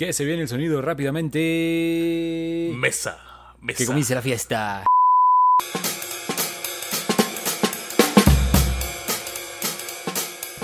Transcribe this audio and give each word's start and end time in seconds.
Que 0.00 0.14
se 0.14 0.24
viene 0.24 0.40
el 0.40 0.48
sonido 0.48 0.80
rápidamente. 0.80 2.72
Mesa. 2.74 3.18
Mesa. 3.60 3.76
Que 3.76 3.84
comience 3.84 4.14
la 4.14 4.22
fiesta. 4.22 4.86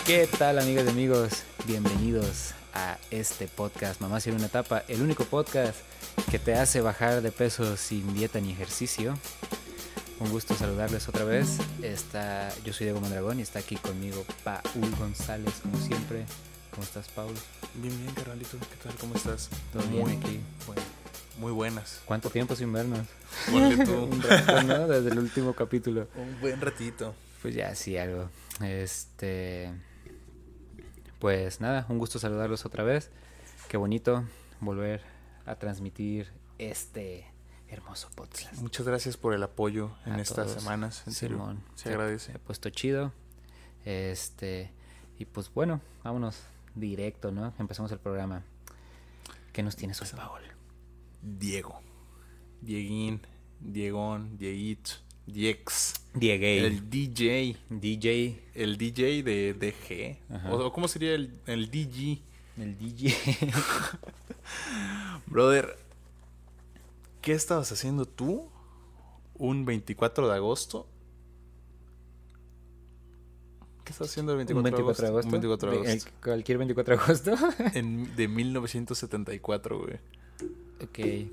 ¿Qué 0.06 0.26
tal 0.38 0.58
amigas 0.58 0.86
y 0.86 0.88
amigos? 0.88 1.42
Bienvenidos 1.66 2.54
a 2.72 2.96
este 3.10 3.46
podcast 3.46 4.00
Mamá 4.00 4.20
en 4.24 4.36
una 4.36 4.46
etapa, 4.46 4.84
el 4.88 5.02
único 5.02 5.24
podcast 5.26 5.80
que 6.30 6.38
te 6.38 6.54
hace 6.54 6.80
bajar 6.80 7.20
de 7.20 7.30
peso 7.30 7.76
sin 7.76 8.14
dieta 8.14 8.40
ni 8.40 8.52
ejercicio. 8.52 9.18
Un 10.18 10.30
gusto 10.30 10.54
saludarles 10.54 11.10
otra 11.10 11.26
vez. 11.26 11.58
Está, 11.82 12.48
yo 12.64 12.72
soy 12.72 12.86
Diego 12.86 13.02
Mondragón 13.02 13.38
y 13.38 13.42
está 13.42 13.58
aquí 13.58 13.76
conmigo 13.76 14.24
Paul 14.44 14.96
González, 14.98 15.52
como 15.62 15.76
siempre. 15.76 16.24
¿Cómo 16.76 16.84
estás, 16.84 17.08
Paul? 17.08 17.32
Bien, 17.76 17.98
bien, 18.02 18.14
carnalito. 18.14 18.58
¿Qué 18.58 18.76
tal? 18.82 18.94
¿Cómo 18.96 19.14
estás? 19.14 19.48
¿Todo 19.72 19.82
muy, 19.86 20.12
bien 20.12 20.22
aquí? 20.22 20.40
Bueno, 20.66 20.82
muy 21.38 21.50
buenas. 21.50 22.02
¿Cuánto 22.04 22.28
tiempo 22.28 22.54
sin 22.54 22.70
vernos? 22.70 23.06
Un 23.50 24.22
rato, 24.22 24.62
¿no? 24.62 24.86
Desde 24.86 25.08
el 25.08 25.18
último 25.18 25.54
capítulo. 25.54 26.06
Un 26.14 26.38
buen 26.38 26.60
ratito. 26.60 27.14
Pues 27.40 27.54
ya, 27.54 27.74
sí, 27.74 27.96
algo. 27.96 28.28
Este. 28.60 29.72
Pues 31.18 31.62
nada, 31.62 31.86
un 31.88 31.96
gusto 31.96 32.18
saludarlos 32.18 32.66
otra 32.66 32.84
vez. 32.84 33.10
Qué 33.68 33.78
bonito 33.78 34.24
volver 34.60 35.00
a 35.46 35.54
transmitir 35.54 36.30
este 36.58 37.26
hermoso 37.70 38.10
podcast. 38.14 38.52
Muchas 38.60 38.86
gracias 38.86 39.16
por 39.16 39.32
el 39.32 39.42
apoyo 39.42 39.92
en 40.04 40.12
A 40.12 40.20
estas 40.20 40.48
todos. 40.48 40.62
semanas. 40.62 41.04
En 41.06 41.14
serio, 41.14 41.38
Simón, 41.38 41.62
se 41.74 41.88
agradece. 41.88 42.32
Se 42.32 42.36
ha 42.36 42.38
puesto 42.38 42.68
chido. 42.68 43.14
Este. 43.86 44.72
Y 45.18 45.24
pues 45.24 45.50
bueno, 45.54 45.80
vámonos 46.04 46.36
directo, 46.76 47.32
¿no? 47.32 47.52
Empezamos 47.58 47.90
el 47.92 47.98
programa. 47.98 48.44
¿Qué 49.52 49.62
nos 49.62 49.74
tienes 49.74 50.00
hoy, 50.00 50.08
Paul? 50.14 50.42
Diego. 51.22 51.80
Dieguín. 52.60 53.20
Diegón. 53.60 54.36
Dieguito. 54.38 54.92
Diex. 55.26 55.94
Diego. 56.14 56.44
El 56.44 56.88
DJ. 56.88 57.56
DJ. 57.70 58.42
El 58.54 58.78
DJ 58.78 59.22
de 59.22 59.54
DG. 59.54 60.50
O 60.50 60.72
¿Cómo 60.72 60.88
sería 60.88 61.14
el, 61.14 61.40
el 61.46 61.70
DJ? 61.70 62.22
El 62.58 62.78
DJ. 62.78 63.14
Brother, 65.26 65.76
¿qué 67.20 67.32
estabas 67.32 67.72
haciendo 67.72 68.06
tú 68.06 68.48
un 69.34 69.64
24 69.64 70.28
de 70.28 70.34
agosto? 70.34 70.86
¿Qué 73.86 73.92
estabas 73.92 74.10
haciendo 74.10 74.32
el 74.32 74.38
24, 74.38 74.58
Un 74.58 74.64
24 74.64 75.02
de 75.04 75.08
agosto. 75.08 75.26
Un 75.28 75.32
24 75.32 75.70
de 75.70 75.76
agosto. 75.90 76.10
cualquier 76.22 76.58
24 76.58 76.96
de 76.96 77.02
agosto. 77.02 77.34
En- 77.78 78.14
de 78.16 78.28
1974, 78.28 79.78
güey. 79.78 79.94
Ok. 80.82 81.30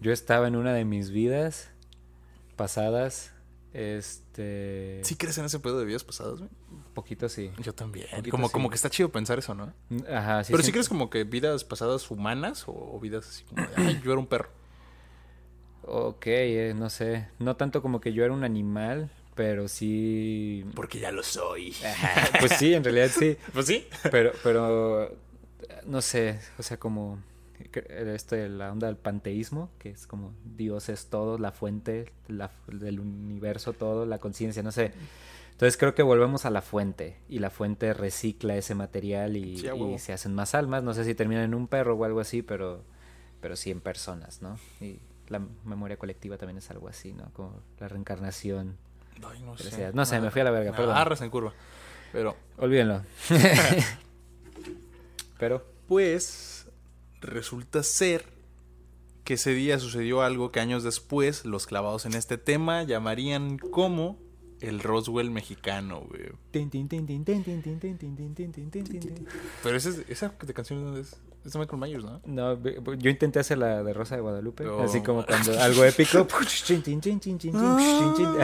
Yo 0.00 0.12
estaba 0.12 0.46
en 0.46 0.54
una 0.56 0.72
de 0.74 0.84
mis 0.84 1.10
vidas 1.10 1.70
pasadas. 2.54 3.32
Este. 3.72 5.00
¿Sí 5.04 5.16
crees 5.16 5.36
en 5.38 5.46
ese 5.46 5.58
pedo 5.58 5.78
de 5.78 5.84
vidas 5.86 6.04
pasadas, 6.04 6.38
güey? 6.38 6.50
Poquito 6.94 7.28
sí. 7.28 7.50
Yo 7.62 7.74
también. 7.74 8.06
Poquito 8.10 8.30
Como, 8.30 8.46
sí. 8.48 8.52
como 8.52 8.68
que 8.70 8.74
está 8.76 8.88
chido 8.90 9.10
pensar 9.10 9.38
eso, 9.38 9.54
¿no? 9.54 9.72
Ajá, 10.10 10.44
sí. 10.44 10.52
Pero 10.52 10.62
sí 10.62 10.72
crees 10.72 10.88
como 10.88 11.08
que 11.10 11.24
vidas 11.24 11.64
pasadas 11.64 12.10
humanas 12.10 12.68
o, 12.68 12.72
o 12.72 13.00
vidas 13.00 13.26
así 13.28 13.44
como 13.44 13.62
de, 13.66 13.68
ay, 13.76 14.00
yo 14.04 14.12
era 14.12 14.20
un 14.20 14.26
perro. 14.26 14.50
Ok, 15.82 16.26
eh, 16.26 16.74
no 16.76 16.90
sé. 16.90 17.28
No 17.38 17.56
tanto 17.56 17.80
como 17.82 18.00
que 18.00 18.12
yo 18.12 18.24
era 18.24 18.32
un 18.34 18.44
animal, 18.44 19.10
pero 19.36 19.68
sí. 19.68 20.64
Porque 20.74 20.98
ya 20.98 21.12
lo 21.12 21.22
soy. 21.22 21.72
Pues 22.40 22.52
sí, 22.58 22.74
en 22.74 22.82
realidad 22.82 23.10
sí. 23.16 23.36
Pues 23.52 23.66
sí. 23.66 23.86
Pero, 24.10 24.32
pero. 24.42 25.14
No 25.86 26.02
sé. 26.02 26.40
O 26.58 26.62
sea, 26.64 26.78
como. 26.78 27.22
Esto 27.88 28.36
de 28.36 28.48
la 28.50 28.70
onda 28.72 28.86
del 28.86 28.96
panteísmo, 28.96 29.70
que 29.78 29.90
es 29.90 30.06
como 30.06 30.32
Dios 30.56 30.88
es 30.88 31.06
todo, 31.06 31.38
la 31.38 31.52
fuente 31.52 32.12
la- 32.28 32.50
del 32.68 33.00
universo, 33.00 33.72
todo, 33.72 34.04
la 34.06 34.18
conciencia, 34.18 34.62
no 34.62 34.72
sé. 34.72 34.92
Entonces 35.52 35.78
creo 35.78 35.94
que 35.94 36.02
volvemos 36.02 36.44
a 36.44 36.50
la 36.50 36.60
fuente 36.60 37.16
y 37.30 37.38
la 37.38 37.48
fuente 37.48 37.94
recicla 37.94 38.56
ese 38.56 38.74
material 38.74 39.36
y, 39.38 39.56
Sí, 39.58 39.68
y 39.68 39.98
se 39.98 40.12
hacen 40.12 40.34
más 40.34 40.54
almas. 40.54 40.82
No 40.82 40.92
sé 40.92 41.04
si 41.04 41.14
terminan 41.14 41.44
en 41.44 41.54
un 41.54 41.66
perro 41.66 41.94
o 41.96 42.04
algo 42.04 42.20
así, 42.20 42.42
pero, 42.42 42.82
pero 43.40 43.56
sí 43.56 43.70
en 43.70 43.80
personas, 43.80 44.42
¿no? 44.42 44.58
Y 44.82 44.98
la 45.28 45.40
memoria 45.64 45.96
colectiva 45.96 46.36
también 46.36 46.58
es 46.58 46.70
algo 46.70 46.88
así, 46.88 47.14
¿no? 47.14 47.30
Como 47.32 47.62
la 47.80 47.88
reencarnación. 47.88 48.76
No, 49.94 50.06
sé, 50.06 50.20
me 50.20 50.30
fui 50.30 50.40
a 50.40 50.44
la 50.44 50.50
verga, 50.50 50.72
perdón. 50.72 50.96
Arras 50.96 51.20
en 51.20 51.30
curva. 51.30 51.52
Pero. 52.12 52.36
Olvídenlo. 52.58 53.02
pero. 55.38 55.64
Pues. 55.88 56.66
Resulta 57.22 57.82
ser 57.82 58.24
que 59.24 59.34
ese 59.34 59.52
día 59.52 59.78
sucedió 59.80 60.22
algo 60.22 60.52
que 60.52 60.60
años 60.60 60.84
después 60.84 61.44
los 61.44 61.66
clavados 61.66 62.06
en 62.06 62.14
este 62.14 62.38
tema 62.38 62.84
llamarían 62.84 63.58
como 63.58 64.18
el 64.60 64.80
Roswell 64.80 65.30
mexicano, 65.30 66.02
güey. 66.08 66.30
Pero 69.62 69.76
esa, 69.76 69.90
esa 70.08 70.36
canción, 70.38 70.84
¿dónde 70.84 71.00
es? 71.00 71.20
Es 71.46 71.56
Michael 71.56 71.80
Myers, 71.80 72.04
¿no? 72.04 72.20
No, 72.26 72.58
yo 72.96 73.10
intenté 73.10 73.38
hacer 73.38 73.58
la 73.58 73.82
de 73.82 73.92
Rosa 73.94 74.16
de 74.16 74.22
Guadalupe, 74.22 74.64
No. 74.64 74.80
así 74.80 75.00
como 75.00 75.24
cuando 75.24 75.58
algo 75.60 75.84
épico. 75.84 76.26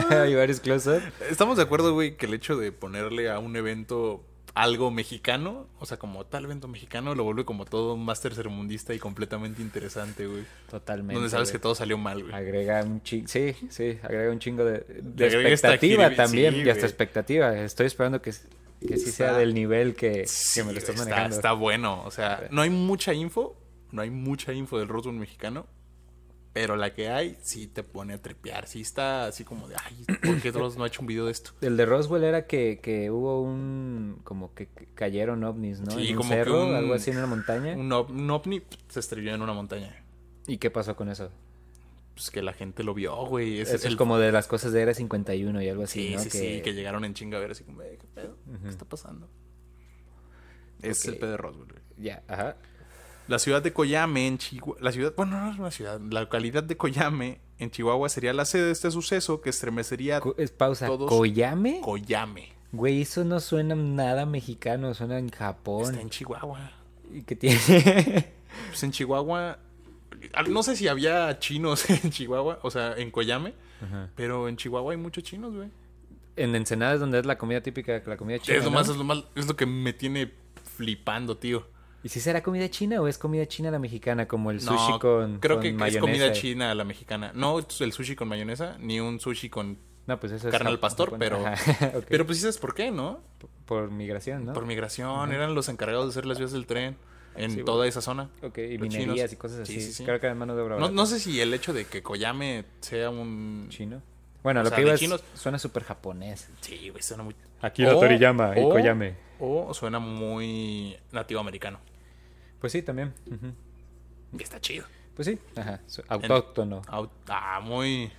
Hay 0.09 0.35
varios 0.35 0.59
close-up. 0.59 1.01
Estamos 1.29 1.57
de 1.57 1.63
acuerdo, 1.63 1.93
güey, 1.93 2.15
que 2.17 2.25
el 2.25 2.33
hecho 2.33 2.55
de 2.57 2.71
ponerle 2.71 3.29
a 3.29 3.39
un 3.39 3.55
evento 3.55 4.23
algo 4.55 4.91
mexicano, 4.91 5.65
o 5.79 5.85
sea, 5.87 5.97
como 5.97 6.25
tal 6.27 6.45
evento 6.45 6.67
mexicano, 6.67 7.15
lo 7.15 7.23
vuelve 7.23 7.43
como 7.43 7.65
todo 7.65 7.95
un 7.95 8.05
máster 8.05 8.35
sermundista 8.35 8.93
y 8.93 8.99
completamente 8.99 9.63
interesante, 9.63 10.27
güey. 10.27 10.43
Totalmente. 10.69 11.15
Donde 11.15 11.29
sabes 11.31 11.49
güey. 11.49 11.53
que 11.53 11.59
todo 11.63 11.73
salió 11.73 11.97
mal, 11.97 12.21
güey. 12.21 12.35
Agrega 12.35 12.83
un 12.83 13.01
chingo, 13.01 13.27
sí, 13.27 13.55
sí, 13.69 13.97
agrega 14.03 14.31
un 14.31 14.37
chingo 14.39 14.63
de, 14.63 14.85
de 15.01 15.25
expectativa 15.49 16.13
también, 16.15 16.53
sí, 16.53 16.59
y 16.59 16.69
hasta 16.69 16.81
güey. 16.81 16.85
expectativa. 16.85 17.57
Estoy 17.57 17.87
esperando 17.87 18.21
que, 18.21 18.31
que 18.87 18.97
sí 18.97 19.11
sea 19.11 19.33
del 19.33 19.53
nivel 19.53 19.95
que, 19.95 20.25
que 20.53 20.63
me 20.63 20.73
lo 20.73 20.79
estás 20.79 20.95
está, 20.95 21.03
manejando. 21.09 21.35
está 21.35 21.51
bueno. 21.53 22.03
O 22.05 22.11
sea, 22.11 22.47
no 22.51 22.61
hay 22.61 22.69
mucha 22.69 23.13
info. 23.13 23.55
No 23.91 24.01
hay 24.01 24.09
mucha 24.09 24.53
info 24.53 24.79
del 24.79 24.87
Roswell 24.87 25.15
mexicano. 25.15 25.67
Pero 26.51 26.75
la 26.75 26.93
que 26.93 27.09
hay, 27.09 27.35
sí 27.41 27.65
te 27.65 27.81
pone 27.81 28.13
a 28.13 28.21
trepear. 28.21 28.67
Sí 28.67 28.81
está 28.81 29.25
así 29.25 29.43
como 29.43 29.67
de, 29.67 29.75
ay, 29.83 30.05
¿por 30.23 30.39
qué 30.39 30.51
Dross 30.51 30.77
no 30.77 30.83
ha 30.83 30.87
hecho 30.87 31.01
un 31.01 31.07
video 31.07 31.25
de 31.25 31.31
esto? 31.31 31.51
El 31.61 31.77
de 31.77 31.85
Roswell 31.87 32.23
era 32.23 32.45
que, 32.45 32.79
que 32.81 33.09
hubo 33.09 33.41
un... 33.41 34.19
como 34.23 34.53
que 34.53 34.67
cayeron 34.93 35.43
ovnis, 35.43 35.79
¿no? 35.81 35.89
Sí, 35.91 36.09
en 36.09 36.11
un 36.11 36.17
como 36.17 36.29
que 36.29 36.35
cerro, 36.35 36.65
un- 36.67 36.75
algo 36.75 36.93
así 36.93 37.09
en 37.09 37.17
una 37.17 37.25
montaña. 37.25 37.73
Un, 37.75 37.89
ov- 37.89 38.09
un 38.11 38.29
ovni 38.29 38.61
se 38.87 38.99
estrelló 38.99 39.33
en 39.33 39.41
una 39.41 39.53
montaña. 39.53 40.03
¿Y 40.45 40.57
qué 40.57 40.69
pasó 40.69 40.95
con 40.95 41.09
eso? 41.09 41.31
Pues 42.15 42.29
que 42.29 42.41
la 42.43 42.53
gente 42.53 42.83
lo 42.83 42.93
vio, 42.93 43.15
güey. 43.25 43.59
Eso 43.59 43.75
es 43.87 43.95
como 43.95 44.17
de 44.19 44.31
las 44.31 44.47
cosas 44.47 44.71
de 44.71 44.81
Era 44.81 44.93
51 44.93 45.61
y 45.61 45.69
algo 45.69 45.83
así, 45.83 46.09
Sí, 46.09 46.13
¿no? 46.15 46.19
sí, 46.21 46.29
sí, 46.29 46.61
que 46.61 46.73
llegaron 46.73 47.05
en 47.05 47.13
chinga 47.15 47.37
a 47.37 47.41
ver 47.41 47.51
así 47.51 47.63
como, 47.63 47.81
"Eh, 47.81 47.97
¿qué 47.99 48.07
pedo? 48.07 48.37
¿Qué 48.61 48.69
está 48.69 48.85
pasando? 48.85 49.27
Es 50.81 51.05
el 51.05 51.17
pedo 51.17 51.31
de 51.31 51.37
Roswell, 51.37 51.67
güey. 51.71 51.81
Ya, 51.97 52.23
ajá. 52.27 52.57
La 53.27 53.39
ciudad 53.39 53.61
de 53.63 53.71
Coyame, 53.71 54.27
en 54.27 54.37
Chihuahua. 54.37 54.77
La 54.81 54.91
ciudad, 54.91 55.13
bueno, 55.15 55.39
no 55.39 55.51
es 55.51 55.57
una 55.57 55.71
ciudad. 55.71 55.99
La 56.11 56.21
localidad 56.21 56.61
de 56.63 56.75
Coyame, 56.75 57.39
en 57.57 57.71
Chihuahua, 57.71 58.09
sería 58.09 58.33
la 58.33 58.43
sede 58.45 58.65
de 58.65 58.71
este 58.73 58.91
suceso 58.91 59.39
que 59.41 59.49
estremecería 59.49 60.19
Co- 60.19 60.35
es 60.37 60.51
pausa. 60.51 60.87
Todos- 60.87 61.09
¿Koyame? 61.09 61.79
Coyame. 61.81 62.49
Güey, 62.73 63.01
eso 63.03 63.23
no 63.23 63.39
suena 63.39 63.75
nada 63.75 64.25
mexicano, 64.25 64.93
suena 64.93 65.19
en 65.19 65.29
Japón. 65.29 65.83
Está 65.85 66.01
en 66.01 66.09
Chihuahua. 66.09 66.71
¿Y 67.13 67.21
qué 67.23 67.35
tiene? 67.35 68.33
Pues 68.67 68.83
en 68.83 68.91
Chihuahua. 68.91 69.57
No 70.49 70.63
sé 70.63 70.75
si 70.75 70.87
había 70.87 71.37
chinos 71.39 71.89
en 71.89 72.09
Chihuahua, 72.11 72.59
o 72.61 72.71
sea, 72.71 72.95
en 72.97 73.11
Coyame, 73.11 73.53
Ajá. 73.81 74.09
pero 74.15 74.47
en 74.47 74.57
Chihuahua 74.57 74.91
hay 74.93 74.97
muchos 74.97 75.23
chinos, 75.23 75.53
güey. 75.53 75.69
En 76.35 76.55
Ensenada 76.55 76.93
es 76.95 76.99
donde 76.99 77.19
es 77.19 77.25
la 77.25 77.37
comida 77.37 77.61
típica, 77.61 78.01
la 78.05 78.17
comida 78.17 78.39
china, 78.39 78.57
Es 78.57 78.63
lo 78.63 78.71
¿no? 78.71 78.75
más, 78.77 78.89
es 78.89 78.97
lo 78.97 79.03
más, 79.03 79.23
es 79.35 79.47
lo 79.47 79.55
que 79.55 79.65
me 79.65 79.93
tiene 79.93 80.31
flipando, 80.75 81.37
tío. 81.37 81.67
¿Y 82.03 82.09
si 82.09 82.19
será 82.19 82.43
comida 82.43 82.69
china 82.69 82.99
o 83.01 83.07
es 83.07 83.17
comida 83.17 83.45
china 83.47 83.71
la 83.71 83.79
mexicana, 83.79 84.27
como 84.27 84.51
el 84.51 84.57
No, 84.65 84.77
sushi 84.77 84.99
con 84.99 85.39
creo 85.39 85.57
con 85.57 85.77
que 85.77 85.87
es 85.87 85.97
comida 85.97 86.31
china 86.33 86.71
a 86.71 86.75
la 86.75 86.83
mexicana. 86.83 87.31
No 87.33 87.59
el 87.59 87.93
sushi 87.93 88.15
con 88.15 88.27
mayonesa, 88.27 88.77
ni 88.79 88.99
un 88.99 89.19
sushi 89.19 89.49
con. 89.49 89.77
No, 90.05 90.19
pues 90.19 90.33
eso 90.33 90.49
es 90.49 90.51
Carne 90.51 90.69
al 90.69 90.79
pastor, 90.79 91.11
Japón. 91.11 91.19
pero-. 91.19 91.45
Pero 92.09 92.25
pues 92.25 92.37
sí 92.39 92.41
sabes 92.41 92.57
por 92.57 92.73
qué, 92.75 92.91
¿no? 92.91 93.21
Por 93.65 93.89
migración, 93.89 94.45
¿no? 94.45 94.51
Por 94.51 94.65
migración, 94.65 95.31
eran 95.31 95.55
los 95.55 95.69
encargados 95.69 96.07
de 96.07 96.09
hacer 96.09 96.25
las 96.25 96.39
vías 96.39 96.51
del 96.51 96.65
tren 96.65 96.97
en 97.35 97.51
Sí, 97.51 97.63
toda 97.63 97.87
esa 97.87 98.01
zona. 98.01 98.29
Ok, 98.41 98.57
y 98.59 98.77
Los 98.77 98.87
minerías 98.89 99.15
chinos. 99.15 99.33
y 99.33 99.35
cosas 99.35 99.67
Sí, 99.67 99.77
así. 99.77 99.85
sí, 99.87 99.93
sí. 99.93 100.03
Creo 100.05 100.19
que 100.19 100.25
era 100.27 100.35
mano 100.35 100.55
de 100.55 100.61
obra 100.61 100.77
No, 100.89 101.05
sé 101.05 101.19
si 101.19 101.39
el 101.41 101.53
hecho 101.53 101.73
de 101.73 101.85
que 101.85 102.01
Koyame 102.03 102.65
sea 102.81 103.09
un. 103.09 103.67
¿Chino? 103.69 104.01
Bueno, 104.43 104.59
O 104.59 104.63
lo 104.63 104.69
sea, 104.69 104.75
que 104.75 104.81
de 104.81 104.87
iba 104.87 104.95
es- 104.95 104.99
chinos- 104.99 105.23
suena 105.35 105.57
súper 105.59 105.83
japonés. 105.83 106.49
Sí, 106.61 106.89
güey, 106.89 107.01
suena 107.01 107.23
muy. 107.23 107.35
Akira 107.61 107.95
O- 107.95 107.99
Toriyama 107.99 108.57
y 108.59 108.61
o- 108.63 108.69
Koyame. 108.69 109.15
O 109.39 109.73
suena 109.73 109.99
muy 109.99 110.95
nativo 111.11 111.39
americano. 111.39 111.79
Pues 112.59 112.71
sí, 112.73 112.81
también. 112.81 113.13
Y 114.37 114.41
está 114.43 114.59
chido. 114.59 114.85
Pues 115.15 115.27
sí, 115.27 115.37
ajá. 115.55 115.79
Autóctono. 116.09 116.81
Au- 116.87 117.09
Ah, 117.27 117.59
muy. 117.63 118.11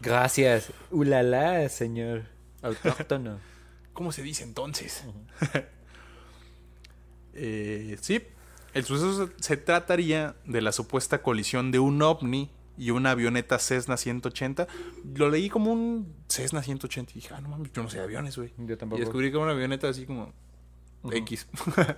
Gracias. 0.00 0.72
Ulala, 0.90 1.68
señor. 1.68 2.24
Autóctono. 2.62 3.38
¿Cómo 3.92 4.12
se 4.12 4.22
dice 4.22 4.44
entonces? 4.44 5.04
Eh, 7.32 7.96
sí, 8.00 8.20
El 8.72 8.84
suceso 8.84 9.30
se, 9.40 9.56
trataría 9.56 10.36
de 10.44 10.60
la 10.62 10.72
supuesta 10.72 11.22
colisión 11.22 11.70
de 11.70 11.78
un 11.78 12.00
ovni 12.02 12.50
y 12.78 12.90
una 12.90 13.10
avioneta 13.10 13.58
Cessna 13.58 13.96
180. 13.96 14.66
Lo 15.14 15.28
leí 15.28 15.48
como 15.48 15.72
un 15.72 16.14
Cessna 16.28 16.62
180 16.62 17.12
y 17.12 17.14
dije, 17.14 17.34
ah, 17.34 17.40
no 17.40 17.48
mames, 17.48 17.72
yo 17.72 17.82
no 17.82 17.90
sé 17.90 17.98
de 17.98 18.04
aviones, 18.04 18.36
güey. 18.36 18.52
Yo 18.58 18.74
Y 18.74 18.76
tampoco. 18.76 19.00
descubrí 19.00 19.30
que 19.30 19.36
era 19.36 19.44
una 19.44 19.52
avioneta 19.52 19.88
así 19.88 20.06
como. 20.06 20.32
X. 21.10 21.46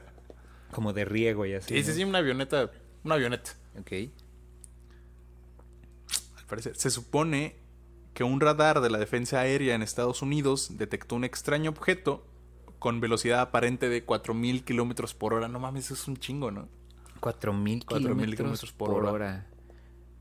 Como 0.70 0.94
de 0.94 1.04
riego 1.04 1.44
y 1.44 1.52
así. 1.52 1.74
Sí, 1.74 1.82
sí, 1.82 1.88
¿no? 1.90 1.94
sí, 1.96 2.04
una 2.04 2.18
avioneta. 2.18 2.70
Una 3.04 3.16
avioneta. 3.16 3.50
Ok. 3.78 3.92
Al 6.38 6.46
parecer. 6.46 6.74
Se 6.76 6.88
supone 6.88 7.56
que 8.14 8.24
un 8.24 8.40
radar 8.40 8.80
de 8.80 8.88
la 8.88 8.98
defensa 8.98 9.40
aérea 9.40 9.74
en 9.74 9.82
Estados 9.82 10.22
Unidos 10.22 10.78
detectó 10.78 11.14
un 11.14 11.24
extraño 11.24 11.70
objeto 11.70 12.26
con 12.82 12.98
velocidad 13.00 13.38
aparente 13.40 13.88
de 13.88 14.02
4000 14.04 14.64
kilómetros 14.64 15.14
por 15.14 15.34
hora. 15.34 15.46
No 15.46 15.60
mames, 15.60 15.84
eso 15.84 15.94
es 15.94 16.08
un 16.08 16.16
chingo, 16.16 16.50
¿no? 16.50 16.68
4000 17.20 17.84
4,000 17.86 18.34
kilómetros 18.36 18.72
por, 18.72 18.88
por 18.90 19.04
hora. 19.04 19.12
hora. 19.12 19.46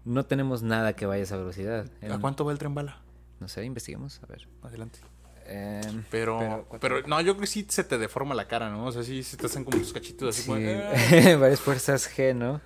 No 0.05 0.25
tenemos 0.27 0.61
nada 0.61 0.93
que 0.95 1.07
vaya 1.07 1.21
a 1.21 1.23
esa 1.23 1.37
velocidad. 1.37 1.89
¿A 2.07 2.19
cuánto 2.19 2.45
va 2.45 2.51
el 2.51 2.59
tren 2.59 2.75
bala? 2.75 3.01
No 3.39 3.47
sé, 3.47 3.65
investiguemos. 3.65 4.21
A 4.21 4.27
ver. 4.27 4.47
Adelante. 4.61 4.99
Em, 5.47 6.03
Pero, 6.11 6.67
Pero, 6.79 7.01
no, 7.07 7.19
yo 7.21 7.33
creo 7.33 7.41
que 7.41 7.47
sí 7.47 7.65
se 7.67 7.83
te 7.83 7.97
deforma 7.97 8.35
la 8.35 8.47
cara, 8.47 8.69
¿no? 8.69 8.85
O 8.85 8.91
sea, 8.91 9.01
sí 9.01 9.23
se 9.23 9.37
te 9.37 9.47
hacen 9.47 9.63
como 9.65 9.79
tus 9.79 9.91
cachitos 9.91 10.29
así 10.29 10.43
sí, 10.43 10.47
como. 10.47 10.59
"Ah". 10.61 11.35
varias 11.39 11.59
fuerzas 11.61 12.15
G, 12.15 12.35
¿no? 12.35 12.61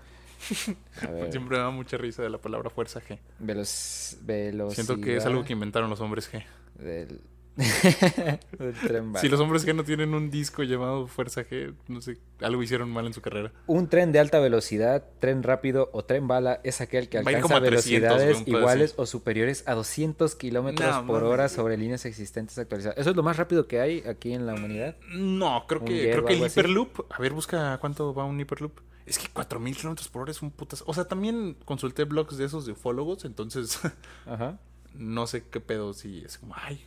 Siempre 1.31 1.57
me 1.57 1.63
da 1.63 1.69
mucha 1.69 1.95
risa 1.97 2.21
de 2.21 2.29
la 2.29 2.37
palabra 2.37 2.69
fuerza 2.69 2.99
G. 2.99 3.17
Veloc- 3.41 4.17
velocidad 4.25 4.75
Siento 4.75 5.01
que 5.01 5.15
es 5.15 5.25
algo 5.25 5.45
que 5.45 5.53
inventaron 5.53 5.89
los 5.89 6.01
hombres 6.01 6.29
G. 6.31 6.43
del. 6.75 7.21
Si 9.21 9.29
los 9.29 9.39
hombres 9.39 9.65
G 9.65 9.73
no 9.73 9.83
tienen 9.83 10.13
un 10.13 10.29
disco 10.29 10.63
llamado 10.63 11.07
Fuerza 11.07 11.43
G, 11.45 11.73
no 11.87 12.01
sé, 12.01 12.17
algo 12.41 12.61
hicieron 12.61 12.91
mal 12.91 13.05
en 13.05 13.13
su 13.13 13.21
carrera. 13.21 13.51
Un 13.67 13.87
tren 13.87 14.11
de 14.11 14.19
alta 14.19 14.39
velocidad, 14.39 15.05
tren 15.19 15.43
rápido 15.43 15.89
o 15.93 16.03
tren 16.03 16.27
bala 16.27 16.59
es 16.63 16.81
aquel 16.81 17.07
que 17.09 17.19
alcanza 17.19 17.41
como 17.41 17.55
a 17.55 17.61
300, 17.61 18.09
velocidades 18.09 18.47
iguales 18.47 18.93
o 18.97 19.05
superiores 19.05 19.63
a 19.67 19.73
200 19.73 20.35
kilómetros 20.35 20.95
No, 20.95 21.07
por 21.07 21.23
hora 21.23 21.47
sobre 21.49 21.77
líneas 21.77 22.05
existentes 22.05 22.57
actualizadas. 22.57 22.97
¿Eso 22.97 23.11
es 23.11 23.15
lo 23.15 23.23
más 23.23 23.37
rápido 23.37 23.67
que 23.67 23.79
hay 23.79 24.01
aquí 24.01 24.33
en 24.33 24.45
la 24.45 24.53
humanidad? 24.53 24.95
No, 25.13 25.65
creo 25.67 25.81
¿Un 25.81 25.87
que, 25.87 26.11
creo 26.11 26.25
que 26.25 26.33
el 26.33 26.43
así? 26.43 26.59
Hyperloop. 26.59 27.11
A 27.11 27.19
ver, 27.19 27.33
busca 27.33 27.77
cuánto 27.79 28.13
va 28.13 28.25
un 28.25 28.39
Hyperloop. 28.39 28.79
Es 29.05 29.19
que 29.19 29.27
4000 29.29 29.77
kilómetros 29.77 30.09
por 30.09 30.23
hora 30.23 30.31
es 30.31 30.41
un 30.41 30.51
putas. 30.51 30.83
O 30.87 30.93
sea, 30.93 31.05
también 31.05 31.55
consulté 31.63 32.05
blogs 32.05 32.37
de 32.37 32.45
esos 32.45 32.65
de 32.65 32.71
ufólogos, 32.71 33.23
entonces 33.23 33.79
Ajá. 34.25 34.59
no 34.93 35.27
sé 35.27 35.43
qué 35.49 35.61
pedo 35.61 35.93
si 35.93 36.23
es 36.25 36.37
como, 36.39 36.55
ay. 36.57 36.83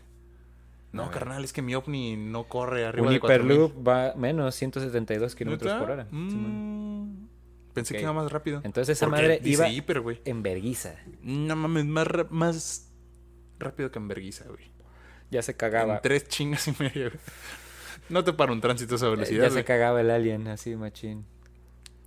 No, 0.92 1.02
A 1.02 1.06
ver. 1.08 1.14
carnal, 1.18 1.44
es 1.44 1.52
que 1.52 1.60
mi 1.62 1.74
ovni 1.74 2.16
no 2.16 2.44
corre 2.44 2.86
arriba 2.86 3.06
Un 3.06 3.12
de 3.12 3.20
4000. 3.20 3.52
Hyperloop 3.52 3.86
va 3.86 4.14
menos 4.16 4.54
172 4.54 5.34
kilómetros 5.34 5.72
por 5.74 5.90
hora. 5.90 6.06
Mm, 6.10 7.26
pensé 7.74 7.94
que 7.94 8.02
iba 8.02 8.12
más 8.14 8.32
rápido. 8.32 8.60
Entonces 8.64 8.96
esa 8.96 9.06
Porque 9.06 9.20
madre 9.22 9.40
iba 9.44 9.68
hiper, 9.68 10.00
güey. 10.00 10.20
en 10.24 10.42
verguiza. 10.42 10.94
No 11.22 11.56
mames, 11.56 11.84
más, 11.84 12.06
más 12.30 12.90
rápido 13.58 13.90
que 13.90 13.98
en 13.98 14.08
verguiza, 14.08 14.44
güey. 14.48 14.64
Ya 15.30 15.42
se 15.42 15.54
cagaba. 15.56 15.96
En 15.96 16.02
tres 16.02 16.26
chingas 16.28 16.66
y 16.68 16.72
media, 16.78 17.08
güey. 17.10 17.20
No 18.08 18.24
te 18.24 18.32
para 18.32 18.52
un 18.52 18.62
tránsito 18.62 18.94
a 18.94 18.96
esa 18.96 19.06
Eh, 19.08 19.10
velocidad, 19.10 19.44
ya 19.44 19.50
se 19.50 19.64
cagaba 19.64 20.00
el 20.00 20.10
alien, 20.10 20.48
así 20.48 20.74
machín. 20.74 21.26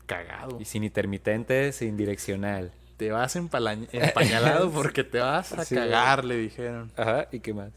Cagado. 0.07 0.59
Y 0.59 0.65
sin 0.65 0.83
intermitente, 0.83 1.71
sin 1.71 1.95
direccional. 1.97 2.71
Te 2.97 3.11
vas 3.11 3.35
empañalado 3.35 4.71
porque 4.73 5.03
te 5.03 5.19
vas 5.19 5.53
a 5.53 5.63
Sí, 5.65 5.75
cagar, 5.75 6.25
le 6.25 6.35
dijeron. 6.37 6.91
Ajá, 6.97 7.27
¿y 7.31 7.39
qué 7.39 7.53
más? 7.53 7.71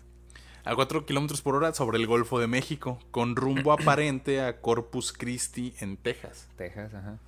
A 0.64 0.75
4 0.75 1.05
kilómetros 1.05 1.43
por 1.43 1.55
hora 1.56 1.75
sobre 1.75 1.99
el 1.99 2.06
Golfo 2.06 2.38
de 2.40 2.46
México, 2.46 2.99
con 3.11 3.37
rumbo 3.37 3.72
aparente 3.72 4.40
a 4.40 4.61
Corpus 4.61 5.12
Christi, 5.12 5.75
en 5.81 5.96
Texas. 5.96 6.49
Texas, 6.56 6.94
ajá. 6.94 7.19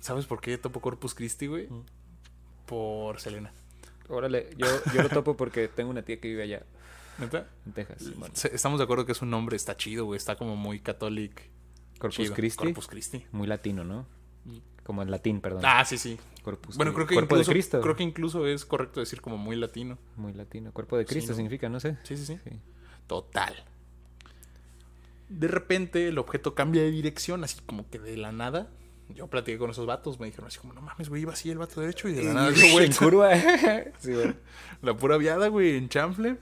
¿Sabes 0.00 0.26
por 0.26 0.40
qué 0.40 0.58
topo 0.58 0.80
Corpus 0.80 1.14
Christi, 1.14 1.46
güey? 1.46 1.68
Mm. 1.68 1.84
Por 2.66 3.20
Selena. 3.20 3.52
Órale, 4.08 4.50
yo, 4.58 4.66
yo 4.94 5.02
lo 5.02 5.08
topo 5.08 5.36
porque 5.36 5.68
tengo 5.68 5.90
una 5.90 6.02
tía 6.02 6.20
que 6.20 6.28
vive 6.28 6.42
allá, 6.42 6.62
¿Neta? 7.18 7.48
en 7.64 7.72
Texas. 7.72 8.10
Estamos 8.52 8.78
de 8.78 8.84
acuerdo 8.84 9.06
que 9.06 9.12
es 9.12 9.22
un 9.22 9.30
nombre, 9.30 9.56
está 9.56 9.76
chido, 9.76 10.04
güey. 10.04 10.16
Está 10.18 10.36
como 10.36 10.56
muy 10.56 10.80
católico. 10.80 11.42
Corpus 11.98 12.16
chido. 12.16 12.34
Christi. 12.34 12.64
Corpus 12.64 12.88
Christi. 12.88 13.24
Muy 13.32 13.46
latino, 13.46 13.84
¿no? 13.84 14.06
Como 14.82 15.00
en 15.02 15.10
latín, 15.12 15.40
perdón. 15.40 15.62
Ah, 15.64 15.84
sí, 15.84 15.96
sí. 15.96 16.18
Corpus 16.42 16.76
Bueno, 16.76 16.92
creo 16.92 17.06
que, 17.06 17.14
Cuerpo 17.14 17.36
incluso, 17.36 17.50
de 17.50 17.54
Cristo. 17.54 17.80
creo 17.80 17.94
que 17.94 18.02
incluso 18.02 18.46
es 18.48 18.64
correcto 18.64 18.98
decir 18.98 19.20
como 19.20 19.38
muy 19.38 19.54
latino. 19.54 19.96
Muy 20.16 20.32
latino. 20.32 20.72
Cuerpo 20.72 20.96
de 20.98 21.04
Sí, 21.04 21.10
Cristo 21.10 21.30
¿no? 21.32 21.36
significa, 21.36 21.68
no 21.68 21.78
sé. 21.78 21.96
Sí, 22.02 22.16
sí, 22.16 22.26
sí. 22.26 22.38
Sí. 22.42 22.50
Total. 23.12 23.54
De 25.28 25.46
repente 25.46 26.08
el 26.08 26.16
objeto 26.16 26.54
cambia 26.54 26.80
de 26.80 26.90
dirección, 26.90 27.44
así 27.44 27.60
como 27.66 27.90
que 27.90 27.98
de 27.98 28.16
la 28.16 28.32
nada. 28.32 28.70
Yo 29.10 29.26
platiqué 29.26 29.58
con 29.58 29.70
esos 29.70 29.84
vatos, 29.84 30.18
me 30.18 30.24
dijeron 30.24 30.46
así 30.46 30.58
como, 30.58 30.72
no 30.72 30.80
mames, 30.80 31.10
güey, 31.10 31.20
iba 31.20 31.34
así 31.34 31.50
el 31.50 31.58
vato 31.58 31.82
derecho 31.82 32.08
y 32.08 32.14
de 32.14 32.24
la 32.24 32.32
nada 32.32 32.50
dio 32.52 32.80
en 32.80 32.92
curva. 32.94 33.36
sí, 33.98 34.14
güey. 34.14 34.34
La 34.80 34.96
pura 34.96 35.18
viada, 35.18 35.48
güey, 35.48 35.76
en 35.76 35.90
chanfle, 35.90 36.38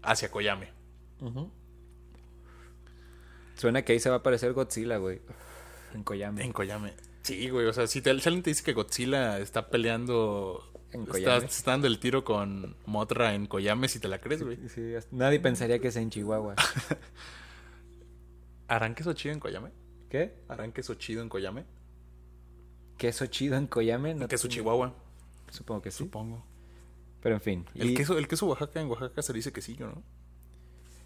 hacia 0.00 0.30
Koyame. 0.30 0.70
Suena 3.56 3.82
que 3.82 3.92
ahí 3.92 3.98
se 3.98 4.08
va 4.08 4.16
a 4.16 4.18
aparecer 4.20 4.52
Godzilla, 4.52 4.98
güey. 4.98 5.20
En 5.92 6.04
Koyame. 6.04 6.44
En 6.44 6.52
Koyame. 6.52 6.94
Sí, 7.22 7.50
güey, 7.50 7.66
o 7.66 7.72
sea, 7.72 7.88
si, 7.88 8.00
te, 8.00 8.16
si 8.20 8.28
alguien 8.28 8.44
te 8.44 8.50
dice 8.50 8.62
que 8.62 8.74
Godzilla 8.74 9.40
está 9.40 9.70
peleando, 9.70 10.62
En 10.92 11.00
está, 11.02 11.12
Koyame. 11.12 11.44
está 11.46 11.70
dando 11.72 11.86
el 11.88 11.98
tiro 11.98 12.24
con 12.24 12.76
Motra 12.86 13.34
en 13.34 13.46
Koyame, 13.46 13.88
si 13.88 13.98
te 13.98 14.08
la 14.08 14.20
crees, 14.20 14.42
güey. 14.42 14.56
Sí, 14.68 14.92
nadie 15.10 15.40
pensaría 15.40 15.78
que 15.78 15.88
es 15.88 15.96
en 15.96 16.10
Chihuahua. 16.10 16.54
¿Harán 18.68 18.94
queso 18.94 19.12
chido 19.12 19.34
en 19.34 19.40
Koyame? 19.40 19.70
¿Qué? 20.08 20.34
¿Harán 20.48 20.72
queso 20.72 20.94
chido 20.94 21.22
en 21.22 21.28
Koyame? 21.28 21.64
¿Queso 22.98 23.26
chido 23.26 23.56
en 23.56 23.66
Koyame? 23.66 24.14
No 24.14 24.28
queso 24.28 24.48
tengo- 24.48 24.54
Chihuahua, 24.54 24.94
Supongo 25.50 25.82
que 25.82 25.90
sí. 25.90 25.98
supongo. 25.98 26.44
Pero 27.22 27.34
en 27.36 27.40
fin. 27.40 27.66
El, 27.74 27.90
y 27.90 27.94
queso, 27.94 28.18
el 28.18 28.28
queso 28.28 28.46
Oaxaca 28.46 28.80
en 28.80 28.88
Oaxaca 28.88 29.22
se 29.22 29.32
dice 29.32 29.52
quesillo, 29.52 29.86
¿no? 29.88 30.02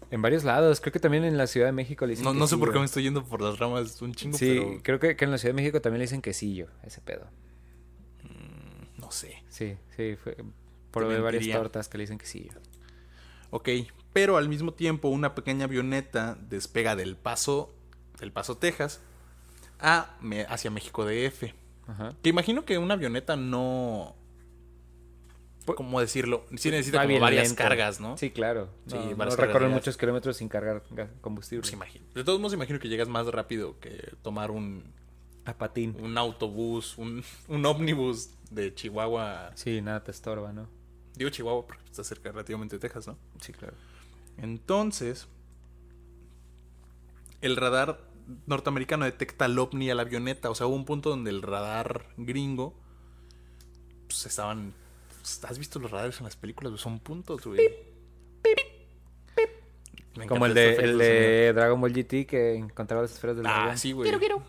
En 0.09 0.21
varios 0.21 0.43
lados. 0.43 0.81
Creo 0.81 0.91
que 0.91 0.99
también 0.99 1.23
en 1.23 1.37
la 1.37 1.47
Ciudad 1.47 1.67
de 1.67 1.71
México 1.71 2.05
le 2.05 2.11
dicen 2.11 2.25
No, 2.25 2.33
no 2.33 2.47
sé 2.47 2.57
por 2.57 2.73
qué 2.73 2.79
me 2.79 2.85
estoy 2.85 3.03
yendo 3.03 3.23
por 3.23 3.41
las 3.41 3.59
ramas 3.59 4.01
un 4.01 4.13
chingo, 4.13 4.37
Sí, 4.37 4.57
pero 4.59 4.79
creo 4.83 4.99
que, 4.99 5.15
que 5.15 5.25
en 5.25 5.31
la 5.31 5.37
Ciudad 5.37 5.53
de 5.55 5.61
México 5.61 5.81
también 5.81 5.99
le 5.99 6.05
dicen 6.05 6.21
quesillo, 6.21 6.67
ese 6.83 7.01
pedo. 7.01 7.27
No 9.11 9.17
sé. 9.17 9.43
Sí, 9.49 9.77
sí. 9.97 10.15
Fue, 10.15 10.37
probé 10.89 11.19
varias 11.19 11.45
tortas 11.49 11.89
que 11.89 11.97
le 11.97 12.03
dicen 12.03 12.17
quesillo. 12.17 12.53
Ok, 13.49 13.67
pero 14.13 14.37
al 14.37 14.47
mismo 14.47 14.73
tiempo 14.73 15.09
una 15.09 15.35
pequeña 15.35 15.65
avioneta 15.65 16.37
despega 16.39 16.95
del 16.95 17.17
Paso, 17.17 17.75
del 18.19 18.31
Paso, 18.31 18.55
Texas, 18.57 19.01
a, 19.79 20.15
hacia 20.47 20.71
México 20.71 21.05
DF. 21.05 21.53
Ajá. 21.87 22.15
Que 22.23 22.29
imagino 22.29 22.63
que 22.63 22.77
una 22.77 22.93
avioneta 22.93 23.35
no... 23.35 24.15
¿Cómo 25.65 25.99
decirlo? 25.99 26.45
Sí 26.55 26.71
necesita 26.71 26.99
Va 26.99 27.03
como 27.05 27.19
varias 27.19 27.49
lento. 27.49 27.61
cargas, 27.61 27.99
¿no? 27.99 28.17
Sí, 28.17 28.31
claro. 28.31 28.69
Sí, 28.87 28.95
No, 28.95 29.35
recorren 29.35 29.71
muchos 29.71 29.95
kilómetros 29.95 30.37
sin 30.37 30.47
cargar 30.47 30.83
combustible. 31.21 31.61
Pues 31.61 31.73
imagino. 31.73 32.05
De 32.15 32.23
todos 32.23 32.39
modos 32.39 32.53
imagino 32.53 32.79
que 32.79 32.87
llegas 32.87 33.09
más 33.09 33.27
rápido 33.27 33.79
que 33.79 34.13
tomar 34.21 34.51
un, 34.51 34.91
A 35.45 35.57
patín. 35.57 35.95
un 35.99 36.17
autobús, 36.17 36.97
un, 36.97 37.23
un 37.47 37.65
ómnibus 37.65 38.29
de 38.51 38.73
Chihuahua. 38.73 39.51
Sí, 39.55 39.81
nada 39.81 40.03
te 40.03 40.11
estorba, 40.11 40.51
¿no? 40.53 40.67
Digo 41.15 41.29
Chihuahua 41.29 41.65
porque 41.65 41.83
está 41.85 42.03
cerca 42.03 42.31
relativamente 42.31 42.75
de 42.75 42.79
Texas, 42.79 43.07
¿no? 43.07 43.17
Sí, 43.39 43.51
claro. 43.53 43.75
Entonces, 44.37 45.27
el 47.41 47.55
radar 47.57 47.99
norteamericano 48.45 49.05
detecta 49.05 49.45
al 49.45 49.57
ovni 49.59 49.89
a 49.89 49.95
la 49.95 50.03
avioneta. 50.03 50.49
O 50.49 50.55
sea, 50.55 50.67
hubo 50.67 50.75
un 50.75 50.85
punto 50.85 51.09
donde 51.09 51.31
el 51.31 51.41
radar 51.41 52.05
gringo 52.17 52.73
pues, 54.07 54.25
estaban. 54.25 54.73
pues, 55.19 55.43
¿Has 55.43 55.57
visto 55.57 55.79
los 55.79 55.91
radares 55.91 56.17
en 56.19 56.25
las 56.25 56.35
películas? 56.35 56.79
Son 56.79 56.99
puntos, 56.99 57.45
güey. 57.45 57.59
Me 60.17 60.27
Como 60.27 60.45
el 60.45 60.53
de, 60.53 60.75
el 60.75 60.97
de 60.97 61.53
Dragon 61.53 61.79
Ball 61.79 61.93
GT 61.93 62.25
que 62.27 62.55
encontraba 62.55 63.01
las 63.03 63.13
esferas 63.13 63.37
del 63.37 63.45
Ah, 63.47 63.53
dragón. 63.59 63.77
sí, 63.77 63.93
güey. 63.93 64.03
Quiero, 64.09 64.19
quiero. 64.19 64.43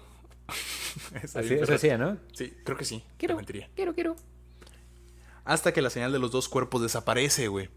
Así, 1.35 1.55
eso 1.55 1.75
hacía, 1.75 1.99
¿no? 1.99 2.19
Sí, 2.33 2.53
creo 2.65 2.77
que 2.77 2.85
sí. 2.85 3.05
Quiero, 3.19 3.37
mentiría. 3.37 3.69
quiero, 3.75 3.95
quiero. 3.95 4.17
Hasta 5.45 5.73
que 5.73 5.83
la 5.83 5.91
señal 5.91 6.13
de 6.13 6.19
los 6.19 6.31
dos 6.31 6.49
cuerpos 6.49 6.83
desaparece, 6.83 7.49
güey. 7.49 7.69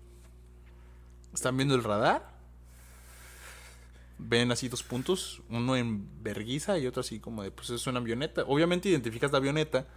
¿Están 1.33 1.57
viendo 1.57 1.75
el 1.75 1.83
radar? 1.83 2.33
Ven 4.17 4.51
así 4.51 4.69
dos 4.69 4.81
puntos, 4.83 5.41
uno 5.49 5.75
en 5.75 6.23
verguiza 6.23 6.77
y 6.77 6.87
otro 6.87 7.01
así 7.01 7.19
como 7.19 7.43
de, 7.43 7.51
pues 7.51 7.69
es 7.71 7.85
una 7.87 7.99
avioneta. 7.99 8.43
Obviamente 8.47 8.87
identificas 8.89 9.31
la 9.31 9.39
avioneta. 9.39 9.87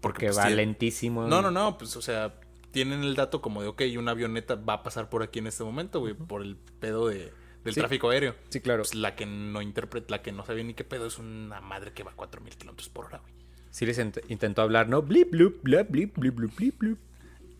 Porque 0.00 0.20
Que 0.20 0.26
pues, 0.26 0.38
va 0.38 0.42
tiene- 0.46 0.56
lentísimo. 0.56 1.26
No, 1.26 1.42
no, 1.42 1.50
no, 1.50 1.76
pues 1.76 1.94
o 1.96 2.02
sea, 2.02 2.40
tienen 2.70 3.02
el 3.02 3.14
dato 3.16 3.42
como 3.42 3.60
de, 3.60 3.68
ok, 3.68 3.82
una 3.98 4.12
avioneta 4.12 4.54
va 4.54 4.74
a 4.74 4.82
pasar 4.82 5.10
por 5.10 5.22
aquí 5.22 5.40
en 5.40 5.48
este 5.48 5.62
momento, 5.64 6.00
güey, 6.00 6.14
por 6.14 6.42
el 6.42 6.56
pedo 6.56 7.08
de, 7.08 7.32
del 7.68 7.74
Sí. 7.74 7.80
tráfico 7.80 8.10
aéreo. 8.10 8.34
Sí, 8.48 8.60
claro. 8.60 8.82
Pues 8.82 8.94
la 8.94 9.14
que 9.14 9.26
no 9.26 9.62
interpreta, 9.62 10.06
la 10.10 10.22
que 10.22 10.32
no 10.32 10.44
sabe 10.44 10.64
ni 10.64 10.74
qué 10.74 10.84
pedo 10.84 11.06
es 11.06 11.18
una 11.18 11.60
madre 11.60 11.92
que 11.92 12.02
va 12.02 12.10
a 12.12 12.14
4000 12.14 12.56
kilómetros 12.56 12.88
por 12.88 13.06
hora, 13.06 13.18
güey. 13.18 13.32
Sí 13.70 13.84
les 13.86 13.98
int- 13.98 14.22
intentó 14.28 14.62
hablar, 14.62 14.88
¿no? 14.88 15.02
Blip, 15.02 15.30
blap, 15.30 15.52
blip, 15.62 15.90
blip, 15.90 16.14
blip, 16.16 16.56
blip, 16.56 16.78
blip. 16.78 16.98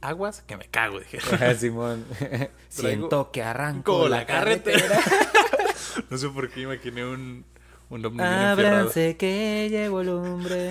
Aguas, 0.01 0.43
que 0.43 0.57
me 0.57 0.67
cago, 0.69 1.01
dije. 1.01 1.19
Simón. 1.57 2.05
Siento 2.69 3.31
que 3.33 3.43
arranco 3.43 4.09
la, 4.09 4.19
la 4.19 4.27
carretera. 4.27 4.79
carretera. 4.89 5.25
No 6.11 6.17
sé 6.17 6.29
por 6.29 6.49
qué 6.49 6.61
imaginé 6.63 7.05
un, 7.05 7.45
Un 7.91 8.07
ovni. 8.07 8.23
Ábranse 8.23 9.17
que 9.17 9.69
llevo 9.71 10.03
lumbre. 10.03 10.69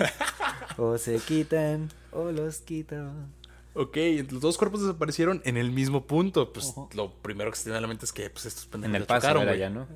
o 0.78 0.96
se 0.98 1.18
quitan 1.18 1.88
o 2.12 2.30
los 2.32 2.60
quito. 2.60 2.96
Ok, 3.80 3.96
los 4.30 4.40
dos 4.40 4.58
cuerpos 4.58 4.82
desaparecieron 4.82 5.40
en 5.44 5.56
el 5.56 5.70
mismo 5.70 6.06
punto. 6.06 6.52
Pues 6.52 6.74
lo 6.94 7.12
primero 7.22 7.50
que 7.50 7.56
se 7.56 7.64
tiene 7.64 7.76
en 7.78 7.82
la 7.82 7.88
mente 7.88 8.04
es 8.04 8.12
que 8.12 8.28
pues, 8.28 8.46
estos 8.46 8.66
pendejos 8.66 8.94
En 8.94 9.00
el 9.00 9.06
paso 9.06 9.20
chocaron, 9.20 9.42
era 9.44 9.52
güey. 9.52 9.60
ya, 9.60 9.70
¿no? 9.70 9.86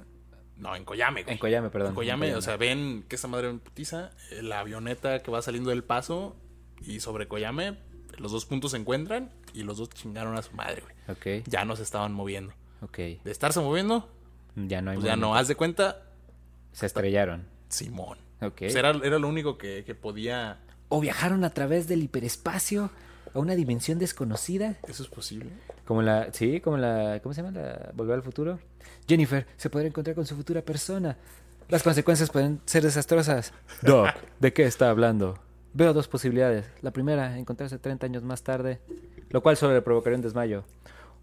No, 0.57 0.77
en 0.77 0.85
Coyame, 0.85 1.25
güey. 1.25 1.33
En 1.35 1.39
Coyame, 1.41 1.71
perdón. 1.71 1.89
En 1.89 1.95
Coyame, 1.97 2.29
en 2.31 2.37
o 2.37 2.43
sea, 2.43 2.57
ven 2.57 3.05
que 3.09 3.17
esta 3.17 3.27
madre 3.27 3.49
en 3.51 3.59
putiza, 3.59 4.13
eh, 4.31 4.43
la 4.43 4.61
avioneta 4.61 5.21
que 5.23 5.31
va 5.33 5.43
saliendo 5.43 5.71
del 5.71 5.83
paso 5.83 6.37
y 6.81 7.01
sobre 7.01 7.27
Coyame, 7.27 7.79
los 8.19 8.31
dos 8.31 8.47
puntos 8.47 8.71
se 8.71 8.77
encuentran 8.77 9.33
y 9.53 9.65
los 9.65 9.79
dos 9.79 9.91
chingaron 9.91 10.37
a 10.39 10.43
su 10.43 10.53
madre, 10.53 10.83
güey. 10.83 11.41
Ok, 11.41 11.49
Ya 11.49 11.65
no 11.65 11.75
se 11.75 11.83
estaban 11.83 12.13
moviendo. 12.13 12.55
ok. 12.83 12.97
De 12.97 13.21
estarse 13.25 13.59
moviendo, 13.61 14.09
Ya 14.55 14.81
no 14.83 14.93
hay 14.93 14.99
pues 14.99 15.07
ya 15.07 15.17
no, 15.17 15.35
haz 15.35 15.49
de 15.49 15.57
cuenta, 15.57 16.05
Se 16.71 16.87
estrellaron. 16.87 17.49
Simón. 17.69 18.19
Ok. 18.41 18.59
Pues 18.59 18.77
era, 18.77 18.91
era 18.91 19.19
lo 19.19 19.27
único 19.29 19.59
que, 19.59 19.83
que 19.85 19.95
podía. 19.97 20.61
O 20.89 21.01
viajaron 21.01 21.43
a 21.43 21.51
través 21.51 21.89
del 21.89 22.03
hiperespacio 22.05 22.91
a 23.35 23.39
una 23.39 23.55
dimensión 23.55 23.99
desconocida. 23.99 24.77
¿Eso 24.87 25.03
es 25.03 25.09
posible? 25.09 25.51
Como 25.85 26.03
la, 26.03 26.33
sí, 26.33 26.61
como 26.61 26.77
la, 26.77 27.21
¿cómo 27.23 27.35
se 27.35 27.43
llama? 27.43 27.59
La 27.59 27.91
Volver 27.95 28.17
al 28.17 28.23
Futuro. 28.23 28.59
Jennifer 29.09 29.47
se 29.57 29.71
podrá 29.71 29.89
encontrar 29.89 30.15
con 30.15 30.27
su 30.27 30.37
futura 30.37 30.63
persona. 30.63 31.17
Las 31.69 31.83
consecuencias 31.83 32.31
pueden 32.31 32.61
ser 32.67 32.83
desastrosas. 32.83 33.53
Doc, 33.83 34.09
¿de 34.41 34.53
qué 34.53 34.65
está 34.65 34.91
hablando? 34.91 35.39
Veo 35.75 35.93
dos 35.95 36.09
posibilidades. 36.09 36.67
La 36.83 36.91
primera, 36.91 37.39
encontrarse 37.39 37.79
30 37.79 38.07
años 38.07 38.23
más 38.23 38.43
tarde, 38.43 38.81
lo 39.31 39.43
cual 39.43 39.57
solo 39.57 39.73
le 39.75 39.81
provocaría 39.83 40.17
un 40.17 40.23
desmayo. 40.23 40.65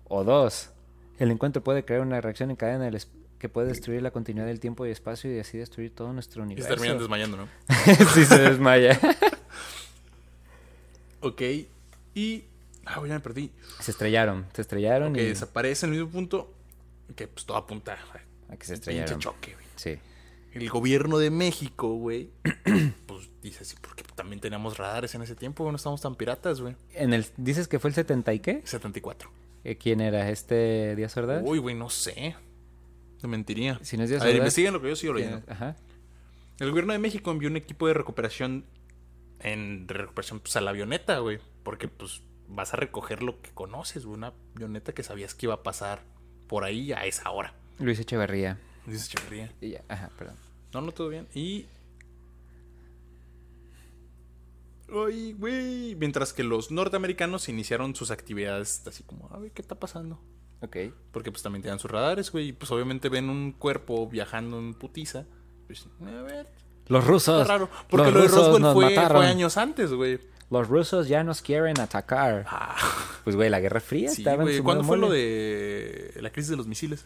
O 0.08 0.24
dos, 0.24 0.72
el 1.20 1.30
encuentro 1.30 1.64
puede 1.64 1.86
crear 1.86 2.02
una 2.02 2.20
reacción 2.20 2.50
en 2.50 2.56
cadena 2.56 2.90
que 3.38 3.48
puede 3.48 3.68
destruir 3.68 4.02
la 4.02 4.12
continuidad 4.12 4.48
del 4.48 4.60
tiempo 4.60 4.86
y 4.86 4.90
espacio 4.92 5.34
y 5.34 5.40
así 5.40 5.58
destruir 5.58 5.94
todo 5.94 6.12
nuestro 6.14 6.42
Y 6.42 6.48
se 6.48 6.54
universo. 6.54 6.70
terminan 6.74 6.98
desmayando, 6.98 7.38
¿no? 7.38 7.48
sí, 8.14 8.26
se 8.26 8.40
desmaya. 8.40 9.00
Ok. 11.22 11.42
Y. 12.20 12.46
Ah, 12.86 12.96
ya 13.06 13.14
me 13.14 13.20
perdí. 13.20 13.52
se 13.80 13.92
estrellaron, 13.92 14.48
se 14.54 14.62
estrellaron 14.62 15.14
Que 15.14 15.24
y... 15.24 15.28
desaparece 15.28 15.86
en 15.86 15.94
el 15.94 16.00
mismo 16.00 16.12
punto 16.12 16.54
que 17.16 17.28
pues 17.28 17.46
todo 17.46 17.58
apunta 17.58 17.98
a 18.50 18.58
que 18.58 18.66
se 18.66 18.74
estrellaron. 18.74 19.10
pinche 19.10 19.24
choque, 19.24 19.54
güey. 19.54 19.66
Sí. 19.76 19.98
El 20.54 20.70
gobierno 20.70 21.20
de 21.20 21.30
México, 21.30 21.94
güey, 21.94 22.32
pues 23.06 23.30
dice 23.42 23.64
así, 23.64 23.76
porque 23.82 24.04
también 24.16 24.40
teníamos 24.42 24.78
radares 24.78 25.14
en 25.16 25.22
ese 25.22 25.36
tiempo, 25.36 25.64
güey, 25.64 25.72
no 25.72 25.78
estamos 25.78 26.02
tan 26.02 26.16
piratas, 26.16 26.60
güey. 26.60 26.76
En 26.94 27.14
el, 27.14 27.26
¿Dices 27.38 27.68
que 27.68 27.80
fue 27.80 27.92
el 27.92 27.94
70 27.94 28.34
y 28.34 28.40
qué? 28.40 28.62
74. 28.66 29.32
Eh, 29.64 29.78
¿Quién 29.78 30.02
era? 30.02 30.30
¿Este 30.30 30.96
Díaz 30.96 31.16
Ordaz? 31.18 31.44
Uy, 31.46 31.60
güey, 31.60 31.76
no 31.76 31.90
sé. 31.90 32.36
Te 33.22 33.28
mentiría. 33.28 33.80
Si 33.84 33.96
no 33.98 34.04
es 34.04 34.10
Díaz 34.10 34.24
A 34.24 34.26
ver, 34.26 34.38
investiguen 34.38 34.74
lo 34.74 34.82
que 34.82 34.90
yo 34.90 34.96
sigo 34.96 35.14
¿quién 35.14 35.28
leyendo. 35.28 35.52
Ajá. 35.52 35.76
El 36.60 36.72
gobierno 36.72 36.94
de 36.94 37.00
México 37.00 37.32
envió 37.32 37.50
un 37.50 37.58
equipo 37.58 37.88
de 37.88 37.94
recuperación 37.94 38.66
en 39.40 39.88
recuperación 39.88 40.40
pues, 40.40 40.56
a 40.56 40.62
la 40.62 40.72
avioneta, 40.72 41.20
güey, 41.20 41.40
porque 41.64 41.88
pues 41.88 42.24
vas 42.48 42.74
a 42.74 42.78
recoger 42.78 43.24
lo 43.24 43.42
que 43.42 43.52
conoces, 43.52 44.06
güey, 44.06 44.18
una 44.18 44.34
avioneta 44.56 44.94
que 44.94 45.04
sabías 45.04 45.36
que 45.36 45.46
iba 45.46 45.56
a 45.56 45.64
pasar 45.64 46.02
por 46.48 46.64
ahí 46.64 46.92
a 46.92 47.06
esa 47.06 47.30
hora. 47.30 47.54
Luis 47.80 48.00
Echeverría. 48.00 48.60
Dices, 48.86 49.08
Echeverría. 49.08 49.54
Y 49.62 49.70
ya, 49.72 49.84
ajá, 49.88 50.10
perdón. 50.18 50.36
No, 50.74 50.82
no, 50.82 50.92
todo 50.92 51.10
bien. 51.10 51.28
Y. 51.34 51.66
Ay, 54.92 55.34
güey. 55.34 55.96
Mientras 55.96 56.34
que 56.34 56.44
los 56.44 56.72
norteamericanos 56.72 57.48
iniciaron 57.50 57.96
sus 57.96 58.12
actividades 58.12 58.86
así 58.88 59.04
como, 59.04 59.30
a 59.32 59.40
ver, 59.40 59.52
¿qué 59.52 59.62
está 59.62 59.76
pasando? 59.76 60.20
Ok. 60.62 60.78
Porque 61.12 61.32
pues 61.32 61.44
también 61.44 61.62
tenían 61.62 61.80
sus 61.80 61.90
radares, 61.90 62.32
güey. 62.32 62.50
Y 62.50 62.54
pues 62.54 62.72
obviamente 62.72 63.10
ven 63.10 63.30
un 63.30 63.52
cuerpo 63.54 64.08
viajando 64.08 64.60
en 64.60 64.74
putiza. 64.74 65.26
Pues, 65.68 65.88
a 66.02 66.22
ver, 66.24 66.48
Los 66.90 67.06
rusos. 67.08 67.42
está 67.42 67.54
raro. 67.54 67.70
Porque 67.90 68.12
lo 68.12 68.22
de 68.22 68.28
Roswell 68.28 68.62
nos 68.62 68.74
fue, 68.74 68.90
mataron. 68.94 69.18
fue 69.22 69.28
años 69.28 69.56
antes, 69.58 69.94
güey. 69.94 70.20
Los 70.52 70.68
rusos 70.68 71.08
ya 71.08 71.24
nos 71.24 71.42
quieren 71.42 71.80
atacar. 71.80 72.46
Ah, 72.48 72.76
Pues, 73.24 73.36
güey, 73.36 73.50
la 73.50 73.60
Guerra 73.60 73.80
Fría 73.80 74.10
sí, 74.10 74.22
estaba 74.24 74.44
en 74.44 74.58
su 74.58 74.64
¿Cuándo 74.64 74.84
fue 74.84 74.98
lo 74.98 75.10
de 75.10 76.18
la 76.22 76.32
crisis 76.32 76.50
de 76.50 76.58
los 76.58 76.66
misiles? 76.68 77.06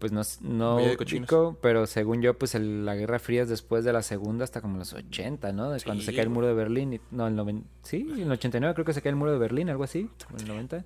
Pues 0.00 0.12
no, 0.12 0.22
no 0.40 0.76
ubico, 0.76 1.58
pero 1.60 1.86
según 1.86 2.22
yo, 2.22 2.36
pues 2.38 2.54
el- 2.54 2.86
la 2.86 2.94
Guerra 2.96 3.18
Fría 3.18 3.42
es 3.42 3.48
después 3.50 3.84
de 3.84 3.92
la 3.92 4.02
Segunda 4.02 4.44
hasta 4.44 4.62
como 4.62 4.78
los 4.78 4.92
80, 4.94 5.52
¿no? 5.52 5.70
De 5.70 5.80
cuando 5.82 6.02
se 6.02 6.12
cae 6.12 6.22
el 6.22 6.30
muro 6.30 6.46
de 6.46 6.54
Berlín. 6.54 6.94
y- 6.94 7.00
no, 7.10 7.26
el 7.28 7.36
noven- 7.36 7.64
Sí, 7.82 8.08
en 8.10 8.20
el 8.22 8.32
89 8.32 8.72
creo 8.74 8.84
que 8.86 8.94
se 8.94 9.02
cae 9.02 9.10
el 9.10 9.16
muro 9.16 9.30
de 9.32 9.38
Berlín, 9.38 9.68
algo 9.68 9.84
así. 9.84 10.08
en 10.32 10.40
el 10.40 10.48
90. 10.48 10.84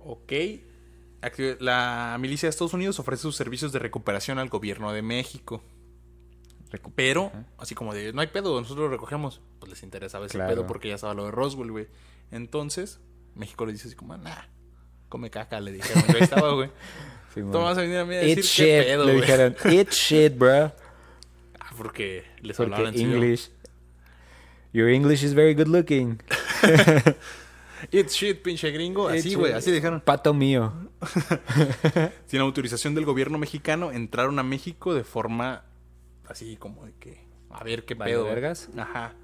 Ok. 0.00 0.32
La 1.60 2.16
milicia 2.20 2.46
de 2.46 2.50
Estados 2.50 2.74
Unidos 2.74 2.98
ofrece 3.00 3.22
sus 3.22 3.36
servicios 3.36 3.72
de 3.72 3.78
recuperación 3.78 4.38
al 4.38 4.48
gobierno 4.48 4.92
de 4.92 5.02
México. 5.02 5.62
Pero, 6.94 7.26
Ajá. 7.26 7.44
así 7.58 7.74
como 7.74 7.94
de, 7.94 8.12
no 8.12 8.20
hay 8.20 8.26
pedo, 8.26 8.60
nosotros 8.60 8.84
lo 8.86 8.90
recogemos. 8.90 9.40
Pues 9.58 9.70
les 9.70 9.82
interesaba 9.82 10.26
ese 10.26 10.34
Claro. 10.36 10.54
pedo 10.54 10.66
porque 10.66 10.88
ya 10.88 10.96
estaba 10.96 11.14
lo 11.14 11.24
de 11.26 11.30
Roswell, 11.30 11.70
güey. 11.70 11.86
Entonces, 12.30 13.00
México 13.34 13.64
le 13.66 13.72
dice 13.72 13.88
así 13.88 13.96
como, 13.96 14.16
nah, 14.18 14.42
come 15.08 15.30
caca, 15.30 15.60
le 15.60 15.72
dijeron. 15.72 16.04
Yo 16.12 16.18
estaba, 16.18 16.52
güey. 16.54 16.70
Sí, 17.34 17.40
¿Cómo 17.42 17.52
bueno. 17.52 17.66
vas 17.66 17.78
a 17.78 17.82
venir 17.82 17.98
a 17.98 18.04
mí 18.06 18.14
a 18.14 18.20
decir 18.20 18.42
shit, 18.42 18.64
qué 18.64 18.82
pedo, 18.86 19.04
le 19.04 19.12
dijeron. 19.16 19.56
Eat 19.66 19.90
shit, 19.92 20.36
bro. 20.36 20.72
Ah, 21.60 21.70
porque 21.76 22.24
les 22.40 22.56
Porque 22.56 22.74
hablaban. 22.74 22.98
English. 22.98 23.50
Your 24.72 24.88
English 24.88 25.22
is 25.22 25.34
very 25.34 25.52
good 25.54 25.68
looking. 25.68 26.20
Eat 27.92 28.08
shit, 28.08 28.42
pinche 28.42 28.70
gringo. 28.70 29.08
Así, 29.08 29.28
shit. 29.30 29.38
güey, 29.38 29.52
así 29.52 29.70
dijeron. 29.70 30.00
Pato 30.00 30.32
mío. 30.34 30.72
Sin 32.26 32.40
autorización 32.40 32.94
del 32.94 33.04
gobierno 33.04 33.38
mexicano, 33.38 33.92
entraron 33.92 34.38
a 34.38 34.42
México 34.42 34.94
de 34.94 35.04
forma 35.04 35.64
así 36.28 36.56
como 36.56 36.84
de 36.86 36.92
que, 37.00 37.24
a 37.50 37.62
ver 37.64 37.84
qué 37.84 37.96
pedo. 37.96 38.24
vergas. 38.24 38.68
Ajá. 38.76 39.14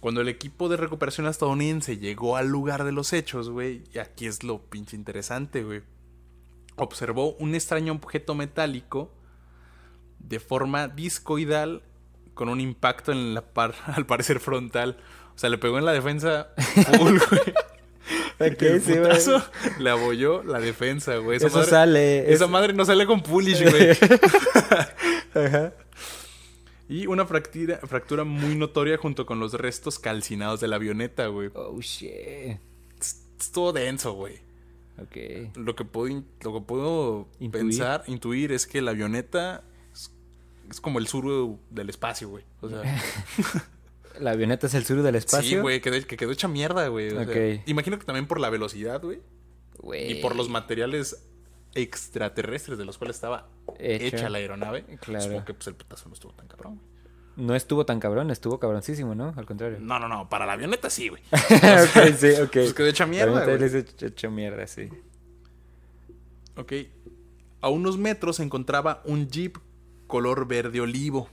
Cuando 0.00 0.20
el 0.20 0.28
equipo 0.28 0.68
de 0.68 0.76
recuperación 0.76 1.26
estadounidense 1.26 1.98
llegó 1.98 2.36
al 2.36 2.48
lugar 2.48 2.84
de 2.84 2.92
los 2.92 3.12
hechos, 3.12 3.50
güey, 3.50 3.82
y 3.92 3.98
aquí 3.98 4.26
es 4.26 4.44
lo 4.44 4.60
pinche 4.62 4.96
interesante, 4.96 5.64
güey. 5.64 5.82
Observó 6.76 7.32
un 7.34 7.54
extraño 7.56 7.92
objeto 7.92 8.34
metálico 8.36 9.12
de 10.20 10.38
forma 10.38 10.86
discoidal 10.88 11.82
con 12.34 12.48
un 12.48 12.60
impacto 12.60 13.10
en 13.10 13.34
la 13.34 13.42
par, 13.42 13.74
al 13.86 14.06
parecer 14.06 14.38
frontal. 14.38 14.98
O 15.34 15.38
sea, 15.38 15.50
le 15.50 15.58
pegó 15.58 15.78
en 15.78 15.84
la 15.84 15.92
defensa 15.92 16.48
full, 16.96 17.18
güey. 17.30 17.54
Ok, 18.52 18.62
el 18.62 18.80
sí, 18.80 18.92
putazo 18.94 19.42
le 19.80 19.90
abolló 19.90 20.44
la 20.44 20.60
defensa, 20.60 21.16
güey. 21.16 21.38
Esa 21.38 21.48
Eso 21.48 21.58
madre- 21.58 21.70
sale. 21.70 22.32
esa 22.32 22.44
es- 22.44 22.50
madre 22.50 22.72
no 22.72 22.84
sale 22.84 23.04
con 23.06 23.20
Pulish, 23.20 23.68
güey. 23.68 23.90
Ajá. 25.34 25.72
Y 26.88 27.06
una 27.06 27.26
fractura, 27.26 27.78
fractura 27.86 28.24
muy 28.24 28.54
notoria 28.54 28.96
junto 28.96 29.26
con 29.26 29.40
los 29.40 29.52
restos 29.54 29.98
calcinados 29.98 30.60
de 30.60 30.68
la 30.68 30.76
avioneta, 30.76 31.26
güey. 31.26 31.50
Oh, 31.54 31.78
shit. 31.80 32.58
Estuvo 33.38 33.72
denso, 33.72 34.14
güey. 34.14 34.36
Ok. 35.00 35.56
Lo 35.56 35.76
que 35.76 35.84
puedo, 35.84 36.22
lo 36.42 36.54
que 36.54 36.60
puedo 36.66 37.28
Intuir. 37.40 37.64
pensar, 37.64 38.04
intuir, 38.06 38.52
es 38.52 38.66
que 38.66 38.80
la 38.82 38.90
avioneta 38.92 39.62
es, 39.92 40.10
es 40.70 40.80
como 40.80 40.98
el 40.98 41.06
sur 41.06 41.58
del 41.70 41.90
espacio, 41.90 42.30
güey. 42.30 42.44
O 42.62 42.68
sea, 42.68 42.82
La 44.18 44.32
avioneta 44.32 44.66
es 44.66 44.74
el 44.74 44.84
sur 44.84 45.00
del 45.02 45.14
espacio. 45.14 45.48
sí, 45.58 45.62
güey, 45.62 45.80
que 45.80 46.16
quedó 46.16 46.32
hecha 46.32 46.48
mierda, 46.48 46.88
güey. 46.88 47.08
O 47.08 47.10
sea, 47.10 47.22
Ok. 47.22 47.62
imagino 47.66 47.98
que 48.00 48.04
también 48.06 48.26
por 48.26 48.40
la 48.40 48.50
velocidad. 48.50 49.00
Güey. 49.00 49.20
Y 50.10 50.16
por 50.16 50.34
los 50.34 50.48
materiales 50.48 51.24
extraterrestres 51.74 52.78
de 52.78 52.84
los 52.84 52.98
cuales 52.98 53.16
estaba 53.16 53.48
Hecha. 53.78 54.16
hecha, 54.16 54.28
la 54.30 54.38
aeronave. 54.38 54.84
Claro. 55.00 55.24
Supongo 55.24 55.44
que 55.44 55.54
pues, 55.54 55.66
el 55.68 55.74
putazo 55.74 56.08
no 56.08 56.14
estuvo 56.14 56.32
tan 56.32 56.48
cabrón, 56.48 56.76
güey. 56.76 56.98
No 57.36 57.54
estuvo 57.54 57.86
tan 57.86 58.00
cabrón, 58.00 58.32
estuvo 58.32 58.58
cabroncísimo, 58.58 59.14
¿no? 59.14 59.32
Al 59.36 59.46
contrario. 59.46 59.78
No, 59.80 60.00
no, 60.00 60.08
no, 60.08 60.28
para 60.28 60.44
la 60.44 60.54
avioneta 60.54 60.90
sí, 60.90 61.08
güey. 61.08 61.22
ok, 61.32 62.16
sí, 62.16 62.30
ok. 62.42 62.50
Pues 62.50 62.74
quedó 62.74 62.88
hecha 62.88 63.06
mierda, 63.06 63.44
güey. 63.44 63.58
les 63.60 63.74
hecho, 63.74 64.06
hecho 64.06 64.30
mierda, 64.30 64.66
sí. 64.66 64.88
Ok. 66.56 66.72
A 67.60 67.68
unos 67.68 67.96
metros 67.96 68.36
se 68.36 68.42
encontraba 68.42 69.02
un 69.04 69.28
jeep 69.28 69.56
color 70.08 70.48
verde 70.48 70.80
olivo, 70.80 71.28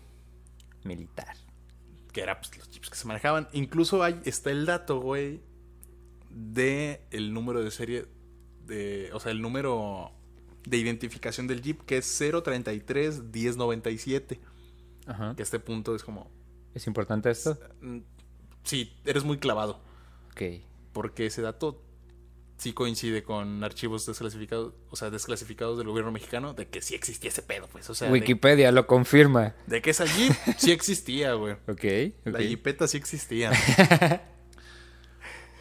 Militar. 0.84 1.36
que 2.14 2.22
era 2.22 2.40
pues, 2.40 2.56
los 2.56 2.70
jeeps 2.70 2.92
que 2.92 2.96
se 2.96 3.08
manejaban. 3.08 3.48
Incluso 3.54 4.04
ahí 4.04 4.22
está 4.26 4.52
el 4.52 4.68
dato, 4.68 5.00
güey, 5.00 5.42
de 6.30 7.02
el 7.10 7.34
número 7.34 7.64
de 7.64 7.72
serie, 7.72 8.06
de, 8.66 9.10
o 9.14 9.20
sea, 9.20 9.32
el 9.32 9.42
número 9.42 10.12
de 10.66 10.78
identificación 10.78 11.48
del 11.48 11.62
jeep, 11.62 11.82
que 11.86 11.98
es 11.98 12.18
033 12.18 13.24
1097. 13.24 14.40
Ajá. 15.08 15.36
Que 15.36 15.42
a 15.42 15.46
este 15.46 15.60
punto 15.60 15.96
es 15.96 16.04
como, 16.04 16.32
¿Es 16.74 16.88
importante 16.88 17.30
esto? 17.30 17.58
mm, 17.82 18.00
sí, 18.64 18.94
eres 19.06 19.24
muy 19.24 19.38
clavado, 19.38 19.80
Ok. 20.32 20.42
porque 20.94 21.28
ese 21.28 21.42
dato 21.42 21.82
sí 22.58 22.72
coincide 22.74 23.22
con 23.22 23.64
archivos 23.64 24.06
desclasificados, 24.06 24.74
o 24.90 24.96
sea, 24.96 25.10
desclasificados 25.10 25.78
del 25.78 25.88
gobierno 25.90 26.12
mexicano, 26.12 26.54
de 26.54 26.68
que 26.70 26.82
sí 26.82 26.96
existía 26.96 27.30
ese 27.30 27.42
pedo, 27.44 27.68
pues, 27.72 27.90
o 27.90 27.94
sea, 27.94 28.08
de- 28.08 28.14
Wikipedia 28.14 28.72
lo 28.72 28.88
confirma. 28.88 29.54
De 29.68 29.82
que 29.82 29.90
esa 29.92 30.06
Jeep 30.06 30.34
sí 30.58 30.72
existía, 30.72 31.34
güey. 31.34 31.56
Ok. 31.68 31.84
La. 32.24 32.40
Jeepeta 32.40 32.88
sí 32.88 32.98
existía. 32.98 33.52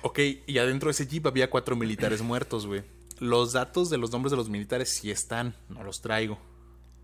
ok, 0.03 0.19
y 0.47 0.59
adentro 0.59 0.89
de 0.89 0.93
ese 0.93 1.07
Jeep 1.07 1.27
había 1.27 1.51
cuatro 1.51 1.77
militares 1.77 2.23
muertos, 2.23 2.67
güey. 2.67 2.83
Los 3.21 3.53
datos 3.53 3.91
de 3.91 3.99
los 3.99 4.11
nombres 4.11 4.31
de 4.31 4.37
los 4.37 4.49
militares 4.49 4.91
sí 4.91 5.11
están, 5.11 5.55
no 5.69 5.83
los 5.85 6.01
traigo. 6.01 6.39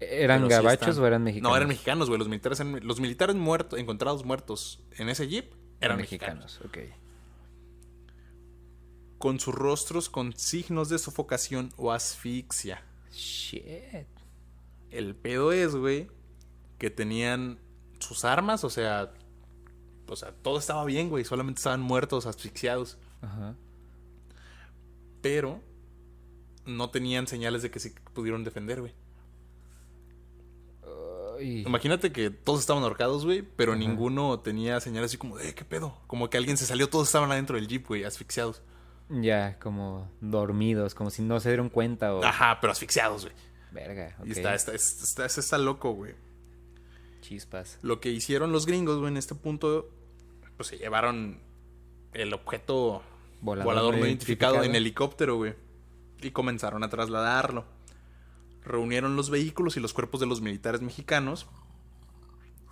¿Eran 0.01 0.47
Pero 0.47 0.63
gabachos 0.63 0.99
o 0.99 1.07
eran 1.07 1.23
mexicanos? 1.23 1.51
No, 1.51 1.57
eran 1.57 1.69
mexicanos, 1.69 2.09
güey. 2.09 2.19
Los 2.19 2.29
militares, 2.29 2.61
los 2.83 3.01
militares 3.01 3.37
muertos, 3.37 3.79
encontrados 3.79 4.25
muertos 4.25 4.83
en 4.97 5.09
ese 5.09 5.29
jeep 5.29 5.53
eran 5.81 5.99
mexicanos. 5.99 6.61
ok. 6.65 6.79
Con 9.19 9.39
sus 9.39 9.55
rostros 9.55 10.09
con 10.09 10.33
signos 10.37 10.89
de 10.89 10.99
sofocación 10.99 11.71
o 11.77 11.93
asfixia. 11.93 12.83
Shit. 13.13 14.07
El 14.91 15.15
pedo 15.15 15.53
es, 15.53 15.75
güey, 15.77 16.09
que 16.79 16.91
tenían 16.91 17.59
sus 17.99 18.25
armas, 18.25 18.65
o 18.65 18.71
sea, 18.71 19.13
o 20.09 20.17
sea, 20.17 20.33
todo 20.33 20.59
estaba 20.59 20.85
bien, 20.87 21.11
güey, 21.11 21.25
solamente 21.25 21.59
estaban 21.59 21.83
muertos, 21.83 22.25
asfixiados, 22.27 22.99
Ajá. 23.21 23.55
pero 25.21 25.61
no 26.67 26.91
tenían 26.91 27.27
señales 27.27 27.63
de 27.63 27.71
que 27.71 27.81
se 27.81 27.93
pudieron 28.15 28.45
defender, 28.45 28.81
güey. 28.81 28.95
Imagínate 31.43 32.13
que 32.13 32.29
todos 32.31 32.61
estaban 32.61 32.83
ahorcados, 32.83 33.25
güey, 33.25 33.41
pero 33.43 33.75
ninguno 33.75 34.41
tenía 34.41 34.79
señales 34.81 35.11
así 35.11 35.17
como 35.17 35.39
de, 35.39 35.49
"Eh, 35.49 35.55
¿qué 35.55 35.65
pedo? 35.65 35.99
Como 36.07 36.29
que 36.29 36.37
alguien 36.37 36.59
se 36.59 36.67
salió, 36.67 36.91
todos 36.91 37.09
estaban 37.09 37.33
adentro 37.33 37.57
del 37.57 37.67
jeep, 37.67 37.87
güey, 37.87 38.05
asfixiados. 38.05 38.63
Ya, 39.09 39.59
como 39.59 40.11
dormidos, 40.21 40.95
como 40.95 41.09
si 41.11 41.23
no 41.23 41.41
se 41.41 41.49
dieron 41.49 41.71
cuenta 41.71 42.15
o... 42.15 42.23
Ajá, 42.23 42.59
pero 42.61 42.73
asfixiados, 42.73 43.23
güey. 43.25 43.35
Verga, 43.73 44.17
ok. 44.21 44.27
Y 44.27 44.33
está, 44.33 44.55
está, 44.55 44.75
está, 44.75 45.25
está, 45.27 45.41
está 45.41 45.59
loco, 45.59 45.93
güey. 45.93 46.15
Chispas. 47.23 47.79
Lo 47.83 48.01
que 48.01 48.11
hicieron 48.11 48.53
los 48.53 48.67
gringos, 48.67 48.99
güey, 48.99 49.11
en 49.11 49.17
este 49.17 49.35
punto, 49.35 49.89
pues 50.57 50.69
se 50.69 50.77
llevaron 50.79 51.41
el 52.13 52.35
objeto 52.35 53.03
volador, 53.41 53.97
no 53.97 54.07
identificado, 54.07 54.63
en 54.63 54.75
helicóptero, 54.75 55.37
güey. 55.37 55.55
Y 56.23 56.31
comenzaron 56.33 56.83
a 56.85 56.89
trasladarlo. 56.91 57.65
Reunieron 58.65 59.17
los 59.17 59.31
vehículos 59.31 59.77
y 59.77 59.81
los 59.81 59.93
cuerpos 59.95 60.21
de 60.21 60.27
los 60.27 60.41
militares 60.41 60.81
mexicanos. 60.83 61.47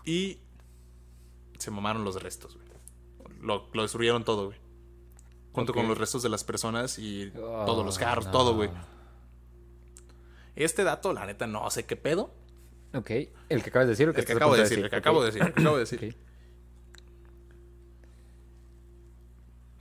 Y 0.04 0.38
se 1.58 1.70
mamaron 1.70 2.04
los 2.04 2.22
restos, 2.22 2.56
güey. 2.56 2.68
Lo, 3.40 3.68
lo 3.72 3.82
destruyeron 3.82 4.24
todo, 4.24 4.46
güey. 4.46 4.58
Junto 5.52 5.72
con 5.72 5.88
los 5.88 5.98
restos 5.98 6.22
de 6.22 6.28
las 6.28 6.44
personas 6.44 6.98
y 6.98 7.32
Oh, 7.36 7.64
todos 7.66 7.84
los 7.84 7.98
carros, 7.98 8.26
no. 8.26 8.32
todo, 8.32 8.54
güey. 8.54 8.70
Este 10.54 10.84
dato, 10.84 11.12
la 11.12 11.24
neta, 11.26 11.46
no 11.46 11.68
sé 11.70 11.84
qué 11.86 11.96
pedo. 11.96 12.32
Ok. 12.94 13.10
¿El 13.48 13.62
que 13.62 13.70
acabas 13.70 13.86
de 13.86 13.90
decir 13.92 14.08
o 14.08 14.12
que 14.14 14.20
El 14.20 14.26
que 14.26 14.32
a 14.32 14.36
acabo 14.36 14.54
de 14.54 14.62
decir, 14.62 14.78
el 14.78 14.90
que 14.90 14.96
acabo 14.96 15.20
de 15.20 15.26
decir, 15.26 15.42
el 15.42 15.52
que 15.54 15.60
acabo 15.60 15.76
de 15.76 15.80
decir. 15.80 16.16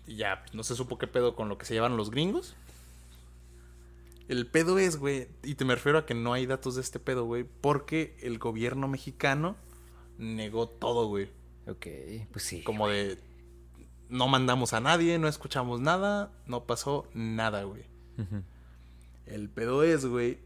Y 0.07 0.15
ya, 0.15 0.41
pues, 0.43 0.53
no 0.55 0.63
se 0.63 0.75
supo 0.75 0.97
qué 0.97 1.07
pedo 1.07 1.35
con 1.35 1.49
lo 1.49 1.57
que 1.57 1.65
se 1.65 1.73
llevaron 1.73 1.97
los 1.97 2.09
gringos. 2.11 2.55
El 4.27 4.47
pedo 4.47 4.77
es, 4.77 4.97
güey, 4.97 5.29
y 5.43 5.55
te 5.55 5.63
me 5.63 5.75
refiero 5.75 5.99
a 5.99 6.05
que 6.05 6.13
no 6.13 6.33
hay 6.33 6.45
datos 6.45 6.75
de 6.75 6.81
este 6.81 6.99
pedo, 6.99 7.25
güey, 7.25 7.45
porque 7.45 8.17
el 8.21 8.39
gobierno 8.39 8.87
mexicano 8.87 9.55
negó 10.17 10.67
todo, 10.67 11.07
güey. 11.07 11.29
Ok, 11.67 11.87
pues 12.31 12.43
sí. 12.43 12.63
Como 12.63 12.87
de, 12.89 13.17
no 14.09 14.27
mandamos 14.27 14.73
a 14.73 14.81
nadie, 14.81 15.17
no 15.19 15.27
escuchamos 15.27 15.79
nada, 15.79 16.31
no 16.45 16.65
pasó 16.65 17.07
nada, 17.13 17.63
güey. 17.63 17.83
El 19.25 19.49
pedo 19.49 19.83
es, 19.83 20.05
güey, 20.05 20.39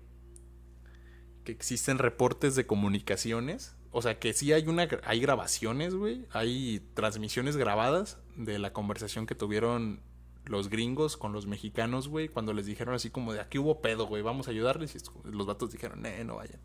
que 1.43 1.51
existen 1.51 1.97
reportes 1.97 2.55
de 2.55 2.65
comunicaciones. 2.65 3.75
O 3.91 4.01
sea, 4.01 4.19
que 4.19 4.33
sí 4.33 4.53
hay 4.53 4.67
una 4.67 4.88
hay 5.03 5.19
grabaciones, 5.19 5.93
güey. 5.95 6.25
Hay 6.31 6.88
transmisiones 6.93 7.57
grabadas 7.57 8.17
de 8.35 8.57
la 8.59 8.73
conversación 8.73 9.25
que 9.25 9.35
tuvieron 9.35 10.01
los 10.45 10.69
gringos 10.69 11.17
con 11.17 11.33
los 11.33 11.48
mexicanos, 11.48 12.07
güey, 12.07 12.27
cuando 12.27 12.53
les 12.53 12.65
dijeron 12.65 12.95
así 12.95 13.10
como 13.10 13.33
de 13.33 13.39
aquí 13.39 13.57
hubo 13.57 13.81
pedo, 13.81 14.07
güey, 14.07 14.21
vamos 14.21 14.48
a 14.48 14.51
ayudarles. 14.51 14.95
Y 14.95 15.00
los 15.31 15.45
vatos 15.45 15.71
dijeron, 15.71 16.05
eh, 16.05 16.24
no 16.24 16.36
vayan. 16.36 16.60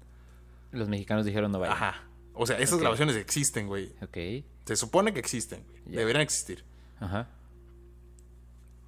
Los 0.72 0.88
mexicanos 0.88 1.24
dijeron 1.24 1.52
no 1.52 1.58
vaya. 1.58 1.72
Ajá. 1.72 2.08
O 2.34 2.46
sea, 2.46 2.58
esas 2.58 2.78
grabaciones 2.78 3.16
existen, 3.16 3.66
güey. 3.66 3.94
Ok. 4.02 4.44
Se 4.66 4.76
supone 4.76 5.12
que 5.14 5.20
existen, 5.20 5.64
güey. 5.64 5.96
Deberían 5.96 6.22
existir. 6.22 6.64
Ajá. 7.00 7.30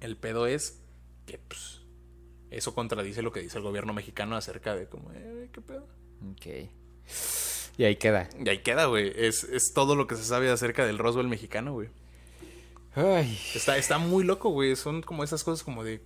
El 0.01 0.17
pedo 0.17 0.45
es 0.45 0.81
que, 1.25 1.39
pues, 1.39 1.81
eso 2.51 2.73
contradice 2.75 3.21
lo 3.21 3.31
que 3.31 3.41
dice 3.41 3.57
el 3.57 3.63
gobierno 3.63 3.93
mexicano 3.93 4.35
acerca 4.35 4.75
de 4.75 4.87
como, 4.87 5.11
eh, 5.13 5.49
qué 5.51 5.61
pedo. 5.61 5.87
Ok. 6.31 6.69
Y 7.77 7.83
ahí 7.85 7.95
queda. 7.95 8.29
Y 8.37 8.49
ahí 8.49 8.59
queda, 8.59 8.85
güey. 8.85 9.11
Es, 9.15 9.43
es 9.45 9.73
todo 9.73 9.95
lo 9.95 10.05
que 10.05 10.15
se 10.15 10.23
sabe 10.23 10.49
acerca 10.49 10.85
del 10.85 10.97
Roswell 10.97 11.27
mexicano, 11.27 11.73
güey. 11.73 11.89
Ay. 12.99 13.39
Está, 13.55 13.77
está 13.77 13.97
muy 13.97 14.23
loco, 14.23 14.49
güey. 14.49 14.75
Son 14.75 15.01
como 15.01 15.23
esas 15.23 15.43
cosas 15.43 15.63
como 15.63 15.83
de. 15.83 16.01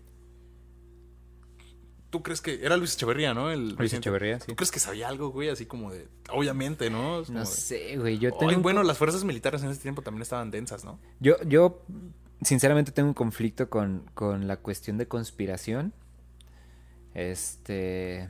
¿Tú 2.09 2.21
crees 2.21 2.41
que. 2.41 2.63
Era 2.63 2.77
Luis 2.77 2.93
Echeverría, 2.93 3.33
¿no? 3.33 3.49
El 3.51 3.61
Luis 3.63 3.73
presidente. 3.75 4.09
Echeverría, 4.09 4.39
sí. 4.39 4.45
¿Tú 4.47 4.55
crees 4.55 4.69
que 4.71 4.79
sabía 4.79 5.07
algo, 5.07 5.29
güey? 5.29 5.49
Así 5.49 5.65
como 5.65 5.91
de. 5.91 6.07
Obviamente, 6.31 6.89
¿no? 6.89 7.21
Es 7.21 7.27
como 7.27 7.39
No 7.39 7.45
de, 7.45 7.51
sé, 7.51 7.97
güey. 7.97 8.19
Yo 8.19 8.29
"Ay, 8.33 8.37
tengo. 8.39 8.55
un 8.57 8.61
bueno, 8.61 8.83
las 8.83 8.97
fuerzas 8.99 9.23
militares 9.23 9.63
en 9.63 9.69
ese 9.71 9.81
tiempo 9.81 10.01
también 10.03 10.21
estaban 10.21 10.51
densas, 10.51 10.83
¿no? 10.85 10.99
Yo, 11.19 11.35
yo 11.47 11.81
sinceramente 12.43 12.91
tengo 12.91 13.07
un 13.09 13.13
conflicto 13.15 13.69
con, 13.69 14.05
con 14.13 14.47
la 14.47 14.57
cuestión 14.57 14.97
de 14.99 15.07
conspiración. 15.07 15.93
Este. 17.15 18.29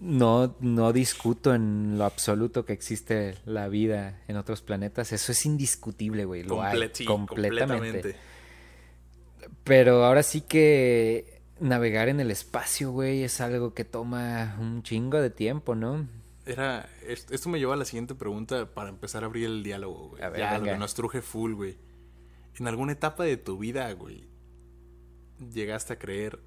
No, 0.00 0.54
no 0.60 0.92
discuto 0.92 1.54
en 1.54 1.98
lo 1.98 2.04
absoluto 2.04 2.64
que 2.64 2.72
existe 2.72 3.36
la 3.46 3.66
vida 3.68 4.22
en 4.28 4.36
otros 4.36 4.62
planetas. 4.62 5.12
Eso 5.12 5.32
es 5.32 5.44
indiscutible, 5.44 6.24
güey. 6.24 6.44
Lo 6.44 6.62
hay 6.62 6.78
Comple- 6.78 6.90
sí, 6.94 7.04
completamente. 7.04 8.16
Pero 9.64 10.04
ahora 10.04 10.22
sí 10.22 10.40
que 10.42 11.40
navegar 11.60 12.08
en 12.08 12.20
el 12.20 12.30
espacio, 12.30 12.92
güey, 12.92 13.24
es 13.24 13.40
algo 13.40 13.74
que 13.74 13.84
toma 13.84 14.56
un 14.60 14.82
chingo 14.82 15.20
de 15.20 15.30
tiempo, 15.30 15.74
¿no? 15.74 16.06
Era. 16.46 16.88
es- 17.06 17.26
Esto 17.30 17.48
me 17.48 17.58
lleva 17.58 17.74
a 17.74 17.76
la 17.76 17.84
siguiente 17.84 18.14
pregunta 18.14 18.66
para 18.72 18.88
empezar 18.90 19.22
a 19.24 19.26
abrir 19.26 19.46
el 19.46 19.62
diálogo, 19.62 20.10
güey. 20.10 20.22
A 20.22 20.28
ver, 20.30 20.40
ya, 20.40 20.58
lo 20.58 20.64
que 20.64 20.76
nos 20.76 20.94
truje 20.94 21.22
full, 21.22 21.54
güey. 21.54 21.76
En 22.58 22.66
alguna 22.68 22.92
etapa 22.92 23.24
de 23.24 23.36
tu 23.36 23.58
vida, 23.58 23.92
güey, 23.92 24.28
llegaste 25.52 25.92
a 25.94 25.98
creer 25.98 26.38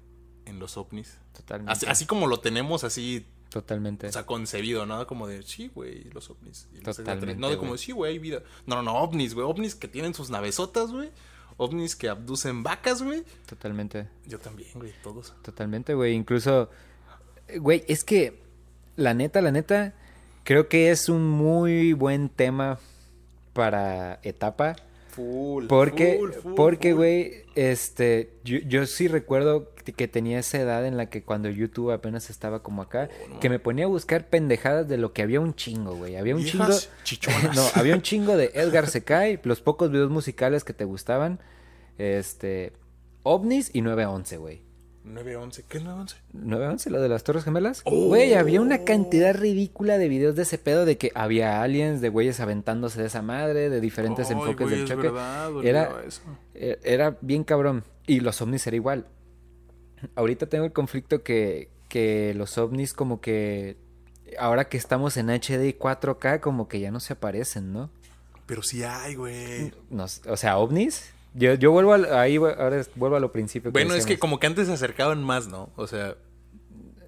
en 0.44 0.58
los 0.58 0.76
ovnis. 0.76 1.18
Totalmente. 1.34 1.72
Así, 1.72 1.86
así 1.86 2.06
como 2.06 2.26
lo 2.26 2.40
tenemos 2.40 2.84
así, 2.84 3.26
Totalmente. 3.52 4.06
o 4.06 4.12
sea, 4.12 4.24
concebido, 4.24 4.86
¿no? 4.86 5.06
Como 5.06 5.26
de, 5.26 5.42
sí, 5.42 5.70
güey, 5.74 6.04
los 6.04 6.30
ovnis. 6.30 6.68
Y 6.72 6.84
los 6.84 6.96
Totalmente, 6.96 7.36
No 7.36 7.50
de 7.50 7.58
como, 7.58 7.76
sí, 7.76 7.92
güey, 7.92 8.12
hay 8.12 8.18
vida. 8.18 8.42
No, 8.66 8.76
no, 8.76 8.82
no, 8.82 8.94
ovnis, 8.96 9.34
güey. 9.34 9.46
Ovnis 9.46 9.74
que 9.74 9.88
tienen 9.88 10.14
sus 10.14 10.30
navesotas, 10.30 10.90
güey. 10.90 11.10
Ovnis 11.58 11.94
que 11.94 12.08
abducen 12.08 12.62
vacas, 12.62 13.02
güey. 13.02 13.24
Totalmente. 13.46 14.08
Yo 14.26 14.38
también, 14.38 14.70
güey, 14.74 14.92
todos. 15.02 15.34
Totalmente, 15.42 15.94
güey. 15.94 16.14
Incluso, 16.14 16.70
güey, 17.58 17.84
es 17.88 18.04
que 18.04 18.40
la 18.96 19.12
neta, 19.12 19.42
la 19.42 19.52
neta, 19.52 19.94
creo 20.44 20.68
que 20.68 20.90
es 20.90 21.08
un 21.08 21.28
muy 21.28 21.92
buen 21.92 22.30
tema 22.30 22.78
para 23.52 24.18
etapa. 24.22 24.76
Full. 25.10 25.66
Porque, 25.66 26.16
full, 26.18 26.30
full, 26.30 26.54
porque, 26.54 26.94
güey, 26.94 27.44
este, 27.54 28.32
yo, 28.44 28.58
yo 28.60 28.86
sí 28.86 29.08
recuerdo 29.08 29.71
que 29.82 30.06
tenía 30.08 30.38
esa 30.38 30.60
edad 30.60 30.86
en 30.86 30.96
la 30.96 31.10
que 31.10 31.22
cuando 31.24 31.48
YouTube 31.50 31.90
apenas 31.90 32.30
estaba 32.30 32.62
como 32.62 32.82
acá, 32.82 33.08
Oh, 33.26 33.28
no. 33.34 33.40
que 33.40 33.50
me 33.50 33.58
ponía 33.58 33.86
a 33.86 33.88
buscar 33.88 34.28
pendejadas 34.28 34.86
de 34.88 34.96
lo 34.98 35.12
que 35.12 35.22
había 35.22 35.40
un 35.40 35.54
chingo, 35.54 35.96
güey. 35.96 36.14
Había 36.16 36.36
un 36.36 36.44
chingo. 36.44 36.66
Chichonas. 37.02 37.54
no, 37.56 37.62
había 37.74 37.94
un 37.94 38.02
chingo 38.02 38.36
de 38.36 38.52
Edgar 38.54 38.86
Secai, 38.86 39.40
los 39.42 39.60
pocos 39.60 39.90
videos 39.90 40.10
musicales 40.10 40.62
que 40.62 40.72
te 40.72 40.84
gustaban, 40.84 41.40
este, 41.98 42.72
ovnis 43.22 43.70
y 43.74 43.82
911, 43.82 44.36
güey. 44.36 44.62
911. 45.04 45.64
¿Qué 45.68 45.78
es 45.78 45.82
911? 45.84 46.16
911, 46.32 46.90
lo 46.90 47.00
de 47.02 47.08
las 47.08 47.24
Torres 47.24 47.42
Gemelas. 47.42 47.82
Oh. 47.86 48.06
Güey, 48.06 48.34
había 48.34 48.60
una 48.60 48.84
cantidad 48.84 49.34
ridícula 49.34 49.98
de 49.98 50.06
videos 50.08 50.36
de 50.36 50.42
ese 50.42 50.58
pedo 50.58 50.84
de 50.84 50.96
que 50.96 51.10
había 51.16 51.60
aliens, 51.60 52.00
de 52.00 52.08
güeyes 52.08 52.38
aventándose 52.38 53.00
de 53.00 53.08
esa 53.08 53.20
madre, 53.20 53.68
de 53.68 53.80
diferentes 53.80 54.30
enfoques 54.30 54.70
del 54.70 54.84
choque. 54.86 55.02
verdad, 55.08 55.50
Era- 55.64 55.90
eso. 56.06 56.22
E- 56.54 56.78
Era 56.84 57.16
bien 57.20 57.42
cabrón. 57.42 57.82
Y 58.06 58.20
los 58.20 58.40
ovnis 58.42 58.64
era 58.68 58.76
igual. 58.76 59.06
Ahorita 60.14 60.46
tengo 60.46 60.64
el 60.64 60.72
conflicto 60.72 61.22
que, 61.22 61.68
que 61.88 62.34
los 62.34 62.58
ovnis 62.58 62.94
como 62.94 63.20
que... 63.20 63.76
Ahora 64.38 64.68
que 64.68 64.76
estamos 64.78 65.16
en 65.18 65.28
HD 65.28 65.66
y 65.68 65.72
4K 65.74 66.40
como 66.40 66.66
que 66.68 66.80
ya 66.80 66.90
no 66.90 67.00
se 67.00 67.12
aparecen, 67.12 67.72
¿no? 67.72 67.90
Pero 68.46 68.62
sí 68.62 68.82
hay, 68.82 69.14
güey. 69.14 69.72
Nos- 69.90 70.22
o 70.26 70.36
sea, 70.36 70.58
ovnis. 70.58 71.10
Yo, 71.34 71.54
yo 71.54 71.70
vuelvo 71.70 71.92
al- 71.94 72.12
ahí, 72.14 72.36
ahora 72.36 72.82
vuelvo 72.96 73.16
a 73.16 73.20
lo 73.20 73.30
principio. 73.32 73.72
Bueno, 73.72 73.94
es 73.94 74.06
que 74.06 74.18
como 74.18 74.38
que 74.38 74.46
antes 74.46 74.66
se 74.68 74.72
acercaban 74.72 75.22
más, 75.22 75.48
¿no? 75.48 75.70
O 75.76 75.86
sea, 75.86 76.16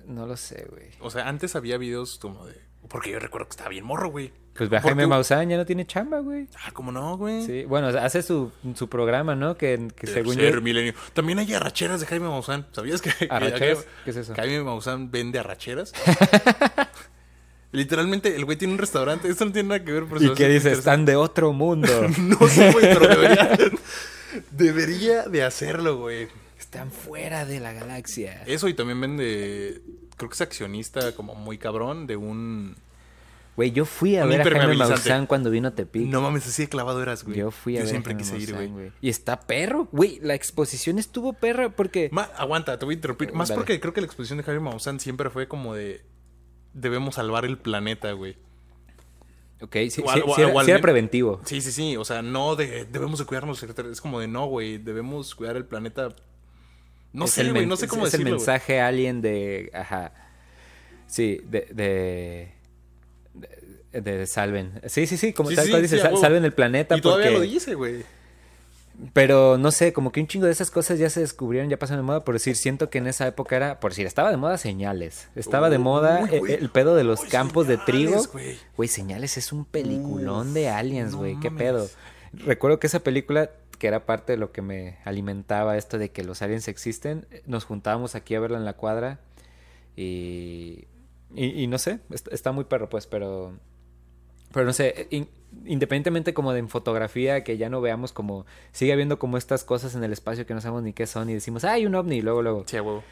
No 0.07 0.27
lo 0.27 0.37
sé, 0.37 0.67
güey. 0.71 0.89
o 1.01 1.11
sea, 1.11 1.29
antes 1.29 1.57
había 1.57 1.77
videos 1.79 2.19
como 2.19 2.45
de. 2.47 2.55
Porque 2.89 3.11
yo 3.11 3.19
recuerdo 3.19 3.47
que 3.49 3.53
estaba 3.53 3.71
bien 3.71 3.85
morro, 3.85 4.11
güey. 4.11 4.33
Pues 4.57 4.71
ve 4.71 4.77
a 4.77 4.81
Porque- 4.83 4.95
Jaime 4.95 5.07
Maussan, 5.09 5.49
ya 5.49 5.57
no 5.57 5.67
tiene 5.67 5.85
chamba, 5.87 6.21
güey. 6.21 6.47
Ah, 6.64 6.71
¿cómo 6.73 6.93
no, 6.93 7.17
güey? 7.17 7.45
Sí, 7.45 7.64
bueno, 7.64 7.88
hace 7.88 8.23
su, 8.23 8.53
su 8.77 8.88
programa, 8.88 9.35
¿no? 9.35 9.57
Que, 9.57 9.88
que 9.97 10.07
según 10.07 10.37
yo... 10.37 10.61
milenio. 10.62 10.95
También 11.12 11.40
hay 11.40 11.53
arracheras 11.55 12.01
de 12.01 12.07
Jaime 12.07 12.29
Maussan. 12.29 12.64
¿Sabías 12.71 13.03
que, 13.03 13.11
¿Arracheras? 13.31 13.79
Jaime- 13.79 13.90
¿Qué 14.05 14.11
es 14.11 14.17
eso? 14.17 14.35
Jaime 14.37 14.62
Maussan 14.62 15.11
vende 15.11 15.38
arracheras? 15.40 15.93
Literalmente, 17.73 18.37
el 18.37 18.45
güey 18.45 18.57
tiene 18.57 18.75
un 18.75 18.79
restaurante. 18.79 19.29
Esto 19.29 19.45
no 19.47 19.53
tiene 19.53 19.69
nada 19.71 19.85
que 19.85 19.90
ver, 19.93 20.05
se 20.19 20.25
Y 20.25 20.31
hace 20.31 20.49
dice, 20.49 20.73
están 20.73 21.05
de 21.05 21.17
otro 21.17 21.53
mundo. 21.53 21.88
No 22.19 22.47
sé, 22.49 22.71
güey, 22.71 22.95
pero 22.95 23.09
debería, 23.09 23.59
debería 24.53 25.23
de 25.25 25.43
hacerlo, 25.43 25.99
güey. 25.99 26.29
están 26.59 26.93
fuera 26.93 27.45
de 27.45 27.59
la 27.59 27.73
galaxia. 27.73 28.45
Eso 28.47 28.69
y 28.69 28.75
también 28.75 29.01
vende 29.01 29.83
creo 30.17 30.29
que 30.31 30.35
es 30.35 30.40
accionista 30.40 31.12
como 31.17 31.35
muy 31.35 31.59
cabrón 31.59 32.07
de 32.07 32.14
un... 32.17 32.77
Güey, 33.57 33.71
yo 33.71 33.85
fui 33.85 34.17
a 34.17 34.25
Un 34.25 34.31
ver 34.31 34.40
a 34.40 34.45
Jaime. 34.45 34.75
Maussan 34.77 35.27
cuando 35.27 35.49
vino 35.49 35.69
a 35.69 35.71
Tepic. 35.71 36.09
No 36.09 36.21
mames, 36.21 36.47
así 36.47 36.62
de 36.62 36.69
clavado 36.69 37.01
eras, 37.01 37.23
güey. 37.25 37.37
Yo 37.38 37.51
fui 37.53 37.77
a 37.77 37.81
Yo 37.81 37.85
ver 37.85 37.90
siempre 37.90 38.14
a 38.14 38.17
Jaime 38.17 38.38
quise 38.38 38.51
ir, 38.53 38.71
güey. 38.73 38.93
Y 39.01 39.09
está 39.09 39.38
perro, 39.40 39.88
güey. 39.93 40.19
La 40.23 40.35
exposición 40.35 40.99
estuvo 40.99 41.33
perra 41.35 41.71
porque... 41.71 42.09
Ma- 42.11 42.31
aguanta, 42.37 42.77
te 42.79 42.85
voy 42.85 42.95
a 42.95 42.97
interrumpir. 42.97 43.33
Más 43.33 43.49
Dale. 43.51 43.59
porque 43.61 43.79
creo 43.79 43.93
que 43.93 44.01
la 44.01 44.07
exposición 44.07 44.38
de 44.38 44.43
Jaime 44.45 44.61
Maussan 44.61 44.99
siempre 44.99 45.31
fue 45.31 45.47
como 45.47 45.75
de... 45.75 46.03
Debemos 46.73 47.14
salvar 47.14 47.45
el 47.45 47.57
planeta, 47.57 48.11
güey. 48.12 48.37
Ok, 49.61 49.77
sí, 49.88 50.03
O 50.05 50.12
sí- 50.12 50.21
o 50.27 50.35
sí 50.35 50.43
era, 50.43 50.64
sí 50.64 50.71
era 50.73 50.81
preventivo. 50.81 51.40
Sí, 51.45 51.61
sí, 51.61 51.71
sí. 51.71 51.97
O 51.97 52.05
sea, 52.05 52.23
no 52.23 52.57
de... 52.57 52.85
Debemos 52.87 53.21
de 53.21 53.25
cuidarnos. 53.25 53.62
Es 53.62 54.01
como 54.01 54.19
de 54.19 54.27
no, 54.27 54.47
güey. 54.47 54.79
Debemos 54.79 55.33
cuidar 55.37 55.57
el 55.57 55.64
planeta. 55.64 56.09
No 57.12 57.27
Es 57.27 57.31
sé, 57.31 57.43
el 57.43 57.53
güey. 57.53 57.67
No 57.67 57.77
sé 57.77 57.85
es- 57.85 57.90
cómo 57.90 58.05
es 58.05 58.14
el 58.14 58.19
decirlo, 58.21 58.37
güey. 58.38 58.47
mensaje 58.47 58.81
alien 58.81 59.23
de... 59.23 59.71
Ajá. 59.73 60.12
Sí, 61.07 61.40
de... 61.45 61.69
de... 61.73 62.55
de- 63.35 64.01
de 64.01 64.27
salven. 64.27 64.81
Sí, 64.87 65.07
sí, 65.07 65.16
sí, 65.16 65.33
como 65.33 65.51
Sí, 65.51 65.57
tal 65.57 65.64
sí, 65.66 65.70
cual 65.70 65.87
sí, 65.87 65.94
dice, 65.94 66.03
sal- 66.03 66.16
salven 66.18 66.44
el 66.44 66.53
planeta 66.53 66.97
Y 66.97 67.01
todavía 67.01 67.27
porque... 67.27 67.38
lo 67.47 67.53
dice, 67.53 67.75
güey. 67.75 68.03
Pero 69.12 69.59
no 69.59 69.73
sé, 69.73 69.92
como 69.92 70.12
que 70.12 70.20
un 70.20 70.29
chingo 70.29 70.47
de 70.47 70.53
esas 70.53 70.70
cosas 70.70 71.01
ya 71.01 71.11
se 71.11 71.18
descubrieron, 71.18 71.68
ya 71.68 71.79
pasan 71.81 71.97
de 71.97 72.05
moda. 72.05 72.25
Por 72.25 72.35
decir, 72.35 72.55
siento 72.55 72.90
que 72.90 72.99
en 72.99 73.09
esa 73.09 73.27
época 73.27 73.57
era, 73.57 73.81
por 73.81 73.90
decir, 73.90 74.07
estaba 74.07 74.31
de 74.31 74.37
moda 74.37 74.57
señales. 74.57 75.29
Estaba 75.35 75.68
de 75.68 75.79
Uy, 75.79 75.83
moda 75.83 76.29
el, 76.31 76.38
güey. 76.38 76.53
el 76.55 76.70
pedo 76.70 76.94
de 76.94 77.03
los 77.03 77.23
Uy, 77.23 77.29
campos 77.29 77.66
de 77.66 77.77
trigo. 77.77 78.23
güey. 78.77 78.88
Señales 78.88 79.37
es 79.37 79.53
un 79.53 79.64
peliculón 79.64 80.49
Uf, 80.49 80.55
de 80.55 80.68
aliens, 80.68 81.11
no 81.12 81.18
güey. 81.18 81.40
¿Qué 81.40 81.51
mames. 81.51 81.64
pedo? 81.64 81.88
Recuerdo 82.47 82.79
que 82.79 82.87
esa 82.87 83.01
película, 83.01 83.51
que 83.81 83.88
era 83.88 84.07
parte 84.07 84.33
de 84.33 84.38
lo 84.38 84.53
que 84.53 84.62
me 84.62 84.97
alimentaba 85.05 85.77
esto 85.77 85.99
de 85.99 86.11
que 86.12 86.23
los 86.23 86.40
aliens 86.42 86.68
existen, 86.68 87.27
nos 87.47 87.64
juntábamos 87.64 88.14
aquí 88.14 88.37
a 88.37 88.40
verla 88.40 88.59
en 88.59 88.64
la 88.64 88.75
cuadra. 88.75 89.18
Y. 89.97 90.85
Y, 91.35 91.62
y 91.62 91.66
no 91.66 91.79
sé, 91.79 92.01
est- 92.11 92.29
está 92.33 92.53
muy 92.53 92.64
perro, 92.64 92.88
pues, 92.88 93.07
pero. 93.07 93.53
Pero 94.53 94.66
no 94.66 94.73
sé, 94.73 95.09
in- 95.11 95.29
independientemente 95.66 96.33
como 96.33 96.53
de 96.53 96.61
en 96.61 96.68
fotografía, 96.68 97.42
que 97.42 97.57
ya 97.59 97.68
no 97.68 97.81
veamos 97.81 98.12
como, 98.12 98.47
sigue 98.73 98.92
habiendo 98.92 99.18
como 99.18 99.37
estas 99.37 99.64
cosas 99.64 99.94
en 99.97 100.05
el 100.05 100.12
espacio 100.12 100.47
que 100.47 100.55
no 100.55 100.61
sabemos 100.61 100.85
ni 100.85 100.92
qué 100.92 101.07
son 101.09 101.29
y 101.29 101.35
decimos, 101.35 101.64
ah, 101.64 101.73
hay 101.73 101.87
un 101.87 101.94
ovni, 101.97 102.16
y 102.18 102.23
luego, 102.23 102.40
luego. 102.42 102.64
Sí, 102.66 102.77
huevo. 102.77 103.03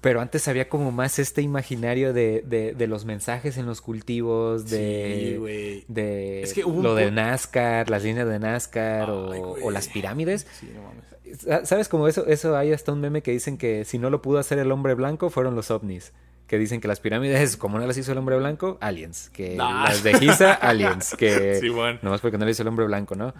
Pero 0.00 0.20
antes 0.20 0.46
había 0.46 0.68
como 0.68 0.92
más 0.92 1.18
este 1.18 1.42
imaginario 1.42 2.12
de, 2.12 2.44
de, 2.46 2.72
de 2.74 2.86
los 2.86 3.04
mensajes 3.04 3.56
en 3.56 3.66
los 3.66 3.80
cultivos, 3.80 4.68
de, 4.70 5.40
Sí, 5.40 5.84
de 5.88 6.42
Es 6.42 6.52
que 6.54 6.64
hubo 6.64 6.76
un 6.78 6.84
lo 6.84 6.94
de 6.94 7.10
NASCAR, 7.10 7.90
las 7.90 8.04
líneas 8.04 8.28
de 8.28 8.38
NASCAR 8.38 9.10
o, 9.10 9.32
Ay, 9.32 9.40
o 9.64 9.70
las 9.72 9.88
pirámides. 9.88 10.46
Sí, 10.60 10.70
no 10.72 10.82
mames. 10.82 11.40
Sa- 11.40 11.64
¿Sabes 11.66 11.88
como 11.88 12.06
eso? 12.06 12.26
Eso 12.26 12.56
hay 12.56 12.72
hasta 12.72 12.92
un 12.92 13.00
meme 13.00 13.22
que 13.22 13.32
dicen 13.32 13.58
que 13.58 13.84
si 13.84 13.98
no 13.98 14.08
lo 14.10 14.22
pudo 14.22 14.38
hacer 14.38 14.58
el 14.60 14.70
hombre 14.70 14.94
blanco 14.94 15.30
fueron 15.30 15.56
los 15.56 15.70
ovnis. 15.72 16.12
Que 16.48 16.58
dicen 16.58 16.80
que 16.80 16.88
las 16.88 16.98
pirámides, 16.98 17.56
como 17.56 17.78
no 17.78 17.86
las 17.86 17.96
hizo 17.96 18.10
el 18.10 18.18
hombre 18.18 18.36
blanco, 18.36 18.78
aliens. 18.80 19.30
Que 19.30 19.56
las 19.56 20.02
de 20.02 20.18
Giza, 20.18 20.54
aliens. 20.60 21.14
Que 21.14 21.60
Sí, 21.60 21.68
bueno. 21.68 22.00
nomás 22.02 22.20
porque 22.20 22.38
no 22.38 22.44
lo 22.44 22.50
hizo 22.50 22.62
el 22.62 22.68
hombre 22.68 22.86
blanco, 22.86 23.14
¿no? 23.14 23.32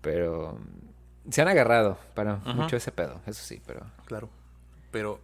Pero 0.00 0.58
se 1.28 1.42
han 1.42 1.48
agarrado 1.48 1.98
para 2.14 2.36
mucho 2.36 2.76
ese 2.76 2.92
pedo, 2.92 3.20
eso 3.26 3.42
sí, 3.42 3.60
pero... 3.66 3.84
Claro. 4.06 4.30
Pero 4.92 5.20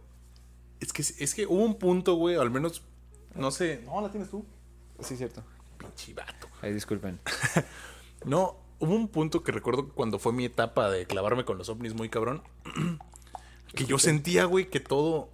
es 0.81 0.91
que, 0.91 1.01
es 1.01 1.33
que 1.33 1.45
hubo 1.47 1.63
un 1.63 1.79
punto, 1.79 2.15
güey, 2.15 2.35
al 2.35 2.51
menos, 2.51 2.83
no 3.35 3.49
sé. 3.51 3.81
No, 3.85 4.01
la 4.01 4.11
tienes 4.11 4.29
tú. 4.29 4.45
Sí, 4.99 5.15
cierto. 5.15 5.41
Pinche 5.77 6.13
vato. 6.13 6.47
Ahí 6.61 6.73
disculpen. 6.73 7.19
No, 8.25 8.55
hubo 8.79 8.95
un 8.95 9.09
punto 9.09 9.43
que 9.43 9.51
recuerdo 9.51 9.89
cuando 9.89 10.17
fue 10.17 10.31
mi 10.31 10.45
etapa 10.45 10.89
de 10.89 11.05
clavarme 11.05 11.43
con 11.43 11.57
los 11.57 11.67
ovnis 11.67 11.93
muy 11.93 12.07
cabrón. 12.07 12.41
que 13.75 13.83
yo 13.85 13.99
sentía, 13.99 14.45
güey, 14.45 14.69
que 14.69 14.79
todo. 14.79 15.29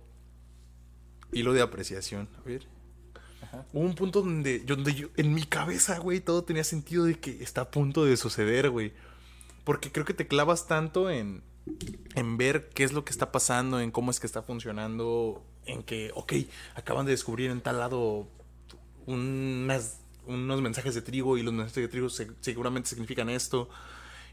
Hilo 1.32 1.54
de 1.54 1.62
apreciación. 1.62 2.28
A 2.38 2.42
ver. 2.42 2.68
Hubo 3.74 3.84
un 3.84 3.96
punto 3.96 4.22
donde 4.22 4.60
donde 4.60 4.94
yo, 4.94 5.08
en 5.15 5.34
mi 5.34 5.44
cabeza, 5.44 5.98
güey, 5.98 6.20
todo 6.20 6.44
tenía 6.44 6.63
sentido 6.63 7.06
de 7.06 7.20
que 7.20 7.42
está 7.44 7.62
a 7.62 7.72
punto 7.72 8.06
de 8.06 8.15
suceder, 8.18 8.70
güey. 8.70 8.94
Porque 9.63 9.92
creo 9.92 10.06
que 10.06 10.13
te 10.13 10.28
clavas 10.28 10.68
tanto 10.68 11.10
en, 11.10 11.42
en 12.15 12.38
ver 12.38 12.70
qué 12.70 12.84
es 12.84 12.92
lo 12.94 13.06
que 13.06 13.12
está 13.12 13.32
pasando, 13.32 13.80
en 13.80 13.92
cómo 13.92 14.12
es 14.12 14.20
que 14.20 14.28
está 14.28 14.42
funcionando, 14.42 15.44
en 15.65 15.84
que, 15.84 16.12
ok, 16.15 16.34
acaban 16.76 17.06
de 17.06 17.12
descubrir 17.12 17.50
en 17.52 17.62
tal 17.62 17.80
lado 17.80 18.28
unas, 19.06 20.00
unos 20.26 20.62
mensajes 20.62 20.96
de 20.96 21.02
trigo 21.02 21.38
y 21.38 21.44
los 21.44 21.54
mensajes 21.54 21.84
de 21.84 21.88
trigo 21.88 22.10
se- 22.10 22.32
seguramente 22.42 22.89
significan 22.89 23.30
esto. 23.30 23.70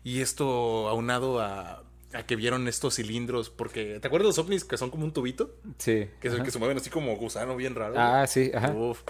Y 0.04 0.20
esto 0.20 0.88
aunado 0.88 1.40
a, 1.40 1.84
a 2.12 2.22
que 2.24 2.36
vieron 2.36 2.68
estos 2.68 2.96
cilindros, 2.96 3.50
porque 3.50 3.98
¿te 4.00 4.06
acuerdas 4.06 4.24
de 4.24 4.28
los 4.28 4.38
ovnis 4.38 4.64
que 4.64 4.76
son 4.76 4.90
como 4.90 5.04
un 5.04 5.12
tubito? 5.12 5.54
Sí. 5.78 6.08
Que, 6.20 6.30
se, 6.30 6.42
que 6.42 6.50
se 6.50 6.58
mueven 6.58 6.76
así 6.76 6.90
como 6.90 7.14
gusano 7.16 7.56
bien 7.56 7.74
raro. 7.74 7.94
güey? 7.94 8.04
Ah, 8.04 8.26
sí, 8.26 8.50
ajá. 8.54 8.72
Uf. 8.72 9.02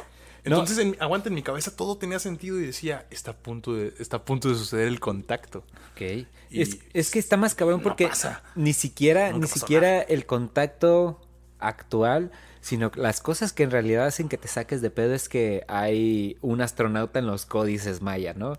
Entonces, 0.44 0.78
en, 0.78 0.96
aguanta, 1.00 1.28
en 1.28 1.35
mi 1.35 1.42
cabeza 1.42 1.74
todo 1.74 1.98
tenía 1.98 2.20
sentido 2.20 2.61
y 2.61 2.66
decía, 2.66 3.06
está 3.11 3.32
a 3.32 3.37
punto 3.37 3.74
de, 3.74 3.92
está 3.98 4.18
a 4.18 4.24
punto 4.24 4.48
de 4.48 4.54
suceder 4.54 4.87
el 4.87 5.00
contacto. 5.00 5.64
Ok. 5.92 6.26
Y 6.50 6.62
Es, 6.62 6.78
es 6.92 7.11
que 7.11 7.18
está 7.18 7.37
más 7.37 7.54
cabrón 7.56 7.78
no 7.78 7.82
porque 7.82 8.06
pasa. 8.06 8.44
ni 8.54 8.72
siquiera, 8.72 9.32
Nunca 9.32 9.46
ni 9.46 9.48
siquiera 9.48 10.00
el 10.02 10.24
contacto 10.24 11.20
actual, 11.59 12.30
sino 12.61 12.92
las 12.94 13.20
cosas 13.20 13.52
que 13.52 13.64
en 13.64 13.72
realidad 13.72 14.06
hacen 14.06 14.28
que 14.28 14.38
te 14.38 14.46
saques 14.46 14.80
de 14.82 14.90
pedo 14.90 15.14
es 15.14 15.28
que 15.28 15.64
hay 15.66 16.37
un 16.42 16.61
astronauta 16.61 17.18
en 17.18 17.26
los 17.26 17.44
códices 17.44 18.00
maya, 18.00 18.32
¿no? 18.35 18.56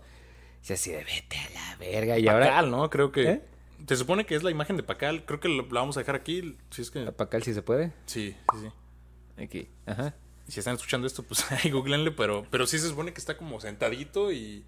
Y 0.68 0.72
así 0.74 0.90
de 0.90 0.98
vete 0.98 1.38
a 1.38 1.50
la 1.54 1.76
verga. 1.78 2.18
Y 2.18 2.28
ahora. 2.28 2.60
¿no? 2.62 2.90
Creo 2.90 3.12
que... 3.12 3.22
¿Eh? 3.30 3.42
Se 3.88 3.96
supone 3.96 4.26
que 4.26 4.34
es 4.36 4.42
la 4.42 4.50
imagen 4.50 4.76
de 4.76 4.82
Pacal. 4.82 5.24
Creo 5.24 5.40
que 5.40 5.48
lo- 5.48 5.62
la 5.66 5.80
vamos 5.80 5.96
a 5.96 6.00
dejar 6.00 6.14
aquí. 6.14 6.56
Si 6.70 6.82
es 6.82 6.90
que... 6.90 7.10
Pacal, 7.12 7.42
si 7.42 7.54
se 7.54 7.62
puede. 7.62 7.92
Sí, 8.06 8.36
sí, 8.52 8.58
sí. 8.60 9.42
Aquí. 9.42 9.68
Ajá. 9.86 10.14
Si 10.46 10.60
están 10.60 10.74
escuchando 10.76 11.06
esto, 11.06 11.22
pues 11.22 11.44
ahí 11.64 11.70
googleenle, 11.70 12.10
pero, 12.12 12.46
pero 12.50 12.66
sí 12.66 12.78
se 12.78 12.88
supone 12.88 13.12
que 13.12 13.18
está 13.18 13.36
como 13.36 13.60
sentadito 13.60 14.30
y 14.32 14.64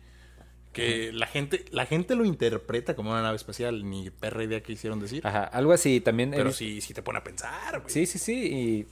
que 0.72 1.12
la 1.12 1.26
gente, 1.26 1.64
la 1.72 1.84
gente 1.84 2.14
lo 2.14 2.24
interpreta 2.24 2.94
como 2.94 3.10
una 3.10 3.22
nave 3.22 3.36
espacial, 3.36 3.88
ni 3.88 4.08
perra 4.10 4.44
idea 4.44 4.62
que 4.62 4.72
hicieron 4.72 5.00
decir. 5.00 5.26
Ajá. 5.26 5.44
Algo 5.44 5.72
así 5.72 6.00
también. 6.00 6.30
pero 6.30 6.52
sí, 6.52 6.80
sí 6.80 6.94
te 6.94 7.02
pone 7.02 7.18
a 7.18 7.24
pensar, 7.24 7.80
güey. 7.80 7.92
Sí, 7.92 8.06
sí, 8.06 8.18
sí. 8.18 8.34
Y 8.46 8.86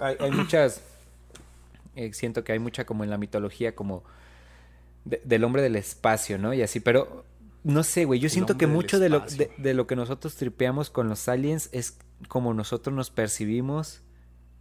hay, 0.00 0.16
hay 0.18 0.30
muchas. 0.30 0.82
eh, 1.96 2.12
siento 2.12 2.42
que 2.42 2.52
hay 2.52 2.58
mucha 2.58 2.84
como 2.86 3.04
en 3.04 3.10
la 3.10 3.18
mitología, 3.18 3.74
como 3.74 4.02
de- 5.04 5.20
del 5.24 5.44
hombre 5.44 5.62
del 5.62 5.76
espacio, 5.76 6.38
¿no? 6.38 6.54
Y 6.54 6.62
así, 6.62 6.80
pero 6.80 7.24
no 7.64 7.82
sé, 7.82 8.04
güey. 8.04 8.20
Yo 8.20 8.28
siento 8.28 8.56
que 8.56 8.66
mucho 8.66 8.98
de 9.00 9.08
lo, 9.08 9.20
de, 9.20 9.50
de 9.58 9.74
lo 9.74 9.86
que 9.86 9.96
nosotros 9.96 10.36
tripeamos 10.36 10.88
con 10.90 11.08
los 11.08 11.28
aliens 11.28 11.68
es 11.72 11.98
como 12.28 12.54
nosotros 12.54 12.94
nos 12.94 13.10
percibimos 13.10 14.02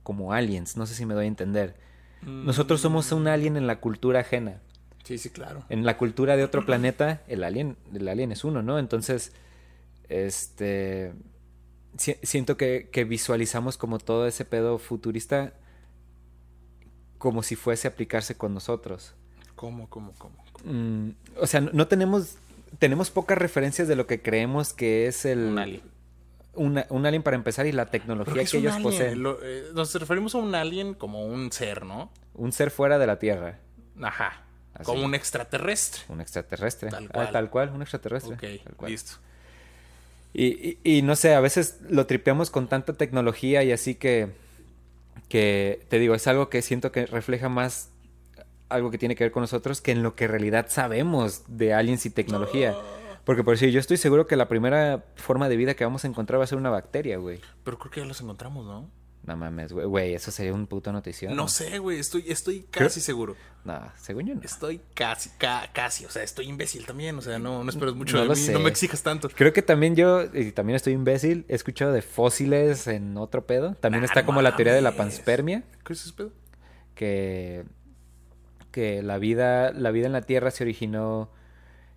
como 0.01 0.33
aliens. 0.33 0.75
No 0.77 0.85
sé 0.87 0.95
si 0.95 1.05
me 1.05 1.13
doy 1.13 1.25
a 1.25 1.27
entender. 1.27 1.75
Mm, 2.23 2.45
Nosotros 2.45 2.81
somos 2.81 3.11
un 3.11 3.27
alien 3.27 3.55
en 3.57 3.67
la 3.67 3.79
cultura 3.79 4.21
ajena. 4.21 4.61
Sí, 5.03 5.17
sí, 5.17 5.29
claro. 5.29 5.63
En 5.69 5.85
la 5.85 5.97
cultura 5.97 6.35
de 6.37 6.43
otro 6.45 6.65
planeta, 6.65 7.21
el 7.27 7.43
alien, 7.43 7.77
el 7.93 8.07
alien 8.07 8.31
es 8.31 8.43
uno, 8.45 8.61
¿no? 8.63 8.79
Entonces, 8.79 9.33
este. 10.09 11.13
si- 11.97 12.15
siento 12.23 12.55
que, 12.57 12.89
que 12.91 13.03
visualizamos 13.03 13.77
como 13.77 13.99
todo 13.99 14.27
ese 14.27 14.45
pedo 14.45 14.77
futurista 14.77 15.53
como 17.17 17.43
si 17.43 17.55
fuese 17.55 17.87
a 17.87 17.91
aplicarse 17.91 18.35
con 18.35 18.53
nosotros. 18.53 19.13
¿Cómo, 19.55 19.89
cómo, 19.89 20.13
cómo? 20.17 20.35
cómo? 20.51 20.71
Mm, 20.73 21.11
o 21.39 21.47
sea, 21.47 21.61
no, 21.61 21.71
no 21.73 21.87
tenemos. 21.87 22.37
Tenemos 22.79 23.09
pocas 23.11 23.37
referencias 23.37 23.87
de 23.87 23.95
lo 23.95 24.07
que 24.07 24.21
creemos 24.21 24.73
que 24.73 25.07
es 25.07 25.25
el. 25.25 25.39
Un 25.39 25.59
alien. 25.59 25.81
una- 26.55 26.85
un 26.89 27.05
alien 27.05 27.23
para 27.23 27.35
empezar 27.35 27.65
y 27.65 27.71
la 27.71 27.87
tecnología 27.87 28.33
¿qué 28.35 28.41
es 28.41 28.51
que 28.51 28.57
ellos 28.57 28.73
alien? 28.73 28.83
poseen. 28.91 29.23
Lo- 29.23 29.39
eh, 29.43 29.65
nos 29.73 29.93
referimos 29.95 30.35
a 30.35 30.37
un 30.37 30.53
alien 30.53 30.93
como 30.93 31.25
un 31.25 31.51
ser, 31.51 31.83
¿no? 31.85 32.11
Un 32.35 32.51
ser 32.51 32.69
fuera 32.71 32.99
de 32.99 33.07
la 33.07 33.17
Tierra. 33.17 33.57
Ajá. 34.01 34.43
Así. 34.75 34.85
Como 34.85 35.03
un 35.03 35.13
extraterrestre. 35.15 36.01
Un 36.09 36.21
extraterrestre. 36.21 36.89
Tal 36.89 37.05
Ah, 37.05 37.13
cual. 37.13 37.31
tal 37.31 37.49
cual, 37.49 37.69
un 37.69 37.81
extraterrestre. 37.81 38.35
Ok, 38.35 38.63
tal 38.65 38.75
cual. 38.75 38.91
listo. 38.91 39.13
Y, 40.33 40.45
y- 40.45 40.97
y 40.97 41.01
no 41.03 41.15
sé, 41.15 41.33
a 41.35 41.39
veces 41.39 41.79
lo 41.89 42.05
tripeamos 42.07 42.49
con 42.49 42.67
tanta 42.67 42.93
tecnología 42.93 43.63
y 43.63 43.71
así 43.71 43.93
que, 43.95 44.29
que, 45.29 45.85
te 45.89 45.99
digo, 45.99 46.15
es 46.15 46.27
algo 46.27 46.49
que 46.49 46.61
siento 46.61 46.91
que 46.91 47.05
refleja 47.05 47.49
más 47.49 47.89
algo 48.73 48.91
que 48.91 48.97
tiene 48.97 49.15
que 49.15 49.23
ver 49.23 49.31
con 49.31 49.41
nosotros 49.41 49.81
que 49.81 49.91
en 49.91 50.03
lo 50.03 50.15
que 50.15 50.25
en 50.25 50.31
realidad 50.31 50.67
sabemos 50.69 51.43
de 51.47 51.73
aliens 51.73 52.05
y 52.05 52.09
tecnología. 52.09 52.75
Porque 53.25 53.43
por 53.43 53.53
decir, 53.53 53.69
yo 53.69 53.79
estoy 53.79 53.97
seguro 53.97 54.27
que 54.27 54.35
la 54.35 54.49
primera 54.49 55.05
forma 55.15 55.47
de 55.47 55.55
vida 55.55 55.75
que 55.75 55.83
vamos 55.85 56.03
a 56.03 56.07
encontrar 56.07 56.39
va 56.39 56.43
a 56.43 56.47
ser 56.47 56.57
una 56.57 56.69
bacteria, 56.69 57.17
güey. 57.17 57.39
Pero 57.63 57.79
creo 57.79 57.91
que 57.91 57.99
ya 58.01 58.05
los 58.05 58.19
encontramos, 58.21 58.65
¿no? 58.65 58.89
No 59.25 59.37
mames, 59.37 59.71
güey, 59.71 59.85
güey, 59.85 60.13
eso 60.13 60.31
sería 60.31 60.53
un 60.53 60.67
puto 60.67 60.91
notición. 60.91 61.33
No 61.33 61.47
sé, 61.47 61.79
güey. 61.79 61.97
Estoy, 61.97 62.25
estoy 62.27 62.63
casi 62.69 62.99
seguro. 62.99 63.37
No, 63.63 63.79
según 63.97 64.25
yo 64.25 64.35
no. 64.35 64.41
Estoy 64.41 64.81
casi, 64.93 65.29
ca- 65.37 65.69
casi. 65.71 66.03
O 66.03 66.09
sea, 66.09 66.23
estoy 66.23 66.49
imbécil 66.49 66.85
también. 66.85 67.17
O 67.17 67.21
sea, 67.21 67.39
no, 67.39 67.63
no 67.63 67.69
esperes 67.69 67.95
mucho 67.95 68.17
No 68.17 68.23
de 68.23 68.29
mí. 68.31 68.35
sé. 68.35 68.51
No 68.51 68.59
me 68.59 68.67
exijas 68.69 69.01
tanto. 69.01 69.29
Creo 69.29 69.53
que 69.53 69.61
también 69.61 69.95
yo, 69.95 70.23
y 70.33 70.51
también 70.51 70.75
estoy 70.75 70.91
imbécil, 70.91 71.45
he 71.47 71.55
escuchado 71.55 71.93
de 71.93 72.01
fósiles 72.01 72.87
en 72.87 73.15
otro 73.15 73.45
pedo. 73.45 73.75
También 73.75 74.01
Nah, 74.01 74.07
está 74.07 74.23
no 74.23 74.25
como 74.25 74.41
la 74.41 74.57
teoría 74.57 74.73
de 74.73 74.81
la 74.81 74.91
panspermia. 74.91 75.63
¿Qué 75.85 75.93
es 75.93 76.01
ese 76.03 76.11
pedo? 76.11 76.31
que, 76.93 77.63
que 78.73 79.03
la 79.03 79.19
vida, 79.19 79.71
la 79.71 79.91
vida 79.91 80.07
en 80.07 80.11
la 80.11 80.23
Tierra 80.23 80.51
se 80.51 80.63
originó 80.63 81.29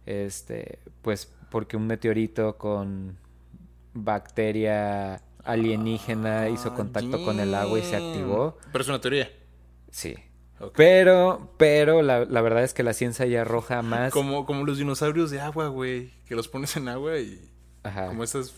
este, 0.05 0.79
pues 1.03 1.33
porque 1.51 1.77
un 1.77 1.87
meteorito 1.87 2.59
con 2.59 3.19
bacteria 3.95 5.23
alienígena 5.43 6.49
hizo 6.51 6.75
contacto 6.75 7.25
con 7.25 7.41
el 7.41 7.55
agua 7.55 7.79
y 7.79 7.83
se 7.83 7.97
activó. 7.97 8.59
Pero 8.71 8.83
es 8.83 8.89
una 8.89 9.01
teoría. 9.01 9.31
Sí. 9.91 10.15
Pero, 10.75 11.55
pero 11.57 12.03
la, 12.03 12.25
la 12.25 12.41
verdad 12.43 12.63
es 12.63 12.75
que 12.75 12.83
la 12.83 12.93
ciencia 12.93 13.27
ya 13.27 13.43
arroja 13.43 13.83
más. 13.83 14.13
Como, 14.13 14.45
como 14.45 14.65
los 14.65 14.79
dinosaurios 14.79 15.31
de 15.31 15.41
agua, 15.41 15.69
güey. 15.69 16.13
Que 16.27 16.35
los 16.35 16.49
pones 16.49 16.77
en 16.77 16.89
agua 16.89 17.19
y. 17.19 17.51
Ajá. 17.83 18.09
Como 18.09 18.23
estas. 18.23 18.55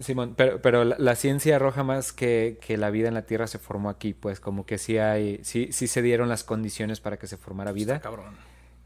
Simón, 0.00 0.34
pero, 0.36 0.62
pero 0.62 0.84
la, 0.84 0.96
la 0.98 1.14
ciencia 1.14 1.56
arroja 1.56 1.82
más 1.82 2.12
que, 2.12 2.58
que 2.60 2.76
la 2.76 2.90
vida 2.90 3.08
en 3.08 3.14
la 3.14 3.22
Tierra 3.22 3.46
se 3.46 3.58
formó 3.58 3.90
aquí, 3.90 4.14
pues 4.14 4.40
como 4.40 4.66
que 4.66 4.78
sí 4.78 4.98
hay, 4.98 5.40
sí, 5.42 5.68
sí 5.72 5.88
se 5.88 6.02
dieron 6.02 6.28
las 6.28 6.44
condiciones 6.44 7.00
para 7.00 7.18
que 7.18 7.26
se 7.26 7.36
formara 7.36 7.72
vida. 7.72 7.96
Está 7.96 8.08
cabrón. 8.08 8.36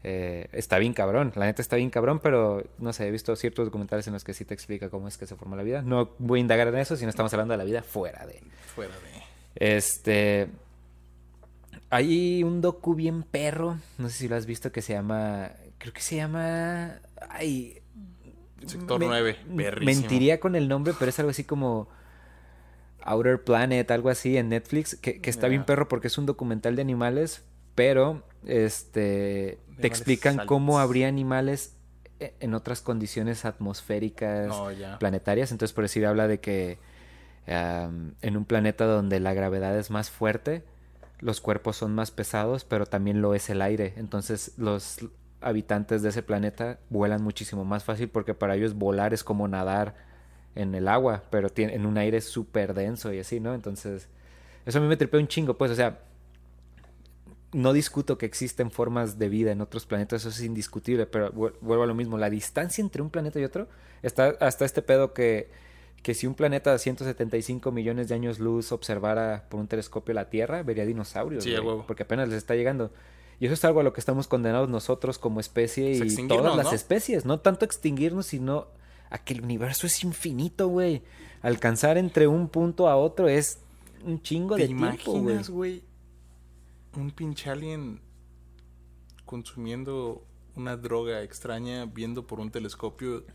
Eh, 0.05 0.49
está 0.51 0.79
bien 0.79 0.93
cabrón, 0.93 1.31
la 1.35 1.45
neta 1.45 1.61
está 1.61 1.77
bien 1.77 1.89
cabrón, 1.89 2.19
pero 2.19 2.61
no 2.77 2.91
sé, 2.91 3.07
he 3.07 3.11
visto 3.11 3.33
ciertos 3.37 3.65
documentales 3.65 4.05
en 4.07 4.13
los 4.13 4.25
que 4.25 4.33
sí 4.33 4.43
te 4.43 4.53
explica 4.53 4.89
cómo 4.89 5.07
es 5.07 5.17
que 5.17 5.25
se 5.25 5.35
formó 5.35 5.55
la 5.55 5.63
vida. 5.63 5.81
No 5.81 6.13
voy 6.19 6.39
a 6.39 6.41
indagar 6.41 6.67
en 6.67 6.77
eso, 6.77 6.97
sino 6.97 7.09
estamos 7.09 7.33
hablando 7.33 7.53
de 7.53 7.57
la 7.57 7.63
vida 7.63 7.83
fuera 7.83 8.25
de. 8.25 8.41
Fuera 8.75 8.93
de. 8.93 9.77
Este. 9.77 10.49
Hay 11.89 12.43
un 12.43 12.59
docu 12.59 12.95
bien 12.95 13.23
perro, 13.23 13.77
no 13.97 14.09
sé 14.09 14.17
si 14.17 14.27
lo 14.27 14.35
has 14.35 14.45
visto, 14.45 14.71
que 14.71 14.81
se 14.81 14.93
llama. 14.93 15.51
Creo 15.77 15.93
que 15.93 16.01
se 16.01 16.17
llama. 16.17 16.99
Ay. 17.29 17.82
Sector 18.67 18.99
me- 18.99 19.05
9. 19.07 19.37
Perrísimo. 19.55 20.01
Mentiría 20.01 20.39
con 20.39 20.55
el 20.55 20.67
nombre, 20.67 20.93
pero 20.97 21.09
es 21.09 21.19
algo 21.19 21.31
así 21.31 21.43
como. 21.43 21.87
Outer 23.05 23.43
Planet, 23.43 23.89
algo 23.91 24.09
así 24.09 24.37
en 24.37 24.47
Netflix, 24.49 24.95
que, 24.95 25.19
que 25.19 25.29
está 25.29 25.49
bien 25.49 25.65
perro 25.65 25.89
porque 25.89 26.07
es 26.07 26.17
un 26.17 26.25
documental 26.25 26.77
de 26.77 26.81
animales, 26.81 27.43
pero 27.75 28.23
este 28.45 29.59
te 29.81 29.87
explican 29.87 30.45
cómo 30.45 30.79
habría 30.79 31.09
animales 31.09 31.75
e- 32.21 32.33
en 32.39 32.53
otras 32.53 32.79
condiciones 32.81 33.43
atmosféricas 33.43 34.47
No, 34.47 34.71
ya. 34.71 34.97
planetarias. 34.99 35.51
Entonces, 35.51 35.73
por 35.73 35.83
decir, 35.83 36.05
habla 36.05 36.29
de 36.29 36.39
que 36.39 36.77
en 37.45 38.37
un 38.37 38.45
planeta 38.45 38.85
donde 38.85 39.19
la 39.19 39.33
gravedad 39.33 39.77
es 39.77 39.89
más 39.91 40.09
fuerte, 40.09 40.63
los 41.19 41.41
cuerpos 41.41 41.75
son 41.75 41.93
más 41.93 42.11
pesados, 42.11 42.63
pero 42.63 42.85
también 42.85 43.21
lo 43.21 43.33
es 43.35 43.49
el 43.49 43.61
aire. 43.61 43.93
Entonces, 43.97 44.53
los 44.57 44.99
habitantes 45.43 46.01
de 46.01 46.09
ese 46.09 46.23
planeta 46.23 46.79
vuelan 46.89 47.23
muchísimo 47.23 47.65
más 47.65 47.83
fácil 47.83 48.09
porque 48.09 48.33
para 48.33 48.55
ellos 48.55 48.73
volar 48.75 49.13
es 49.13 49.23
como 49.23 49.47
nadar 49.47 49.95
en 50.55 50.75
el 50.75 50.87
agua, 50.87 51.23
pero 51.29 51.49
tiene, 51.49 51.75
en 51.75 51.85
un 51.85 51.97
aire 51.97 52.21
súper 52.21 52.73
denso 52.73 53.11
y 53.13 53.19
así, 53.19 53.39
¿no? 53.39 53.53
Entonces, 53.55 54.07
eso 54.65 54.77
a 54.77 54.81
mí 54.81 54.87
me 54.87 54.97
tripea 54.97 55.19
un 55.19 55.27
chingo, 55.27 55.57
pues, 55.57 55.71
o 55.71 55.75
sea, 55.75 55.99
no 57.53 57.71
discuto 57.73 58.17
que 58.17 58.25
existen 58.25 58.71
formas 58.71 59.19
de 59.19 59.29
vida 59.29 59.51
en 59.51 59.61
otros 59.61 59.85
planetas, 59.85 60.21
eso 60.21 60.29
es 60.29 60.41
indiscutible, 60.41 61.05
pero 61.05 61.31
vu- 61.31 61.53
vuelvo 61.61 61.83
a 61.83 61.87
lo 61.87 61.93
mismo, 61.93 62.17
la 62.17 62.29
distancia 62.29 62.81
entre 62.81 63.01
un 63.03 63.09
planeta 63.11 63.39
y 63.39 63.43
otro, 63.43 63.67
está 64.01 64.29
hasta 64.39 64.65
este 64.65 64.81
pedo 64.81 65.13
que, 65.13 65.51
que 66.01 66.15
si 66.15 66.25
un 66.25 66.33
planeta 66.33 66.71
de 66.71 66.79
175 66.79 67.71
millones 67.71 68.07
de 68.07 68.15
años 68.15 68.39
luz 68.39 68.71
observara 68.71 69.45
por 69.49 69.59
un 69.59 69.67
telescopio 69.67 70.15
la 70.15 70.29
Tierra, 70.31 70.63
vería 70.63 70.85
dinosaurios, 70.85 71.43
Sí, 71.43 71.53
a 71.55 71.59
güey, 71.59 71.77
porque 71.85 72.03
apenas 72.03 72.27
les 72.27 72.39
está 72.39 72.55
llegando. 72.55 72.91
Y 73.43 73.47
eso 73.47 73.55
es 73.55 73.65
algo 73.65 73.81
a 73.81 73.83
lo 73.83 73.91
que 73.91 73.99
estamos 73.99 74.29
condenados 74.29 74.69
nosotros 74.69 75.19
como 75.19 75.41
especie 75.41 75.97
Pues 75.97 75.99
y 75.99 76.03
extinguirnos, 76.03 76.43
todas 76.43 76.55
las 76.55 76.67
¿no? 76.67 76.71
especies, 76.71 77.25
no 77.25 77.41
tanto 77.41 77.65
extinguirnos, 77.65 78.27
sino 78.27 78.67
a 79.09 79.17
que 79.17 79.33
el 79.33 79.41
universo 79.41 79.85
es 79.85 80.01
infinito, 80.05 80.69
güey. 80.69 81.01
Alcanzar 81.41 81.97
entre 81.97 82.25
un 82.25 82.47
punto 82.47 82.87
a 82.87 82.95
otro 82.95 83.27
es 83.27 83.59
un 84.05 84.21
chingo 84.21 84.55
¿Te 84.55 84.63
de 84.63 84.69
imaginas, 84.69 85.49
güey? 85.49 85.83
Un 86.95 87.11
pinche 87.11 87.49
alien 87.49 87.99
consumiendo 89.25 90.25
una 90.55 90.77
droga 90.77 91.21
extraña, 91.21 91.83
viendo 91.83 92.25
por 92.25 92.39
un 92.39 92.49
telescopio 92.49 93.25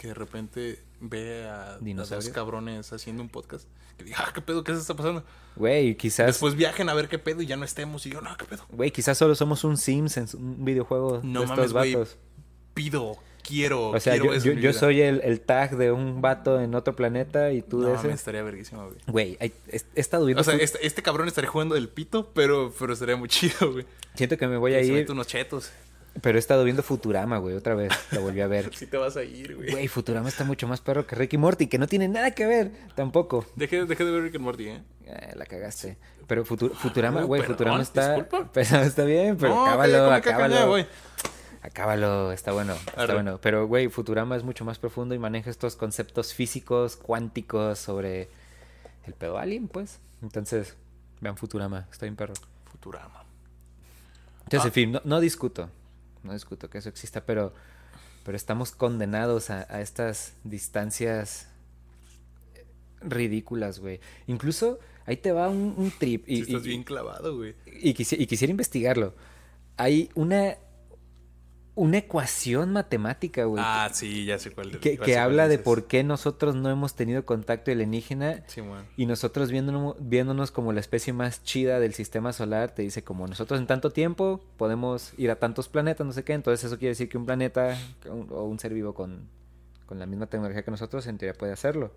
que 0.00 0.08
de 0.08 0.14
repente 0.14 0.78
ve 0.98 1.46
a, 1.46 1.76
dos 1.78 2.28
cabrones 2.30 2.90
haciendo 2.90 3.22
un 3.22 3.28
podcast. 3.28 3.68
Que 3.98 4.04
diga, 4.04 4.16
ah, 4.20 4.32
qué 4.34 4.40
pedo, 4.40 4.64
qué 4.64 4.72
se 4.72 4.80
está 4.80 4.94
pasando. 4.94 5.22
Güey, 5.56 5.94
quizás, 5.94 6.26
Después 6.26 6.54
viajen 6.54 6.88
a 6.88 6.94
ver 6.94 7.10
qué 7.10 7.18
pedo 7.18 7.42
y 7.42 7.46
ya 7.46 7.58
no 7.58 7.66
estemos. 7.66 8.06
Y 8.06 8.10
yo, 8.10 8.22
no, 8.22 8.34
qué 8.38 8.46
pedo. 8.46 8.64
güey, 8.70 8.92
quizás 8.92 9.18
solo 9.18 9.34
somos 9.34 9.62
un 9.62 9.76
Sims 9.76 10.16
en 10.16 10.26
un 10.38 10.64
videojuego 10.64 11.20
No 11.22 11.42
de 11.42 11.46
mames, 11.48 11.74
güey. 11.74 11.92
vatos. 11.92 12.16
Pido, 12.72 13.18
quiero. 13.46 13.90
O 13.90 14.00
sea, 14.00 14.18
quiero 14.18 14.34
yo, 14.38 14.52
yo, 14.54 14.72
soy 14.72 15.02
el, 15.02 15.20
el 15.22 15.42
tag 15.42 15.76
de 15.76 15.92
un 15.92 16.22
vato 16.22 16.58
en 16.62 16.74
otro 16.74 16.96
planeta 16.96 17.52
y 17.52 17.60
tú 17.60 17.80
No 17.80 17.88
de 17.88 17.96
ese. 17.96 18.10
estaría 18.10 18.42
verguísimo, 18.42 18.86
güey. 18.86 18.96
Güey, 19.06 19.36
he, 19.38 19.52
he 19.70 20.00
estado 20.00 20.24
viendo. 20.24 20.40
O 20.40 20.44
sea, 20.44 20.54
este, 20.54 20.86
este 20.86 21.02
cabrón 21.02 21.28
estaría 21.28 21.50
jugando 21.50 21.74
del 21.74 21.90
pito, 21.90 22.30
pero, 22.32 22.72
pero 22.78 22.94
estaría 22.94 23.16
muy 23.16 23.28
chido, 23.28 23.72
güey. 23.72 23.84
Siento 24.14 24.38
que 24.38 24.46
me 24.46 24.56
voy 24.56 24.72
a 24.72 24.80
ir, 24.80 25.10
unos 25.10 25.26
chetos. 25.26 25.70
Pero 26.22 26.36
he 26.36 26.40
estado 26.40 26.64
viendo 26.64 26.82
Futurama, 26.82 27.38
güey, 27.38 27.54
otra 27.54 27.74
vez. 27.74 27.92
Lo 28.12 28.20
volví 28.22 28.40
a 28.40 28.46
ver. 28.46 28.70
Sí 28.74 28.86
te 28.86 28.96
vas 28.96 29.16
a 29.16 29.22
ir, 29.22 29.56
güey. 29.56 29.70
Güey, 29.70 29.88
Futurama 29.88 30.28
está 30.28 30.44
mucho 30.44 30.66
más 30.68 30.80
perro 30.80 31.06
que 31.06 31.14
Ricky 31.16 31.38
Morty, 31.38 31.66
que 31.68 31.78
no 31.78 31.86
tiene 31.86 32.08
nada 32.08 32.32
que 32.32 32.46
ver 32.46 32.72
tampoco. 32.94 33.44
Dejé, 33.56 33.84
dejé 33.86 34.04
de 34.04 34.10
ver 34.10 34.22
Rick 34.24 34.34
and 34.36 34.44
Morty, 34.44 34.68
¿eh? 34.68 34.82
Eh, 35.06 35.32
la 35.36 35.46
cagaste. 35.46 35.96
Pero 36.26 36.44
Futu- 36.44 36.72
Futurama, 36.72 37.22
güey, 37.22 37.42
Futurama 37.42 37.82
está. 37.82 38.14
disculpa. 38.14 38.50
Pero 38.52 38.76
está 38.80 39.04
bien, 39.04 39.36
pero 39.36 39.54
No, 39.54 39.66
acábalo, 39.66 40.12
acábalo. 40.12 40.68
güey. 40.68 40.86
Acábalo, 41.62 42.32
está 42.32 42.52
bueno, 42.52 42.72
está 42.72 43.02
Arre. 43.02 43.14
bueno. 43.14 43.38
Pero, 43.42 43.66
güey, 43.66 43.88
Futurama 43.88 44.36
es 44.36 44.42
mucho 44.44 44.64
más 44.64 44.78
profundo 44.78 45.14
y 45.14 45.18
maneja 45.18 45.50
estos 45.50 45.76
conceptos 45.76 46.32
físicos, 46.32 46.96
cuánticos 46.96 47.78
sobre 47.78 48.28
el 49.06 49.12
pedo 49.14 49.36
alien, 49.38 49.68
pues. 49.68 49.98
Entonces, 50.22 50.76
vean 51.20 51.36
Futurama, 51.36 51.86
está 51.92 52.06
bien 52.06 52.16
perro. 52.16 52.32
Futurama. 52.70 53.24
Entonces, 54.44 54.64
Ah. 54.64 54.68
en 54.68 54.72
fin, 54.72 54.92
no, 54.92 55.00
no 55.04 55.20
discuto, 55.20 55.68
no 56.22 56.32
discuto 56.32 56.68
que 56.70 56.78
eso 56.78 56.88
exista, 56.88 57.24
pero, 57.24 57.52
pero 58.24 58.36
estamos 58.36 58.72
condenados 58.72 59.50
a, 59.50 59.66
a 59.74 59.80
estas 59.80 60.34
distancias 60.44 61.48
ridículas, 63.02 63.78
güey. 63.78 64.00
Incluso 64.26 64.78
ahí 65.06 65.16
te 65.16 65.32
va 65.32 65.48
un, 65.48 65.74
un 65.76 65.90
trip. 65.90 66.28
Y, 66.28 66.36
Sí 66.36 66.42
estás 66.52 66.64
y- 66.66 66.68
bien 66.68 66.84
clavado, 66.84 67.36
güey. 67.36 67.54
y 67.66 67.94
quisiera 67.94 68.50
investigarlo. 68.50 69.14
Hay 69.76 70.10
una, 70.14 70.56
una 71.76 71.98
ecuación 71.98 72.72
matemática, 72.72 73.44
güey, 73.44 73.62
Ah, 73.64 73.88
sí, 73.92 74.24
ya 74.26 74.38
sé 74.38 74.50
cuál. 74.50 74.72
que, 74.72 74.78
que 74.92 74.98
cuál 74.98 75.14
habla 75.18 75.48
de 75.48 75.58
por 75.58 75.86
qué 75.86 76.02
nosotros 76.04 76.54
no 76.56 76.68
hemos 76.68 76.94
tenido 76.94 77.24
contacto 77.24 77.70
alienígena 77.70 78.42
Sí, 78.48 78.60
bueno. 78.60 78.84
y 78.96 79.06
nosotros 79.06 79.50
viéndonos, 79.50 79.96
viéndonos 80.00 80.50
como 80.50 80.72
la 80.72 80.80
especie 80.80 81.12
más 81.12 81.42
chida 81.42 81.78
del 81.80 81.94
sistema 81.94 82.32
solar, 82.32 82.74
te 82.74 82.82
dice 82.82 83.02
como 83.04 83.26
nosotros 83.26 83.60
en 83.60 83.66
tanto 83.66 83.90
tiempo 83.90 84.44
podemos 84.56 85.12
ir 85.16 85.30
a 85.30 85.36
tantos 85.36 85.68
planetas, 85.68 86.06
no 86.06 86.12
sé 86.12 86.24
qué, 86.24 86.32
entonces 86.34 86.64
eso 86.66 86.76
quiere 86.78 86.90
decir 86.90 87.08
que 87.08 87.16
un 87.16 87.24
planeta 87.26 87.78
o 88.08 88.44
un 88.44 88.58
ser 88.58 88.74
vivo 88.74 88.92
con, 88.92 89.28
con 89.86 89.98
la 89.98 90.06
misma 90.06 90.26
tecnología 90.26 90.62
que 90.62 90.70
nosotros 90.70 91.06
en 91.06 91.16
teoría 91.18 91.38
puede 91.38 91.52
hacerlo. 91.52 91.92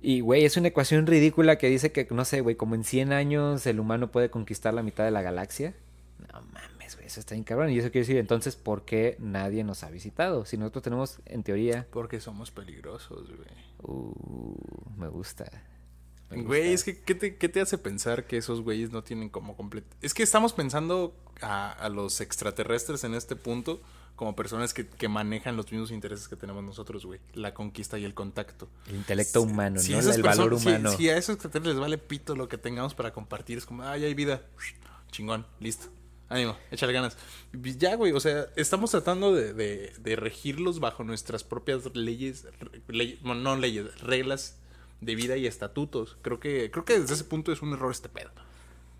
Y, 0.00 0.18
güey, 0.20 0.44
es 0.44 0.56
una 0.56 0.66
ecuación 0.68 1.06
ridícula 1.06 1.58
que 1.58 1.68
dice 1.68 1.92
que, 1.92 2.08
no 2.10 2.24
sé, 2.24 2.40
güey, 2.40 2.56
como 2.56 2.74
en 2.74 2.82
100 2.82 3.12
años 3.12 3.64
el 3.66 3.78
humano 3.78 4.10
puede 4.10 4.30
conquistar 4.30 4.74
la 4.74 4.82
mitad 4.82 5.04
de 5.04 5.12
la 5.12 5.22
galaxia. 5.22 5.74
No 6.32 6.42
mames, 6.52 6.94
güey, 6.96 7.06
eso 7.06 7.20
está 7.20 7.34
bien 7.34 7.44
cabrón. 7.44 7.70
Y 7.70 7.78
eso 7.78 7.90
quiere 7.90 8.06
decir, 8.06 8.16
entonces, 8.18 8.56
¿por 8.56 8.84
qué 8.84 9.16
nadie 9.18 9.64
nos 9.64 9.82
ha 9.82 9.90
visitado? 9.90 10.44
Si 10.44 10.56
nosotros 10.56 10.82
tenemos, 10.82 11.18
en 11.26 11.42
teoría... 11.42 11.86
Porque 11.90 12.20
somos 12.20 12.50
peligrosos, 12.50 13.28
güey. 13.28 13.48
Uh, 13.82 14.54
me 14.96 15.08
gusta. 15.08 15.50
Güey, 16.30 16.72
es 16.72 16.82
que 16.84 16.98
¿qué 16.98 17.14
te, 17.14 17.36
qué 17.36 17.48
te 17.50 17.60
hace 17.60 17.76
pensar 17.76 18.26
que 18.26 18.38
esos 18.38 18.62
güeyes 18.62 18.90
no 18.90 19.02
tienen 19.04 19.28
como 19.28 19.54
completo? 19.56 19.88
Es 20.00 20.14
que 20.14 20.22
estamos 20.22 20.54
pensando 20.54 21.14
a, 21.42 21.70
a 21.72 21.88
los 21.90 22.22
extraterrestres 22.22 23.04
en 23.04 23.14
este 23.14 23.36
punto 23.36 23.82
como 24.16 24.34
personas 24.34 24.72
que, 24.72 24.86
que 24.86 25.08
manejan 25.08 25.56
los 25.56 25.70
mismos 25.70 25.90
intereses 25.90 26.28
que 26.28 26.36
tenemos 26.36 26.64
nosotros, 26.64 27.04
güey. 27.04 27.20
La 27.34 27.52
conquista 27.52 27.98
y 27.98 28.04
el 28.04 28.14
contacto. 28.14 28.68
El 28.86 28.96
intelecto 28.96 29.42
humano, 29.42 29.78
Si 29.80 29.92
¿no? 29.92 29.98
el 30.00 30.22
valor 30.22 30.50
personas- 30.50 30.60
si- 30.62 30.68
humano. 30.68 30.92
Si, 30.96 31.08
a 31.10 31.16
esos 31.18 31.34
extraterrestres 31.34 31.74
les 31.74 31.80
vale 31.80 31.98
pito 31.98 32.34
lo 32.34 32.48
que 32.48 32.56
tengamos 32.56 32.94
para 32.94 33.12
compartir, 33.12 33.58
es 33.58 33.66
como, 33.66 33.82
ay, 33.82 34.04
hay 34.04 34.14
vida. 34.14 34.40
Chingón, 35.10 35.46
listo. 35.60 35.88
Ánimo, 36.32 36.56
échale 36.70 36.92
ganas. 36.94 37.16
Ya, 37.78 37.94
güey, 37.96 38.12
o 38.12 38.20
sea, 38.20 38.46
estamos 38.56 38.90
tratando 38.90 39.34
de, 39.34 39.52
de- 39.52 39.92
de 39.98 40.16
regirlos 40.16 40.80
bajo 40.80 41.04
nuestras 41.04 41.44
propias 41.44 41.94
leyes, 41.94 42.46
ley- 42.88 43.18
no 43.22 43.56
leyes, 43.56 44.00
reglas 44.00 44.58
de 45.00 45.14
vida 45.14 45.36
y 45.36 45.46
estatutos. 45.46 46.16
Creo 46.22 46.40
que, 46.40 46.70
creo 46.70 46.84
que 46.84 46.98
desde 46.98 47.14
ese 47.14 47.24
punto 47.24 47.52
es 47.52 47.60
un 47.60 47.72
error 47.74 47.90
este 47.92 48.08
pedo. 48.08 48.30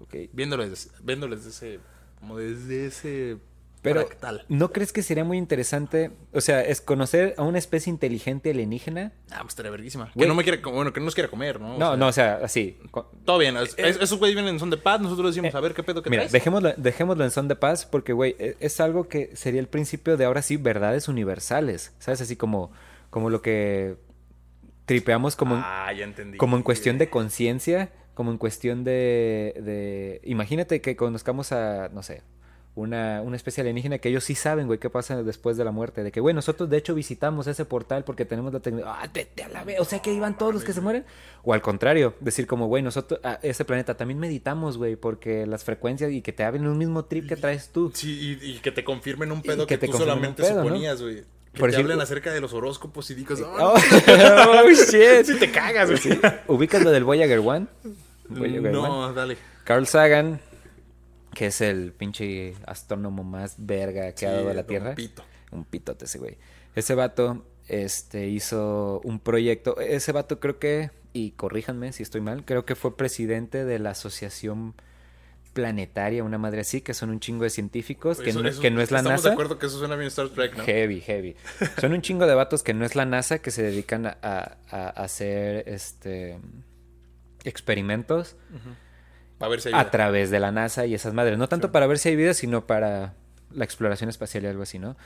Ok. 0.00 0.14
Viéndolo 0.32 0.68
desde, 0.68 0.90
viéndolo 1.02 1.34
desde 1.36 1.50
ese, 1.50 1.80
como 2.20 2.36
desde 2.36 2.86
ese 2.86 3.38
Pero, 3.82 4.06
fractal. 4.06 4.44
¿no 4.48 4.70
crees 4.70 4.92
que 4.92 5.02
sería 5.02 5.24
muy 5.24 5.36
interesante, 5.38 6.12
o 6.32 6.40
sea, 6.40 6.62
es 6.62 6.80
conocer 6.80 7.34
a 7.36 7.42
una 7.42 7.58
especie 7.58 7.90
inteligente 7.90 8.50
alienígena? 8.50 9.10
Ah, 9.32 9.38
pues 9.40 9.48
estaría 9.48 9.72
verguísima. 9.72 10.12
Que 10.16 10.24
no 10.26 10.36
me 10.36 10.44
quiere, 10.44 10.58
bueno, 10.62 10.92
que 10.92 11.00
no 11.00 11.06
nos 11.06 11.14
quiera 11.16 11.28
comer, 11.28 11.60
¿no? 11.60 11.74
O 11.74 11.78
No, 11.78 11.88
sea, 11.88 11.96
no, 11.96 12.06
o 12.06 12.12
sea, 12.12 12.40
así. 12.44 12.78
Todo 13.24 13.38
bien, 13.38 13.56
es- 13.56 13.74
es- 13.76 13.96
esos 14.00 14.18
güeyes 14.20 14.36
vienen 14.36 14.54
en 14.54 14.60
son 14.60 14.70
de 14.70 14.76
paz, 14.76 15.00
nosotros 15.00 15.34
decimos, 15.34 15.52
Eh, 15.52 15.56
a 15.56 15.60
ver 15.60 15.74
qué 15.74 15.82
pedo 15.82 16.00
que 16.02 16.10
Mira, 16.10 16.22
traes. 16.22 16.32
dejémoslo, 16.32 16.74
dejémoslo 16.76 17.24
en 17.24 17.30
son 17.32 17.48
de 17.48 17.56
paz 17.56 17.84
porque, 17.84 18.12
güey, 18.12 18.36
e- 18.38 18.56
es 18.60 18.80
algo 18.80 19.08
que 19.08 19.34
sería 19.34 19.58
el 19.60 19.66
principio 19.68 20.16
de 20.16 20.24
ahora 20.26 20.42
sí 20.42 20.56
verdades 20.56 21.08
universales, 21.08 21.92
¿sabes? 21.98 22.20
Así 22.20 22.36
como, 22.36 22.70
como 23.10 23.30
lo 23.30 23.42
que 23.42 23.96
tripeamos 24.86 25.36
como, 25.36 25.56
en- 25.56 25.62
Ah, 25.64 25.92
ya 25.92 26.04
entendí. 26.04 26.38
como 26.38 26.56
en 26.56 26.62
cuestión 26.62 26.98
de 26.98 27.08
conciencia, 27.10 27.90
como 28.14 28.30
en 28.30 28.38
cuestión 28.38 28.84
de, 28.84 29.54
de... 29.62 30.20
Imagínate 30.24 30.80
que 30.80 30.96
conozcamos 30.96 31.50
a, 31.52 31.88
no 31.92 32.02
sé, 32.02 32.22
una, 32.74 33.20
una 33.20 33.36
especie 33.36 33.60
alienígena 33.60 33.98
que 33.98 34.08
ellos 34.08 34.24
sí 34.24 34.34
saben, 34.34 34.66
güey, 34.66 34.78
qué 34.78 34.88
pasa 34.88 35.22
después 35.22 35.56
de 35.58 35.64
la 35.64 35.72
muerte. 35.72 36.02
De 36.02 36.10
que, 36.10 36.20
güey, 36.20 36.34
nosotros 36.34 36.70
de 36.70 36.78
hecho 36.78 36.94
visitamos 36.94 37.46
ese 37.46 37.64
portal 37.66 38.02
porque 38.04 38.24
tenemos 38.24 38.52
la 38.52 38.60
tecnología. 38.60 38.94
¡Ah, 39.02 39.10
vete 39.12 39.42
a 39.42 39.48
la! 39.48 39.64
O 39.78 39.84
sea, 39.84 40.00
que 40.00 40.12
iban 40.12 40.38
todos 40.38 40.54
los 40.54 40.64
que 40.64 40.72
se 40.72 40.80
mueren. 40.80 41.04
O 41.44 41.52
al 41.52 41.60
contrario, 41.60 42.14
decir 42.20 42.46
como, 42.46 42.68
güey, 42.68 42.82
nosotros, 42.82 43.20
a 43.24 43.38
ese 43.42 43.64
planeta 43.66 43.94
también 43.96 44.18
meditamos, 44.18 44.78
güey, 44.78 44.96
porque 44.96 45.46
las 45.46 45.64
frecuencias 45.64 46.10
y 46.12 46.22
que 46.22 46.32
te 46.32 46.44
hablen 46.44 46.66
un 46.66 46.78
mismo 46.78 47.04
trip 47.04 47.28
que 47.28 47.36
traes 47.36 47.68
tú. 47.68 47.90
Sí, 47.94 48.38
y, 48.40 48.52
y 48.52 48.58
que 48.60 48.72
te 48.72 48.84
confirmen 48.84 49.32
un 49.32 49.42
pedo 49.42 49.66
que 49.66 49.74
que, 49.78 49.86
te 49.86 49.92
tú 49.92 49.98
solamente 49.98 50.42
suponías, 50.44 51.02
güey. 51.02 51.24
Que 51.52 51.60
Por 51.60 51.68
te 51.68 51.76
ejemplo- 51.76 51.92
hablen 51.92 52.02
acerca 52.02 52.32
de 52.32 52.40
los 52.40 52.54
horóscopos 52.54 53.10
y 53.10 53.14
digas, 53.14 53.38
oh, 53.42 53.74
Oh, 53.74 53.74
oh, 54.64 54.70
shit. 54.70 55.24
si 55.26 55.38
te 55.38 55.50
cagas, 55.52 55.90
güey. 55.90 56.18
¿Ubicas 56.48 56.82
lo 56.82 56.90
del 56.90 57.04
Voyager 57.04 57.40
One? 57.40 57.66
Voyager 58.30 58.60
One. 58.60 58.72
No, 58.72 59.12
dale. 59.12 59.36
Carl 59.64 59.86
Sagan, 59.86 60.40
que 61.34 61.46
es 61.46 61.60
el 61.60 61.92
pinche 61.92 62.54
astrónomo 62.66 63.24
más 63.24 63.54
verga 63.58 64.12
que 64.12 64.26
ha 64.26 64.32
dado 64.32 64.50
a 64.50 64.54
la 64.54 64.62
Sí, 64.62 64.68
Tierra. 64.68 64.90
un 64.90 64.96
pito. 64.96 65.24
Un 65.50 65.64
pitote 65.64 66.04
ese 66.06 66.18
güey. 66.18 66.36
Ese 66.74 66.94
vato 66.94 67.44
este, 67.68 68.28
hizo 68.28 69.00
un 69.04 69.18
proyecto. 69.20 69.78
Ese 69.80 70.12
vato 70.12 70.40
creo 70.40 70.58
que, 70.58 70.90
y 71.12 71.32
corríjanme 71.32 71.92
si 71.92 72.02
estoy 72.02 72.20
mal, 72.20 72.44
creo 72.44 72.64
que 72.64 72.74
fue 72.74 72.96
presidente 72.96 73.64
de 73.64 73.78
la 73.78 73.90
Asociación 73.90 74.74
Planetaria, 75.52 76.24
una 76.24 76.38
madre 76.38 76.62
así, 76.62 76.80
que 76.80 76.94
son 76.94 77.10
un 77.10 77.20
chingo 77.20 77.44
de 77.44 77.50
científicos, 77.50 78.18
que, 78.20 78.30
Eso- 78.30 78.42
no, 78.42 78.50
que 78.58 78.70
no 78.70 78.80
es 78.80 78.90
la 78.90 79.00
Estamos 79.00 79.18
NASA. 79.20 79.28
de 79.28 79.32
acuerdo 79.34 79.58
que 79.58 79.66
eso 79.66 79.78
suena 79.78 79.96
bien 79.96 80.08
Star 80.08 80.30
Trek, 80.30 80.56
¿no? 80.56 80.64
Heavy, 80.64 81.00
heavy. 81.02 81.36
Son 81.80 81.92
un 81.92 82.00
chingo 82.00 82.26
de 82.26 82.34
vatos 82.34 82.62
que 82.62 82.72
no 82.72 82.86
es 82.86 82.96
la 82.96 83.04
NASA, 83.04 83.40
que 83.40 83.50
se 83.50 83.62
dedican 83.62 84.06
a, 84.06 84.16
a- 84.22 84.56
a 84.70 84.88
hacer 84.88 85.68
este 85.68 86.38
experimentos 87.44 88.36
A 89.42 89.48
ver 89.48 89.60
si 89.60 89.68
hay 89.68 89.74
a 89.74 89.78
vida. 89.80 89.90
través 89.90 90.30
de 90.30 90.40
la 90.40 90.52
NASA 90.52 90.86
y 90.86 90.94
esas 90.94 91.12
madres. 91.14 91.36
No 91.38 91.48
tanto 91.48 91.68
Sí. 91.68 91.72
para 91.72 91.86
ver 91.86 91.98
si 91.98 92.08
hay 92.10 92.16
vida, 92.16 92.32
sino 92.34 92.66
para 92.66 93.14
la 93.50 93.64
exploración 93.64 94.08
espacial 94.08 94.44
y 94.44 94.46
algo 94.46 94.62
así, 94.62 94.78
¿no? 94.78 94.96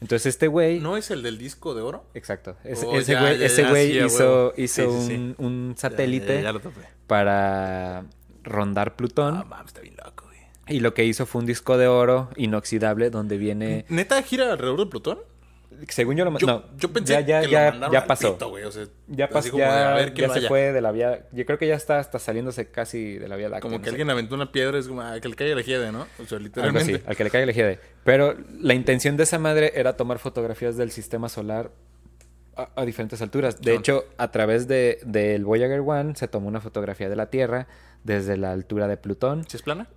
Entonces 0.00 0.26
este 0.26 0.46
güey... 0.48 0.78
¿No 0.80 0.98
es 0.98 1.10
el 1.10 1.22
del 1.22 1.38
disco 1.38 1.74
de 1.74 1.80
oro? 1.80 2.04
Exacto. 2.12 2.56
Es- 2.64 2.84
Oh, 2.84 2.94
ese 2.98 3.12
ya, 3.12 3.20
güey, 3.22 3.38
ya, 3.38 3.46
ese 3.46 3.62
ya, 3.62 3.70
güey 3.70 3.92
sí, 3.92 3.98
hizo, 4.04 4.52
hizo 4.58 5.00
Sí, 5.02 5.14
un, 5.14 5.34
un 5.38 5.74
satélite 5.78 6.44
para 7.06 8.04
rondar 8.42 8.96
Plutón. 8.96 9.36
Ah, 9.36 9.44
mames, 9.44 9.68
está 9.68 9.80
bien 9.80 9.96
loco, 10.04 10.24
güey. 10.26 10.38
y 10.68 10.80
lo 10.80 10.92
que 10.94 11.04
hizo 11.04 11.24
fue 11.26 11.40
un 11.40 11.46
disco 11.46 11.78
de 11.78 11.86
oro 11.86 12.28
inoxidable 12.36 13.08
donde 13.10 13.38
viene... 13.38 13.86
¿Neta 13.88 14.20
gira 14.22 14.52
alrededor 14.52 14.80
de 14.80 14.86
Plutón? 14.86 15.18
Según 15.88 16.16
yo 16.16 16.24
lo... 16.24 16.38
Yo, 16.38 16.46
no, 16.46 16.64
yo 16.78 16.92
pensé 16.92 17.12
ya, 17.12 17.20
ya, 17.20 17.40
que 17.42 17.50
ya, 17.50 17.64
lo 17.66 17.70
mandaron 17.72 17.92
ya 17.92 17.98
al 18.00 18.06
pasó. 18.06 18.32
pito, 18.34 18.48
güey, 18.48 18.64
o 18.64 18.70
sea, 18.72 18.86
Ya 19.08 19.28
pasó, 19.28 19.52
de, 19.52 19.58
ya, 19.58 19.92
a 19.92 19.94
ver 19.94 20.14
ya 20.14 20.28
se 20.32 20.42
fue 20.42 20.72
de 20.72 20.80
la 20.80 20.90
vía. 20.92 21.26
Yo 21.32 21.44
creo 21.44 21.58
que 21.58 21.66
ya 21.66 21.74
está 21.74 21.98
hasta 21.98 22.18
saliéndose 22.18 22.70
casi 22.70 23.18
de 23.18 23.28
la 23.28 23.36
vía 23.36 23.48
láctea. 23.48 23.60
Como 23.62 23.76
no 23.76 23.80
que 23.80 23.86
sé. 23.86 23.90
alguien 23.90 24.08
aventó 24.10 24.34
una 24.34 24.50
piedra, 24.52 24.78
es 24.78 24.88
como, 24.88 25.02
ah, 25.02 25.18
que 25.20 25.28
le 25.28 25.34
caiga 25.36 25.54
la 25.54 25.62
hiede, 25.62 25.92
¿no? 25.92 26.06
O 26.18 26.24
sea, 26.24 26.38
Algo 26.38 26.44
literalmente. 26.44 26.94
así, 26.94 27.04
al 27.06 27.16
que 27.16 27.24
le 27.24 27.30
caiga 27.30 27.44
el 27.44 27.50
eje 27.50 27.78
Pero 28.04 28.34
la 28.60 28.74
intención 28.74 29.16
de 29.16 29.24
esa 29.24 29.38
madre 29.38 29.72
era 29.74 29.96
tomar 29.96 30.18
fotografías 30.18 30.76
del 30.76 30.90
sistema 30.90 31.28
solar 31.28 31.70
a, 32.56 32.70
a 32.74 32.84
diferentes 32.86 33.20
alturas. 33.20 33.60
De 33.60 33.74
hecho, 33.74 34.04
a 34.16 34.30
través 34.30 34.66
de, 34.68 34.98
del 35.04 35.44
Voyager 35.44 35.80
One 35.80 36.14
se 36.16 36.26
tomó 36.28 36.48
una 36.48 36.60
fotografía 36.60 37.08
de 37.10 37.16
la 37.16 37.28
Tierra 37.28 37.66
desde 38.02 38.36
la 38.38 38.52
altura 38.52 38.88
de 38.88 38.96
Plutón. 38.96 39.44
¿Sí 39.48 39.56
es 39.58 39.62
plana? 39.62 39.88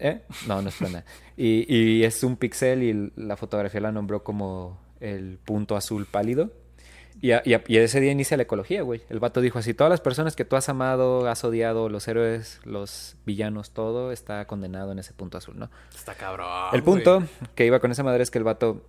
¿Eh? 0.00 0.22
No, 0.46 0.62
no 0.62 0.68
es 0.68 0.76
plana. 0.76 1.04
Y, 1.36 1.72
y 1.72 2.04
es 2.04 2.22
un 2.24 2.36
pixel 2.36 2.82
y 2.82 3.12
la 3.16 3.36
fotografía 3.36 3.80
la 3.80 3.92
nombró 3.92 4.24
como 4.24 4.80
el 5.00 5.38
punto 5.44 5.76
azul 5.76 6.06
pálido. 6.06 6.50
Y, 7.20 7.32
a- 7.32 7.42
y 7.44 7.54
a- 7.54 7.64
y 7.66 7.76
ese 7.78 8.00
día 8.00 8.12
inicia 8.12 8.36
la 8.36 8.44
ecología, 8.44 8.82
güey. 8.82 9.00
El 9.10 9.18
vato 9.18 9.40
dijo 9.40 9.58
así, 9.58 9.74
todas 9.74 9.90
las 9.90 10.00
personas 10.00 10.36
que 10.36 10.44
tú 10.44 10.54
has 10.54 10.68
amado, 10.68 11.28
has 11.28 11.42
odiado, 11.42 11.88
los 11.88 12.06
héroes, 12.06 12.60
los 12.64 13.16
villanos, 13.26 13.72
todo 13.72 14.12
está 14.12 14.44
condenado 14.46 14.92
en 14.92 15.00
ese 15.00 15.12
punto 15.14 15.36
azul, 15.38 15.58
¿no? 15.58 15.68
Está 15.94 16.14
cabrón. 16.14 16.46
el 16.72 16.82
punto 16.84 17.24
que 17.56 17.66
iba 17.66 17.80
con 17.80 17.90
esa 17.90 18.04
madre 18.04 18.22
es 18.22 18.30
que 18.30 18.38
el 18.38 18.44
vato 18.44 18.82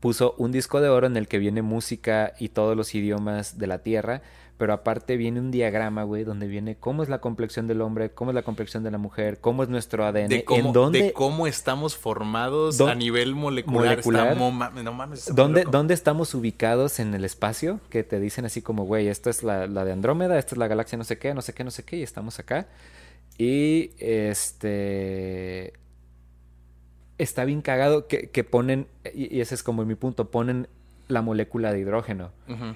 puso 0.00 0.34
un 0.38 0.52
disco 0.52 0.80
de 0.80 0.88
oro 0.88 1.06
en 1.06 1.16
el 1.16 1.28
que 1.28 1.38
viene 1.38 1.62
música 1.62 2.32
y 2.38 2.50
todos 2.50 2.76
los 2.76 2.94
idiomas 2.94 3.58
de 3.58 3.66
la 3.66 3.78
Tierra, 3.78 4.22
pero 4.56 4.72
aparte 4.72 5.16
viene 5.16 5.40
un 5.40 5.50
diagrama, 5.50 6.04
güey, 6.04 6.22
donde 6.22 6.46
viene 6.46 6.76
cómo 6.76 7.02
es 7.02 7.08
la 7.08 7.20
complexión 7.20 7.66
del 7.66 7.80
hombre, 7.80 8.10
cómo 8.10 8.30
es 8.30 8.34
la 8.36 8.42
complexión 8.42 8.84
de 8.84 8.92
la 8.92 8.98
mujer, 8.98 9.40
cómo 9.40 9.64
es 9.64 9.68
nuestro 9.68 10.06
ADN, 10.06 10.28
De 10.28 10.44
cómo, 10.44 10.68
en 10.68 10.72
dónde, 10.72 11.02
de 11.02 11.12
cómo 11.12 11.48
estamos 11.48 11.96
formados 11.96 12.80
a 12.80 12.94
nivel 12.94 13.34
molecular. 13.34 13.96
molecular. 13.96 14.32
Está 14.32 14.82
no 14.82 14.92
mames. 14.92 15.20
está 15.20 15.34
¿Dónde, 15.34 15.64
dónde 15.68 15.94
estamos 15.94 16.34
ubicados 16.34 17.00
en 17.00 17.14
el 17.14 17.24
espacio? 17.24 17.80
Que 17.90 18.04
te 18.04 18.20
dicen 18.20 18.44
así 18.44 18.62
como, 18.62 18.84
güey, 18.84 19.08
esto 19.08 19.28
es 19.28 19.42
la, 19.42 19.66
la 19.66 19.84
de 19.84 19.92
Andrómeda, 19.92 20.38
esta 20.38 20.54
es 20.54 20.58
la 20.58 20.68
galaxia 20.68 20.96
no 20.98 21.04
sé 21.04 21.18
qué, 21.18 21.34
no 21.34 21.42
sé 21.42 21.52
qué, 21.52 21.64
no 21.64 21.72
sé 21.72 21.82
qué, 21.82 21.96
y 21.96 22.02
estamos 22.02 22.38
acá. 22.38 22.68
Y 23.36 23.90
este... 23.98 25.72
Está 27.18 27.44
bien 27.44 27.62
cagado 27.62 28.08
que, 28.08 28.30
que 28.30 28.42
ponen, 28.42 28.88
y, 29.14 29.36
y 29.36 29.40
ese 29.40 29.54
es 29.54 29.62
como 29.62 29.84
mi 29.84 29.94
punto, 29.94 30.30
ponen 30.30 30.68
la 31.14 31.22
molécula 31.22 31.72
de 31.72 31.78
hidrógeno. 31.80 32.32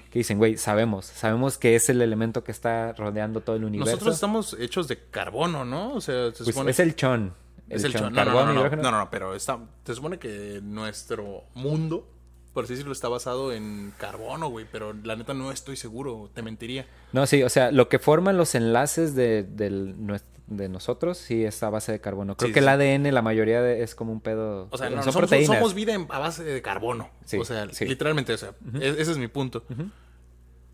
Que 0.09 0.19
dicen, 0.19 0.39
güey, 0.39 0.57
sabemos, 0.57 1.05
sabemos 1.05 1.57
que 1.59 1.75
es 1.75 1.89
el 1.89 2.01
elemento 2.01 2.43
que 2.43 2.51
está 2.51 2.93
rodeando 2.93 3.41
todo 3.41 3.55
el 3.55 3.63
universo. 3.65 3.91
Nosotros 3.91 4.15
estamos 4.15 4.57
hechos 4.59 4.87
de 4.87 4.97
carbono, 5.11 5.63
¿no? 5.65 5.93
O 5.93 6.01
sea, 6.01 6.31
se 6.31 6.43
Pues 6.43 6.55
supone... 6.55 6.71
es 6.71 6.79
el 6.79 6.95
chon. 6.95 7.33
Es 7.69 7.83
el 7.83 7.93
chon. 7.93 8.01
No, 8.03 8.09
no, 8.09 8.15
Carbón, 8.15 8.45
no, 8.47 8.53
no, 8.53 8.59
hidrógeno. 8.61 8.81
no, 8.81 8.91
no, 8.91 8.97
no, 8.99 9.09
pero 9.11 9.35
está, 9.35 9.59
se 9.85 9.93
supone 9.93 10.17
que 10.17 10.59
nuestro 10.63 11.43
mundo, 11.53 12.07
por 12.53 12.63
así 12.63 12.73
decirlo, 12.73 12.93
está 12.93 13.09
basado 13.09 13.53
en 13.53 13.93
carbono, 13.99 14.49
güey, 14.49 14.65
pero 14.71 14.93
la 15.03 15.15
neta 15.15 15.35
no 15.35 15.51
estoy 15.51 15.75
seguro, 15.75 16.31
te 16.33 16.41
mentiría. 16.41 16.87
No, 17.13 17.27
sí, 17.27 17.43
o 17.43 17.49
sea, 17.49 17.71
lo 17.71 17.87
que 17.87 17.99
forman 17.99 18.37
los 18.37 18.55
enlaces 18.55 19.13
de, 19.13 19.45
nues- 19.69 20.23
de 20.49 20.67
nosotros 20.67 21.17
sí 21.17 21.45
es 21.45 21.61
a 21.63 21.69
base 21.69 21.91
de 21.91 22.01
carbono. 22.01 22.35
Creo 22.35 22.47
Sí, 22.49 22.53
que 22.53 22.59
sí. 22.59 22.63
el 22.65 22.69
ADN, 22.69 23.11
la 23.11 23.21
mayoría 23.21 23.61
de- 23.61 23.83
es 23.83 23.95
como 23.95 24.11
un 24.11 24.19
pedo. 24.21 24.67
O 24.71 24.77
sea, 24.77 24.87
eh, 24.87 24.89
no, 24.91 25.03
son 25.03 25.27
somos, 25.45 25.73
vida 25.75 25.93
en- 25.93 26.07
a 26.09 26.19
base 26.19 26.43
de 26.43 26.61
carbono. 26.61 27.09
Sí, 27.25 27.37
o 27.37 27.45
sea, 27.45 27.65
literalmente, 27.65 28.33
o 28.33 28.37
sea, 28.37 28.53
e- 28.81 28.95
ese 28.97 29.11
es 29.11 29.17
mi 29.17 29.27
punto. 29.27 29.63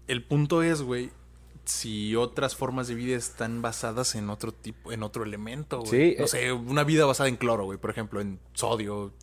El 0.07 0.23
punto 0.23 0.63
es, 0.63 0.81
güey, 0.81 1.09
si 1.65 2.15
otras 2.15 2.55
formas 2.55 2.87
de 2.87 2.95
vida 2.95 3.17
están 3.17 3.61
basadas 3.61 4.15
en 4.15 4.29
otro 4.29 4.51
tipo, 4.53 4.91
en 4.91 5.03
otro 5.03 5.23
elemento, 5.23 5.79
güey. 5.79 5.89
Sí, 6.13 6.15
No 6.19 6.25
eh. 6.25 6.27
sé, 6.27 6.51
una 6.53 6.83
vida 6.83 7.05
basada 7.05 7.27
en 7.27 7.35
cloro, 7.37 7.65
güey, 7.65 7.77
por 7.79 7.89
ejemplo, 7.89 8.21
en 8.21 8.39
sodio. 8.53 9.13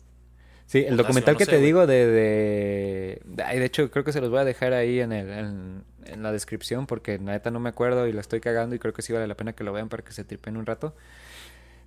Sí, 0.65 0.79
el 0.79 0.97
documental 0.97 1.35
no 1.35 1.37
que 1.37 1.45
sé, 1.45 1.51
te 1.51 1.57
güey. 1.57 1.65
digo 1.67 1.87
de, 1.87 2.07
de... 2.07 3.43
ay, 3.45 3.59
de 3.59 3.65
hecho, 3.65 3.89
creo 3.91 4.03
que 4.03 4.11
se 4.13 4.21
los 4.21 4.29
voy 4.29 4.39
a 4.39 4.45
dejar 4.45 4.73
ahí 4.73 4.99
en, 4.99 5.11
el, 5.11 5.29
en, 5.29 5.83
en 6.07 6.23
la 6.23 6.31
descripción 6.31 6.85
porque 6.87 7.17
la 7.17 7.33
neta 7.33 7.51
no 7.51 7.59
me 7.59 7.69
acuerdo 7.69 8.07
y 8.07 8.13
lo 8.13 8.19
estoy 8.19 8.39
cagando 8.39 8.75
y 8.75 8.79
creo 8.79 8.93
que 8.93 9.01
sí 9.01 9.13
vale 9.13 9.27
la 9.27 9.35
pena 9.35 9.53
que 9.53 9.63
lo 9.63 9.73
vean 9.73 9.89
para 9.89 10.03
que 10.03 10.11
se 10.11 10.23
tripen 10.23 10.57
un 10.57 10.65
rato. 10.65 10.95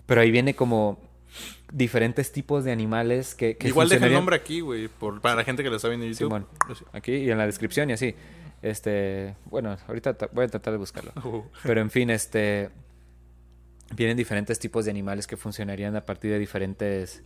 Pero 0.07 0.21
ahí 0.21 0.31
viene 0.31 0.55
como 0.55 0.99
diferentes 1.73 2.33
tipos 2.33 2.65
de 2.65 2.73
animales 2.73 3.35
que... 3.35 3.57
que 3.57 3.69
Igual 3.69 3.89
deja 3.89 4.07
el 4.07 4.13
nombre 4.13 4.37
aquí, 4.37 4.61
güey, 4.61 4.89
para 5.21 5.35
la 5.35 5.45
gente 5.45 5.63
que 5.63 5.71
lo 5.71 5.77
está 5.77 5.89
viendo 5.89 6.07
en 6.07 6.13
YouTube. 6.13 6.29
Simón, 6.29 6.47
aquí 6.93 7.13
y 7.13 7.31
en 7.31 7.39
la 7.39 7.47
descripción 7.47 7.91
y 7.91 7.95
así. 7.95 8.15
Este, 8.63 9.37
bueno, 9.47 9.77
ahorita 9.87 10.15
ta- 10.15 10.29
voy 10.33 10.45
a 10.45 10.49
tratar 10.49 10.73
de 10.73 10.79
buscarlo. 10.79 11.13
Uh, 11.25 11.43
Pero 11.63 11.81
en 11.81 11.91
fin, 11.91 12.11
este 12.11 12.71
vienen 13.95 14.17
diferentes 14.17 14.59
tipos 14.59 14.85
de 14.85 14.91
animales 14.91 15.27
que 15.29 15.37
funcionarían 15.37 15.95
a 15.95 16.05
partir 16.05 16.33
de 16.33 16.41
diferentes 16.41 17.23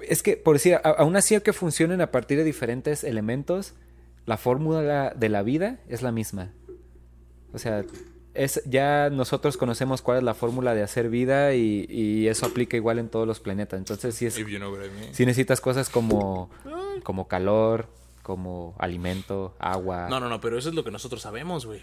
es 0.00 0.22
que 0.22 0.36
por 0.36 0.56
decir, 0.56 0.78
aún 0.84 1.16
así 1.16 1.40
que 1.40 1.52
funcionen 1.52 2.00
a 2.00 2.10
partir 2.10 2.36
de 2.36 2.44
diferentes 2.44 3.04
elementos, 3.04 3.74
la 4.26 4.36
fórmula 4.36 5.12
de 5.14 5.28
la 5.28 5.42
vida 5.42 5.80
es 5.88 6.02
la 6.02 6.12
misma. 6.12 6.52
O 7.52 7.58
sea, 7.58 7.84
es 8.34 8.62
ya 8.66 9.10
nosotros 9.10 9.56
conocemos 9.56 10.02
cuál 10.02 10.18
es 10.18 10.24
la 10.24 10.34
fórmula 10.34 10.74
de 10.74 10.82
hacer 10.82 11.08
vida 11.08 11.54
y, 11.54 11.86
y 11.88 12.26
eso 12.26 12.46
aplica 12.46 12.76
igual 12.76 12.98
en 12.98 13.08
todos 13.08 13.26
los 13.26 13.40
planetas. 13.40 13.78
Entonces, 13.78 14.14
sí 14.14 14.26
es 14.26 14.38
if 14.38 14.48
you 14.48 14.58
know 14.58 14.72
what 14.72 14.84
I 14.84 14.90
mean. 14.90 15.14
si 15.14 15.24
necesitas 15.24 15.60
cosas 15.60 15.88
como, 15.88 16.50
como 17.02 17.28
calor, 17.28 17.88
como 18.22 18.74
alimento, 18.78 19.54
agua. 19.58 20.08
No, 20.08 20.18
no, 20.18 20.28
no, 20.28 20.40
pero 20.40 20.58
eso 20.58 20.68
es 20.68 20.74
lo 20.74 20.82
que 20.82 20.90
nosotros 20.90 21.22
sabemos, 21.22 21.66
güey. 21.66 21.80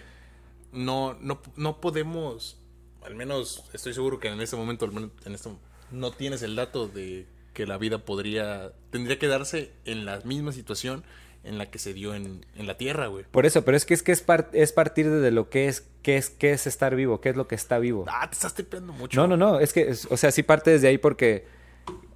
No, 0.74 1.16
no, 1.22 1.42
no 1.56 1.80
podemos, 1.80 2.58
al 3.04 3.16
menos 3.16 3.64
estoy 3.74 3.94
seguro 3.94 4.20
que 4.20 4.28
en 4.28 4.42
este 4.42 4.56
momento, 4.56 4.86
al 4.86 4.92
menos 4.92 5.12
en 5.26 5.36
esto, 5.36 5.58
no 5.92 6.12
tienes 6.12 6.42
el 6.42 6.56
dato 6.56 6.88
de 6.88 7.28
que 7.54 7.66
la 7.66 7.78
vida 7.78 8.00
podría, 8.00 8.72
tendría 8.90 9.20
que 9.20 9.28
darse 9.28 9.72
en 9.86 10.06
la 10.06 10.22
misma 10.22 10.52
situación 10.52 11.04
en 11.44 11.58
la 11.58 11.72
que 11.72 11.80
se 11.80 11.94
dio 11.94 12.14
en, 12.14 12.46
en 12.56 12.68
la 12.68 12.78
Tierra, 12.78 13.08
güey. 13.08 13.26
Por 13.32 13.46
eso, 13.46 13.64
pero 13.66 13.76
es 13.76 13.86
que 13.86 13.94
es 13.96 14.04
que 14.04 14.12
es, 14.12 14.22
par- 14.22 14.50
es 14.54 14.72
partir 14.74 15.10
de 15.10 15.32
lo 15.32 15.50
que 15.50 15.68
es, 15.68 15.88
qué 16.04 16.18
es, 16.18 16.30
qué 16.30 16.52
es 16.52 16.68
estar 16.68 16.96
vivo, 16.96 17.20
qué 17.22 17.30
es 17.30 17.36
lo 17.36 17.48
que 17.48 17.56
está 17.56 17.80
vivo. 17.80 18.06
Ah, 18.08 18.28
te 18.30 18.36
estás 18.36 18.54
tripeando 18.54 18.94
mucho. 18.94 19.20
No, 19.20 19.28
no, 19.28 19.38
no, 19.38 19.60
es 19.60 19.74
que, 19.74 19.90
es- 19.90 20.08
o 20.12 20.18
sea, 20.18 20.32
sí 20.32 20.44
parte 20.44 20.70
desde 20.72 20.88
ahí 20.88 20.98
porque, 21.00 21.46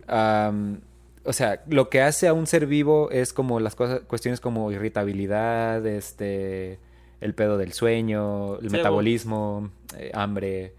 am, 0.07 0.81
o 1.23 1.33
sea, 1.33 1.63
lo 1.67 1.89
que 1.89 2.01
hace 2.01 2.27
a 2.27 2.33
un 2.33 2.45
ser 2.45 2.67
vivo 2.67 3.09
es 3.09 3.33
como 3.33 3.59
las 3.59 3.73
cosas, 3.75 4.01
cuestiones 4.01 4.39
como 4.39 4.71
irritabilidad, 4.71 5.85
este, 5.87 6.77
el 7.21 7.33
pedo 7.33 7.57
del 7.57 7.73
sueño, 7.73 8.59
el 8.59 8.69
Sí, 8.69 8.75
metabolismo, 8.75 9.71
eh, 9.97 10.11
hambre, 10.13 10.73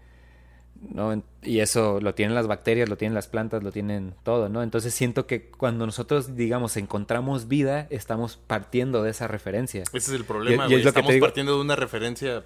¿no? 0.81 1.23
Y 1.43 1.59
eso 1.59 1.99
lo 2.01 2.13
tienen 2.13 2.35
las 2.35 2.47
bacterias, 2.47 2.89
lo 2.89 2.97
tienen 2.97 3.13
las 3.15 3.27
plantas, 3.27 3.63
lo 3.63 3.71
tienen 3.71 4.13
todo, 4.23 4.49
¿no? 4.49 4.63
Entonces 4.63 4.93
siento 4.93 5.25
que 5.27 5.49
cuando 5.49 5.85
nosotros, 5.85 6.35
digamos, 6.35 6.77
encontramos 6.77 7.47
vida, 7.47 7.87
estamos 7.89 8.37
partiendo 8.37 9.03
de 9.03 9.11
esa 9.11 9.27
referencia. 9.27 9.83
Ese 9.83 9.97
es 9.97 10.09
el 10.09 10.25
problema, 10.25 10.67
Y- 10.69 10.75
es 10.75 10.85
Estamos 10.85 11.15
partiendo 11.17 11.55
de 11.55 11.61
una 11.61 11.75
referencia 11.75 12.43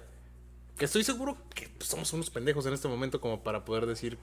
que 0.78 0.84
estoy 0.86 1.04
seguro 1.04 1.36
que 1.54 1.68
pues, 1.76 1.88
somos 1.90 2.12
unos 2.12 2.30
pendejos 2.30 2.64
en 2.66 2.72
este 2.74 2.88
momento 2.88 3.20
como 3.20 3.42
para 3.42 3.64
poder 3.64 3.86
decir 3.86 4.18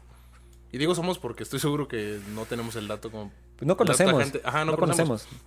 Y 0.71 0.77
digo 0.77 0.93
somos 0.95 1.17
porque 1.19 1.43
estoy 1.43 1.59
seguro 1.59 1.87
que 1.87 2.19
no 2.35 2.45
tenemos 2.45 2.75
el 2.75 2.87
dato 2.87 3.09
como... 3.11 3.31
Pues 3.57 3.67
no 3.67 3.75
conocemos. 3.75 4.21
gente- 4.23 4.41
Ajá, 4.43 4.65
no 4.65 4.71
no 4.73 4.77
conocemos. 4.77 5.23
conocemos. 5.23 5.45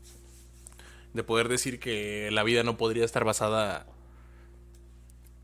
De 1.15 1.23
poder 1.23 1.49
decir 1.49 1.79
que 1.79 2.31
la 2.33 2.43
vida 2.43 2.63
no 2.65 2.77
podría 2.77 3.05
estar 3.05 3.25
basada 3.25 3.87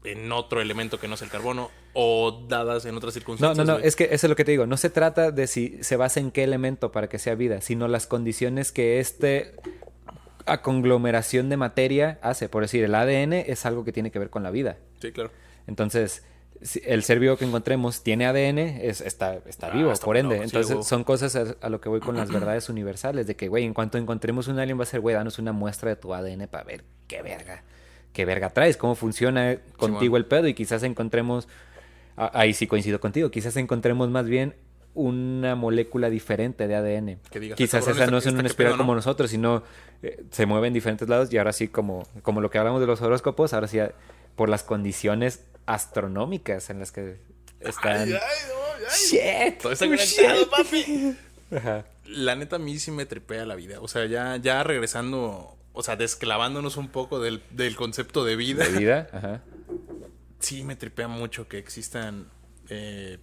en 0.04 0.30
otro 0.32 0.60
elemento 0.60 0.98
que 1.00 1.08
no 1.08 1.14
es 1.14 1.22
el 1.22 1.28
carbono 1.28 1.70
o 1.92 2.44
dadas 2.48 2.84
en 2.84 2.96
otras 2.96 3.12
No, 3.14 3.20
circunstancias. 3.20 3.56
no, 3.58 3.64
no, 3.64 3.78
güey. 3.78 3.88
es 3.88 3.96
que 3.96 4.04
eso 4.04 4.26
es 4.26 4.30
lo 4.30 4.36
que 4.36 4.44
te 4.44 4.52
digo. 4.52 4.66
No 4.66 4.76
se 4.76 4.90
trata 4.90 5.30
de 5.32 5.46
si 5.46 5.78
se 5.82 5.96
basa 5.96 6.20
en 6.20 6.30
qué 6.30 6.44
elemento 6.44 6.92
para 6.92 7.08
que 7.08 7.18
sea 7.18 7.34
vida, 7.34 7.60
sino 7.60 7.88
las 7.88 8.06
condiciones 8.06 8.70
que 8.72 9.00
este 9.00 9.54
a 10.46 10.62
conglomeración 10.62 11.48
de 11.50 11.56
materia 11.58 12.18
hace. 12.22 12.48
Por 12.48 12.62
decir, 12.62 12.82
el 12.84 12.94
ADN 12.94 13.32
es 13.34 13.66
algo 13.66 13.84
que 13.84 13.92
tiene 13.92 14.10
que 14.10 14.18
ver 14.18 14.30
con 14.30 14.42
la 14.42 14.50
vida. 14.50 14.78
Sí, 15.00 15.12
claro. 15.12 15.30
Entonces, 15.66 16.24
si 16.62 16.80
el 16.86 17.02
ser 17.02 17.18
vivo 17.20 17.36
que 17.36 17.44
encontremos 17.44 18.02
tiene 18.02 18.26
ADN, 18.26 18.58
es, 18.58 19.00
está, 19.02 19.34
está 19.46 19.66
Ah, 19.66 19.70
vivo, 19.76 19.92
está 19.92 20.06
por 20.06 20.16
ende. 20.16 20.42
Entonces, 20.42 20.86
son 20.86 21.04
cosas 21.04 21.36
a, 21.36 21.54
a 21.60 21.68
lo 21.68 21.80
que 21.82 21.88
voy 21.90 22.00
con 22.00 22.16
las 22.16 22.30
verdades 22.30 22.68
universales, 22.70 23.26
de 23.26 23.36
que, 23.36 23.48
güey, 23.48 23.64
en 23.64 23.74
cuanto 23.74 23.98
encontremos 23.98 24.48
un 24.48 24.58
alien 24.58 24.78
va 24.78 24.84
a 24.84 24.86
ser, 24.86 25.00
güey, 25.00 25.14
danos 25.14 25.38
una 25.38 25.52
muestra 25.52 25.90
de 25.90 25.96
tu 25.96 26.14
ADN 26.14 26.48
para 26.48 26.64
ver 26.64 26.84
qué 27.06 27.20
verga, 27.20 27.62
qué 28.12 28.24
verga 28.24 28.50
traes, 28.50 28.76
cómo 28.76 28.94
funciona 28.94 29.58
contigo 29.76 30.16
el 30.16 30.24
pedo 30.26 30.48
y 30.48 30.54
quizás 30.54 30.82
encontremos, 30.82 31.48
ahí 32.16 32.52
sí 32.54 32.66
coincido 32.66 33.00
contigo, 33.00 33.30
quizás 33.30 33.56
encontremos 33.56 34.08
más 34.10 34.26
bien 34.26 34.54
una 34.94 35.54
molécula 35.54 36.10
diferente 36.10 36.66
de 36.66 36.74
ADN. 36.74 37.18
Que 37.30 37.38
digas, 37.38 37.56
quizás 37.56 37.84
"Ah, 37.84 37.86
cabrón, 37.90 38.02
esa 38.02 38.10
no 38.10 38.18
es 38.18 38.26
en 38.26 38.34
una 38.38 38.48
espiral 38.48 38.72
pedo, 38.72 38.76
¿no?" 38.78 38.82
como 38.82 38.94
nosotros, 38.96 39.30
sino 39.30 39.62
eh, 40.02 40.24
se 40.30 40.46
mueve 40.46 40.66
en 40.66 40.72
diferentes 40.74 41.08
lados 41.08 41.32
y 41.32 41.38
ahora 41.38 41.52
sí, 41.52 41.68
como, 41.68 42.06
como 42.22 42.40
lo 42.40 42.50
que 42.50 42.58
hablamos 42.58 42.80
de 42.80 42.86
los 42.88 43.00
horóscopos, 43.02 43.52
ahora 43.52 43.68
sí, 43.68 43.78
por 44.34 44.48
las 44.48 44.64
condiciones 44.64 45.44
astronómicas 45.66 46.70
en 46.70 46.78
las 46.80 46.90
que 46.92 47.16
están. 47.60 48.02
Ay, 48.08 48.12
ay, 48.12 48.18
ay, 48.18 48.84
ay. 48.88 49.50
¡Shit! 49.50 49.62
Todo 49.62 49.72
está 49.72 49.84
Oh, 49.86 49.94
shit. 49.96 50.48
papi. 50.50 51.16
Ajá. 51.56 51.84
La 52.06 52.34
neta 52.36 52.56
a 52.56 52.58
mí 52.58 52.78
sí 52.78 52.90
me 52.90 53.04
tripea 53.06 53.44
la 53.46 53.54
vida. 53.54 53.80
O 53.80 53.88
sea, 53.88 54.06
ya, 54.06 54.36
ya 54.36 54.62
regresando, 54.64 55.56
o 55.78 55.82
sea, 55.84 55.94
desclavándonos 55.94 56.76
un 56.76 56.88
poco 56.88 57.20
del, 57.20 57.40
del 57.50 57.76
concepto 57.76 58.24
de 58.24 58.34
vida. 58.34 58.64
De 58.68 58.78
vida, 58.80 59.08
ajá. 59.12 59.44
Sí 60.40 60.64
me 60.64 60.74
tripea 60.74 61.06
mucho 61.06 61.46
que 61.46 61.58
existan 61.58 62.32
eh, 62.68 63.18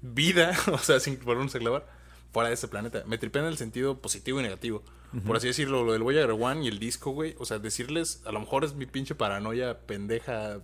vida, 0.00 0.56
o 0.72 0.78
sea, 0.78 0.98
sin 0.98 1.22
volvernos 1.22 1.54
a 1.54 1.58
clavar, 1.58 1.86
fuera 2.32 2.48
de 2.48 2.54
este 2.54 2.68
planeta. 2.68 3.02
Me 3.04 3.18
tripea 3.18 3.42
en 3.42 3.48
el 3.48 3.58
sentido 3.58 4.00
positivo 4.00 4.40
y 4.40 4.44
negativo. 4.44 4.82
Por 5.26 5.36
así 5.36 5.46
decirlo, 5.46 5.84
lo 5.84 5.92
del 5.92 6.02
Voyager 6.02 6.30
One 6.30 6.64
y 6.64 6.68
el 6.68 6.78
disco, 6.78 7.10
güey. 7.10 7.34
O 7.38 7.44
sea, 7.44 7.58
decirles, 7.58 8.22
a 8.24 8.32
lo 8.32 8.40
mejor 8.40 8.64
es 8.64 8.74
mi 8.74 8.86
pinche 8.86 9.14
paranoia 9.14 9.80
pendeja 9.86 10.62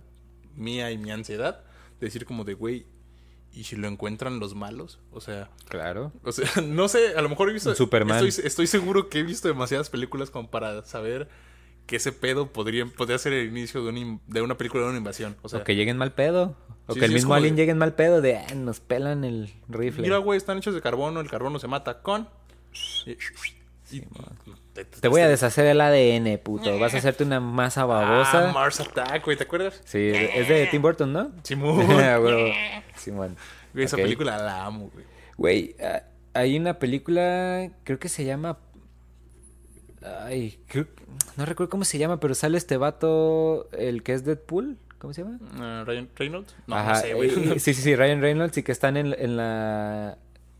mía 0.55 0.89
y 0.89 0.97
mi 0.97 1.11
ansiedad. 1.11 1.63
Decir 1.99 2.25
como 2.25 2.45
de, 2.45 2.55
güey, 2.55 2.87
¿y 3.55 3.63
si 3.63 3.75
lo 3.75 3.87
encuentran 3.87 4.39
los 4.39 4.53
malos? 4.55 4.99
O 5.11 5.21
sea, 5.21 5.49
Claro. 5.69 6.11
o 6.23 6.31
sea, 6.31 6.45
no 6.63 6.87
sé, 6.87 7.15
a 7.17 7.21
lo 7.21 7.29
mejor 7.29 7.49
he 7.49 7.53
visto. 7.53 7.69
Un 7.69 7.75
Superman. 7.75 8.25
Estoy, 8.25 8.45
estoy 8.45 8.67
seguro 8.67 9.09
que 9.09 9.19
he 9.19 9.23
visto 9.23 9.47
demasiadas 9.47 9.89
películas 9.89 10.29
como 10.29 10.49
para 10.51 10.83
saber 10.83 11.29
que 11.87 11.95
ese 11.97 12.11
pedo 12.11 12.51
podría, 12.51 12.85
podría 12.85 13.17
ser 13.17 13.33
el 13.33 13.47
inicio 13.47 13.83
de 13.83 13.89
una, 13.89 13.99
in- 13.99 14.21
de 14.27 14.41
una 14.41 14.57
película 14.57 14.83
de 14.83 14.89
una 14.89 14.97
invasión. 14.97 15.35
O 15.43 15.49
sea, 15.49 15.59
o 15.59 15.63
que 15.63 15.75
lleguen 15.75 15.97
mal 15.97 16.13
pedo. 16.13 16.55
O 16.87 16.93
Sí, 16.93 16.99
que 16.99 17.05
el 17.05 17.11
sí, 17.11 17.15
mismo 17.15 17.33
alien 17.33 17.55
de- 17.55 17.61
llegue 17.61 17.71
en 17.71 17.77
mal 17.79 17.93
pedo 17.95 18.21
de 18.21 18.37
"Ah, 18.37 18.53
nos 18.55 18.79
pelan 18.79 19.23
el 19.23 19.51
rifle. 19.69 20.01
mira, 20.03 20.17
güey, 20.17 20.37
están 20.37 20.57
hechos 20.57 20.73
de 20.75 20.81
carbono, 20.81 21.19
el 21.19 21.29
carbono 21.29 21.57
se 21.59 21.67
mata 21.67 22.01
con. 22.01 22.27
y- 23.05 23.11
y- 23.97 24.03
te, 24.75 24.85
Te 24.85 25.07
voy 25.07 25.21
a 25.21 25.27
deshacer 25.27 25.65
el 25.65 25.81
ADN, 25.81 26.37
puto. 26.43 26.77
Vas 26.77 26.93
a 26.93 26.97
hacerte 26.97 27.23
una 27.23 27.39
masa 27.39 27.85
babosa. 27.85 28.49
Ah, 28.49 28.53
Mars 28.53 28.79
Attack, 28.81 29.23
güey, 29.25 29.37
¿te 29.37 29.43
acuerdas? 29.43 29.81
sí, 29.85 30.11
es 30.13 30.47
de 30.47 30.67
Tim 30.67 30.81
Burton, 30.81 31.11
¿no? 31.13 31.31
Simón. 31.43 31.85
Ah. 31.91 32.83
Simón. 32.95 33.35
Güey, 33.73 33.85
esa 33.85 33.97
película 33.97 34.37
la 34.37 34.65
amo, 34.65 34.91
güey. 34.93 35.05
Güey, 35.37 35.75
ah, 35.83 36.03
hay 36.33 36.57
una 36.57 36.77
película, 36.79 37.71
creo 37.83 37.97
que 37.99 38.09
se 38.09 38.25
llama... 38.25 38.57
Ay, 40.25 40.59
creo- 40.67 40.87
no 41.37 41.45
recuerdo 41.45 41.69
cómo 41.71 41.83
se 41.85 41.97
llama, 41.97 42.19
pero 42.19 42.35
sale 42.35 42.57
este 42.57 42.77
vato, 42.77 43.69
el 43.71 44.03
que 44.03 44.13
es 44.13 44.23
Deadpool, 44.23 44.77
¿cómo 44.99 45.13
se 45.13 45.23
llama? 45.23 45.39
Ah, 45.57 45.83
Ryan 45.85 46.09
Reynolds. 46.15 46.55
No, 46.67 46.75
Ajá, 46.75 46.93
no 46.93 46.99
sé, 46.99 47.13
güey. 47.13 47.29
eh, 47.29 47.59
sí, 47.59 47.73
sí, 47.73 47.81
sí, 47.81 47.95
Ryan 47.95 48.21
Reynolds 48.21 48.57
y 48.57 48.63
que 48.63 48.71
están 48.71 48.97
en, 48.97 49.15
en 49.17 49.35
la 49.37 50.17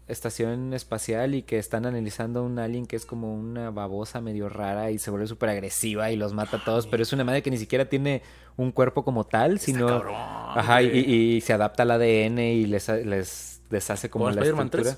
estación 0.07 0.73
espacial 0.73 1.33
y 1.33 1.41
que 1.41 1.57
están 1.57 1.85
analizando 1.85 2.43
un 2.43 2.59
alien 2.59 2.85
que 2.85 2.95
es 2.95 3.05
como 3.05 3.33
una 3.33 3.71
babosa 3.71 4.21
medio 4.21 4.49
rara 4.49 4.91
y 4.91 4.99
se 4.99 5.09
vuelve 5.09 5.25
súper 5.27 5.49
agresiva 5.49 6.11
y 6.11 6.15
los 6.15 6.33
mata 6.33 6.57
a 6.57 6.63
todos, 6.63 6.85
pero 6.87 7.01
es 7.03 7.11
una 7.13 7.23
madre 7.23 7.41
que 7.41 7.49
ni 7.51 7.57
siquiera 7.57 7.85
tiene 7.89 8.21
un 8.55 8.71
cuerpo 8.71 9.03
como 9.03 9.23
tal, 9.25 9.59
sino... 9.59 9.87
cabrón, 9.87 10.13
Ajá, 10.15 10.81
y, 10.83 10.87
y- 10.99 11.41
se 11.41 11.53
adapta 11.53 11.83
al 11.83 11.91
ADN 11.91 12.37
y 12.39 12.65
les, 12.67 12.87
les 12.87 13.61
deshace 13.69 14.09
como 14.09 14.25
¿Como 14.25 14.35
la 14.35 14.43
estructura. 14.43 14.97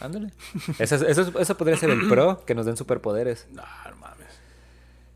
Ándale. 0.00 0.32
Eso, 0.78 0.96
es- 0.96 1.02
eso, 1.02 1.22
es- 1.22 1.34
eso 1.34 1.56
podría 1.56 1.76
ser 1.76 1.90
el 1.90 2.08
pro, 2.08 2.44
que 2.44 2.54
nos 2.54 2.66
den 2.66 2.76
superpoderes. 2.76 3.46
No, 3.52 3.62
no 3.88 3.96
mames. 3.96 4.28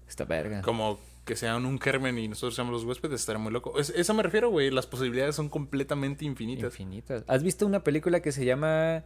Esta 0.09 0.24
verga. 0.24 0.62
Como 0.62 0.99
que 1.24 1.37
sean 1.37 1.64
un 1.64 1.80
germen 1.80 2.18
y 2.18 2.28
nosotros 2.28 2.55
seamos 2.55 2.72
los 2.72 2.85
huéspedes, 2.85 3.20
estaría 3.20 3.39
muy 3.41 3.53
loco. 3.53 3.78
Es, 3.78 3.91
eso 3.91 4.14
me 4.14 4.22
refiero, 4.22 4.51
güey. 4.51 4.70
Las 4.70 4.87
posibilidades 4.87 5.35
son 5.35 5.49
completamente 5.49 6.24
infinitas. 6.24 6.64
Infinitas. 6.64 7.24
¿Has 7.26 7.43
visto 7.43 7.66
una 7.66 7.82
película 7.82 8.20
que 8.20 8.30
se 8.32 8.45
llama... 8.45 9.03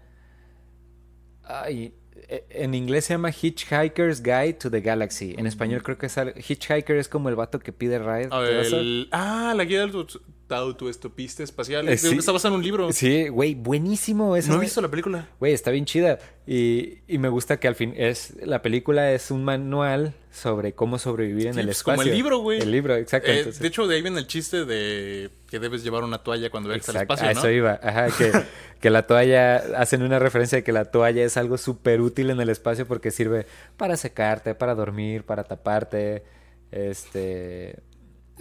Ay, 1.49 1.95
e- 2.29 2.45
en 2.51 2.75
inglés 2.75 3.07
se 3.07 3.15
llama 3.15 3.31
Hitchhiker's 3.31 4.23
Guide 4.23 4.55
to 4.55 4.71
the 4.71 4.81
Galaxy. 4.81 5.35
En 5.39 5.47
español 5.47 5.83
creo 5.83 5.97
que 5.99 6.07
es... 6.07 6.17
Hitchhiker 6.49 6.97
es 6.97 7.09
como 7.09 7.29
el 7.31 7.37
vato 7.37 7.59
que 7.59 7.73
pide 7.73 7.99
ride. 7.99 8.27
A 8.31 8.39
¿te 8.45 8.51
ver, 8.51 8.57
vas 8.59 8.73
a- 8.73 8.77
el- 8.77 9.09
Ah, 9.11 9.55
la 9.57 9.65
guía 9.65 9.81
del 9.81 9.91
autoestopista 10.57 11.43
espacial. 11.43 11.89
Eh, 11.89 11.99
sí. 11.99 12.17
Está 12.17 12.33
basada 12.33 12.55
en 12.55 12.59
un 12.59 12.65
libro. 12.65 12.93
Sí, 12.93 13.29
güey, 13.29 13.55
buenísimo. 13.55 14.37
No 14.37 14.57
he 14.57 14.61
visto 14.61 14.81
la 14.81 14.89
película. 14.89 15.29
Güey, 15.39 15.53
está 15.53 15.71
bien 15.71 15.85
chida. 15.85 16.19
Y, 16.47 16.99
y 17.07 17.19
me 17.19 17.29
gusta 17.29 17.61
que 17.61 17.69
al 17.69 17.75
fin 17.75 17.93
es 17.97 18.35
la 18.43 18.63
película 18.63 19.13
es 19.13 19.31
un 19.31 19.45
manual 19.45 20.15
sobre 20.33 20.73
cómo 20.73 20.99
sobrevivir 20.99 21.49
en 21.49 21.59
el 21.59 21.67
pues, 21.67 21.79
espacio. 21.79 21.97
como 21.99 22.09
el 22.09 22.17
libro, 22.17 22.39
güey. 22.39 22.61
El 22.61 22.71
libro, 22.71 22.97
exacto. 22.97 23.31
Eh, 23.31 23.45
de 23.45 23.69
hecho, 23.69 23.87
de 23.87 23.97
ahí 23.97 24.03
viene 24.03 24.19
el 24.19 24.27
chiste 24.27 24.65
de 24.65 25.31
que 25.51 25.59
debes 25.59 25.85
llevar 25.85 26.05
una 26.05 26.19
toalla 26.19 26.49
cuando 26.51 26.69
viajes 26.69 26.89
al 26.89 26.97
espacio, 26.97 27.27
a 27.27 27.33
eso 27.33 27.51
iba. 27.51 27.79
Ajá, 27.83 28.09
que, 28.17 28.33
que 28.81 28.91
la 28.91 29.07
toalla, 29.07 29.57
hacen 29.77 30.03
una 30.03 30.19
referencia 30.19 30.57
de 30.57 30.65
que 30.65 30.73
la 30.73 30.87
toalla 30.87 31.25
es 31.25 31.37
algo 31.37 31.59
súper 31.59 32.01
útil 32.01 32.31
en 32.31 32.41
el 32.41 32.49
espacio 32.49 32.87
porque 32.87 33.11
sirve 33.11 33.47
para 33.77 33.97
secarte, 33.97 34.55
para 34.55 34.75
dormir, 34.75 35.25
para 35.25 35.45
taparte. 35.45 36.23
Este. 36.71 37.81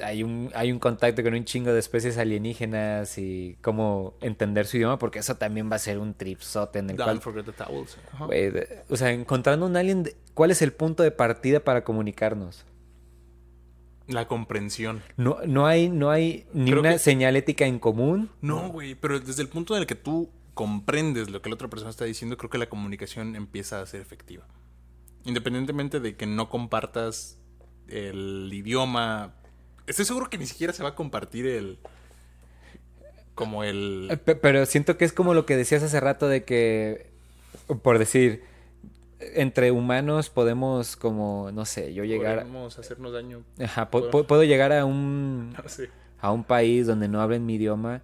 Hay 0.04 0.24
un, 0.24 0.52
hay 0.54 0.72
un 0.72 0.80
contacto 0.80 1.24
con 1.24 1.34
un 1.34 1.44
chingo 1.46 1.72
de 1.74 1.80
especies 1.80 2.18
alienígenas 2.18 3.18
y 3.18 3.58
cómo 3.62 4.16
entender 4.22 4.68
su 4.68 4.78
idioma, 4.78 4.98
porque 5.00 5.20
eso 5.20 5.36
también 5.36 5.72
va 5.72 5.76
a 5.78 5.80
ser 5.80 5.98
un 6.00 6.14
tripsote 6.14 6.80
en 6.80 6.90
el 6.92 6.96
cual 6.98 7.08
Don't 7.20 7.22
forget 7.24 7.46
the 7.46 7.52
towels. 7.52 7.98
Güey, 8.20 8.52
de- 8.52 8.84
o 8.90 8.96
sea, 8.96 9.12
encontrando 9.12 9.66
un 9.66 9.76
alien, 9.76 10.04
de- 10.04 10.16
¿cuál 10.34 10.52
es 10.52 10.62
el 10.62 10.72
punto 10.74 11.04
de 11.04 11.12
partida 11.12 11.60
para 11.60 11.84
comunicarnos? 11.84 12.66
La 14.08 14.28
comprensión. 14.28 15.02
No, 15.18 15.38
no 15.46 15.68
hay, 15.68 15.90
no 15.90 16.10
hay 16.12 16.46
ni 16.54 16.72
Creo 16.72 16.80
una 16.82 16.94
que- 16.94 17.00
señal 17.00 17.36
ética 17.36 17.66
en 17.66 17.78
común. 17.80 18.30
No, 18.42 18.70
güey, 18.70 18.96
pero 18.96 19.20
desde 19.20 19.42
el 19.42 19.50
punto 19.50 19.76
en 19.76 19.82
el 19.82 19.88
que 19.88 19.96
tú 19.96 20.30
comprendes 20.54 21.30
lo 21.30 21.42
que 21.42 21.50
la 21.50 21.56
otra 21.56 21.68
persona 21.68 21.90
está 21.92 22.06
diciendo, 22.06 22.38
creo 22.38 22.50
que 22.50 22.58
la 22.58 22.70
comunicación 22.70 23.36
empieza 23.36 23.82
a 23.82 23.86
ser 23.86 24.00
efectiva. 24.02 24.48
Independientemente 25.26 26.00
de 26.00 26.16
que 26.16 26.26
no 26.26 26.50
compartas 26.50 27.38
el 27.90 28.50
idioma, 28.54 29.34
estoy 29.88 30.06
seguro 30.06 30.30
que 30.30 30.38
ni 30.38 30.46
siquiera 30.46 30.74
se 30.74 30.84
va 30.84 30.90
a 30.90 30.96
compartir 30.96 31.46
el... 31.48 31.80
como 33.36 33.64
Eh, 33.64 33.70
el... 33.70 34.20
pe- 34.24 34.36
Pero 34.36 34.66
siento 34.66 34.98
que 34.98 35.06
es 35.06 35.14
como 35.14 35.34
lo 35.34 35.46
que 35.46 35.56
decías 35.58 35.84
hace 35.84 36.00
rato 36.00 36.28
de 36.28 36.44
que, 36.44 37.08
por 37.82 37.98
decir, 38.00 38.44
entre 39.20 39.72
humanos 39.72 40.30
podemos 40.30 40.96
como, 40.96 41.52
no 41.52 41.66
sé, 41.66 41.94
yo 41.94 42.04
llegar... 42.04 42.40
Podemos 42.40 42.78
hacernos 42.80 43.14
daño. 43.14 43.44
Ajá, 43.64 43.90
po- 43.90 44.10
puedo 44.28 44.44
llegar 44.44 44.72
a 44.74 44.86
un, 44.86 45.52
No 45.64 45.68
sé. 45.70 45.90
a 46.20 46.32
un 46.32 46.44
país 46.44 46.86
donde 46.88 47.08
no 47.08 47.22
hablen 47.22 47.46
mi 47.46 47.56
idioma 47.56 48.02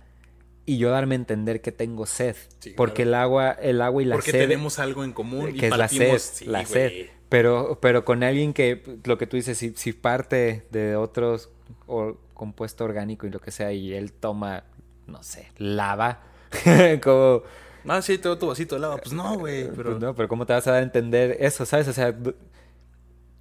y 0.66 0.78
yo 0.78 0.90
darme 0.92 1.16
a 1.16 1.18
entender 1.18 1.62
que 1.62 1.72
tengo 1.74 2.06
sed. 2.06 2.36
Sí, 2.60 2.70
porque 2.78 3.04
claro. 3.04 3.10
el 3.10 3.16
agua, 3.16 3.52
el 3.52 3.82
agua 3.82 4.02
y 4.02 4.06
la 4.06 4.16
Porque 4.16 4.32
sed... 4.32 4.40
tenemos 4.40 4.80
algo 4.80 5.04
en 5.04 5.12
común 5.12 5.50
y 5.56 5.60
que 5.60 5.66
es 5.68 5.72
la 5.72 5.78
partimos... 5.90 6.22
sed, 6.22 6.34
Sí, 6.36 6.46
la 6.46 6.66
sed. 6.66 7.08
Pero, 7.30 7.80
pero 7.82 8.06
con 8.06 8.22
alguien 8.24 8.54
que, 8.54 8.84
lo 9.06 9.18
que 9.18 9.26
tú 9.28 9.36
dices, 9.38 9.58
si, 9.58 9.74
si 9.76 9.92
parte 9.92 10.68
de 10.70 10.96
otros 10.96 11.50
o 11.88 12.18
compuesto 12.34 12.84
orgánico 12.86 13.28
y 13.28 13.30
lo 13.30 13.40
que 13.40 13.52
sea, 13.52 13.72
y 13.72 13.94
él 13.94 14.12
toma, 14.14 14.64
no 15.08 15.22
sé, 15.24 15.52
lava, 15.58 16.22
como, 17.04 17.44
Ah, 17.88 18.02
sí, 18.02 18.18
te 18.18 18.30
doy 18.30 18.40
tu 18.40 18.48
vasito 18.48 18.76
de 18.76 18.82
lava. 18.82 18.98
Pues 18.98 19.12
no, 19.14 19.38
güey, 19.38 19.68
pero... 19.76 19.92
pues 19.92 20.00
no, 20.02 20.16
pero 20.16 20.30
¿cómo 20.30 20.46
te 20.46 20.54
vas 20.54 20.66
a 20.68 20.72
dar 20.72 20.80
a 20.80 20.84
entender 20.84 21.36
eso, 21.42 21.66
sabes? 21.66 21.88
O 21.90 21.94
sea, 21.94 22.16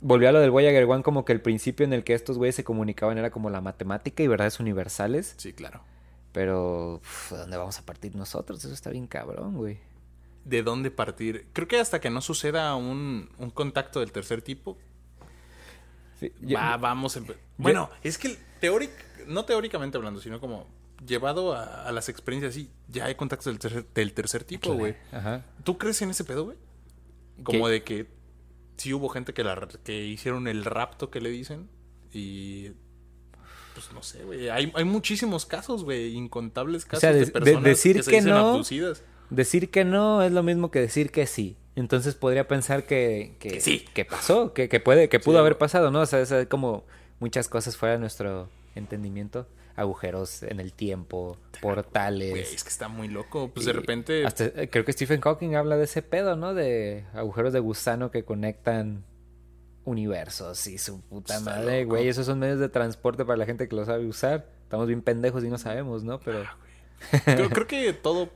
volvió 0.01 0.29
a 0.29 0.33
lo 0.33 0.41
del 0.41 0.51
Voyager 0.51 0.85
One 0.85 1.03
como 1.03 1.25
que 1.25 1.33
el 1.33 1.41
principio 1.41 1.85
en 1.85 1.93
el 1.93 2.03
que 2.05 2.15
estos 2.15 2.39
güeyes 2.39 2.57
se 2.57 2.65
comunicaban 2.65 3.19
era 3.19 3.31
como 3.31 3.51
la 3.51 3.61
matemática 3.61 4.23
y 4.23 4.27
verdades 4.27 4.59
universales, 4.61 5.35
Sí, 5.37 5.53
claro. 5.53 5.83
pero 6.33 6.97
uf, 6.97 7.33
¿de 7.33 7.39
dónde 7.39 7.57
vamos 7.57 7.79
a 7.79 7.87
partir 7.87 8.17
nosotros? 8.17 8.65
Eso 8.65 8.75
está 8.75 8.91
bien 8.91 9.07
cabrón, 9.07 9.55
güey. 9.57 9.79
de 10.45 10.63
dónde 10.65 10.91
partir. 10.91 11.47
Creo 11.53 11.69
que 11.69 11.79
hasta 11.79 12.01
que 12.01 12.11
no 12.11 12.21
suceda 12.21 12.75
un, 12.75 13.29
un 13.39 13.51
contacto 13.51 14.01
del 14.01 14.11
tercer 14.11 14.43
tipo, 14.43 14.77
Sí, 16.23 16.33
yo- 16.41 16.57
va, 16.59 16.77
vamos. 16.77 17.19
Bueno, 17.59 17.91
es 18.03 18.19
que 18.19 18.37
teóric, 18.61 18.91
no 19.27 19.45
teóricamente 19.45 19.97
hablando, 19.99 20.21
sino 20.21 20.41
como 20.41 20.67
llevado 21.07 21.53
a, 21.55 21.87
a 21.89 21.93
las 21.93 22.09
experiencias 22.09 22.53
así, 22.55 22.71
ya 22.89 23.07
hay 23.07 23.15
contactos 23.17 23.47
del 23.47 23.59
tercer, 23.59 23.87
del 23.95 24.13
tercer 24.13 24.45
tipo, 24.45 24.73
güey. 24.75 24.95
Ajá. 25.13 25.45
¿Tú 25.65 25.77
crees 25.79 26.01
en 26.03 26.11
ese 26.11 26.25
pedo, 26.25 26.45
güey? 26.45 26.57
Como 27.43 27.69
de 27.69 27.83
que 27.83 28.07
sí 28.77 28.93
hubo 28.95 29.09
gente 29.09 29.33
que, 29.35 29.43
la, 29.45 29.69
que 29.85 30.05
hicieron 30.07 30.47
el 30.49 30.65
rapto 30.65 31.11
que 31.11 31.21
le 31.21 31.31
dicen 31.31 31.69
y... 32.13 32.71
Pues 33.75 33.91
no 33.95 34.03
sé, 34.03 34.23
güey. 34.25 34.51
Hay, 34.51 34.71
hay 34.75 34.85
muchísimos 34.85 35.47
casos, 35.47 35.83
güey. 35.83 36.15
Incontables 36.15 36.85
casos 36.85 37.01
sea, 37.01 37.13
de- 37.13 37.21
de 37.21 37.25
de- 37.27 37.33
personas 37.33 37.65
decir 37.65 37.97
que 37.97 38.03
se 38.03 38.11
que 38.11 38.17
dicen 38.19 38.31
no- 38.35 38.49
abducidas. 38.51 39.03
Decir 39.31 39.71
que 39.71 39.85
no 39.87 40.23
es 40.23 40.31
lo 40.31 40.43
mismo 40.43 40.71
que 40.71 40.79
decir 40.79 41.11
que 41.11 41.27
sí. 41.27 41.57
Entonces 41.75 42.15
podría 42.15 42.47
pensar 42.49 42.85
que, 42.85 43.37
que, 43.39 43.49
Que 43.53 43.61
sí. 43.61 43.85
que 43.95 44.05
pasó, 44.05 44.53
que, 44.53 44.69
que 44.69 44.81
puede, 44.81 45.09
que 45.09 45.21
pudo 45.21 45.37
Sí, 45.37 45.41
haber 45.41 45.59
pasado, 45.59 45.91
¿no? 45.91 46.01
O 46.01 46.07
sea, 46.07 46.21
es 46.21 46.33
como 46.49 46.85
muchas 47.19 47.49
cosas 47.49 47.77
fuera 47.77 47.95
de 47.95 47.99
nuestro 48.01 48.49
entendimiento. 48.75 49.47
Agujeros 49.75 50.43
en 50.43 50.61
el 50.61 50.75
tiempo, 50.75 51.39
portales. 51.63 52.31
Güey, 52.31 52.43
es 52.43 52.63
que 52.63 52.69
está 52.69 52.89
muy 52.89 53.09
loco. 53.09 53.51
Pues 53.55 53.65
de 53.65 53.73
repente... 53.73 54.27
Hasta, 54.27 54.45
eh, 54.45 54.69
creo 54.71 54.85
que 54.85 54.93
Stephen 54.93 55.23
Hawking 55.23 55.55
habla 55.55 55.79
de 55.79 55.85
ese 55.85 56.03
pedo, 56.03 56.37
¿no? 56.37 56.53
De 56.53 57.07
agujeros 57.15 57.55
de 57.55 57.61
gusano 57.61 58.11
que 58.11 58.23
conectan 58.25 59.05
universos 59.85 60.67
y 60.67 60.77
su 60.77 61.01
puta 61.01 61.39
Está 61.39 61.51
madre, 61.51 61.85
güey. 61.87 62.07
Esos 62.07 62.27
son 62.27 62.39
medios 62.39 62.59
de 62.61 62.69
transporte 62.69 63.25
para 63.25 63.39
la 63.39 63.47
gente 63.47 63.67
que 63.67 63.75
lo 63.75 63.87
sabe 63.87 64.07
usar. 64.07 64.47
Estamos 64.65 64.87
bien 64.89 65.01
pendejos 65.01 65.43
y 65.43 65.49
no 65.49 65.57
sabemos, 65.57 66.05
¿no? 66.05 66.21
Pero 66.21 66.45
Creo, 67.25 67.49
creo 67.51 67.67
que 67.67 67.93
todo 67.95 68.31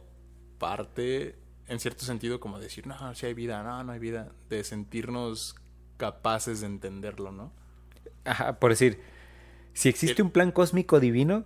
parte, 0.59 1.35
en 1.69 1.81
cierto 1.81 2.05
sentido, 2.05 2.39
como 2.41 2.59
decir, 2.59 2.87
no, 2.87 3.15
si 3.15 3.27
hay 3.27 3.35
vida, 3.35 3.63
no, 3.63 3.83
no 3.85 3.93
hay 3.93 3.99
vida, 3.99 4.33
de 4.49 4.63
sentirnos 4.65 5.57
capaces 5.97 6.61
de 6.61 6.67
entenderlo, 6.67 7.33
¿no? 7.33 7.53
Ajá, 8.25 8.59
por 8.59 8.71
decir, 8.71 9.01
si 9.73 9.89
existe 9.89 10.23
El- 10.23 10.27
un 10.27 10.31
plan 10.33 10.53
cósmico 10.53 11.01
divino, 11.01 11.45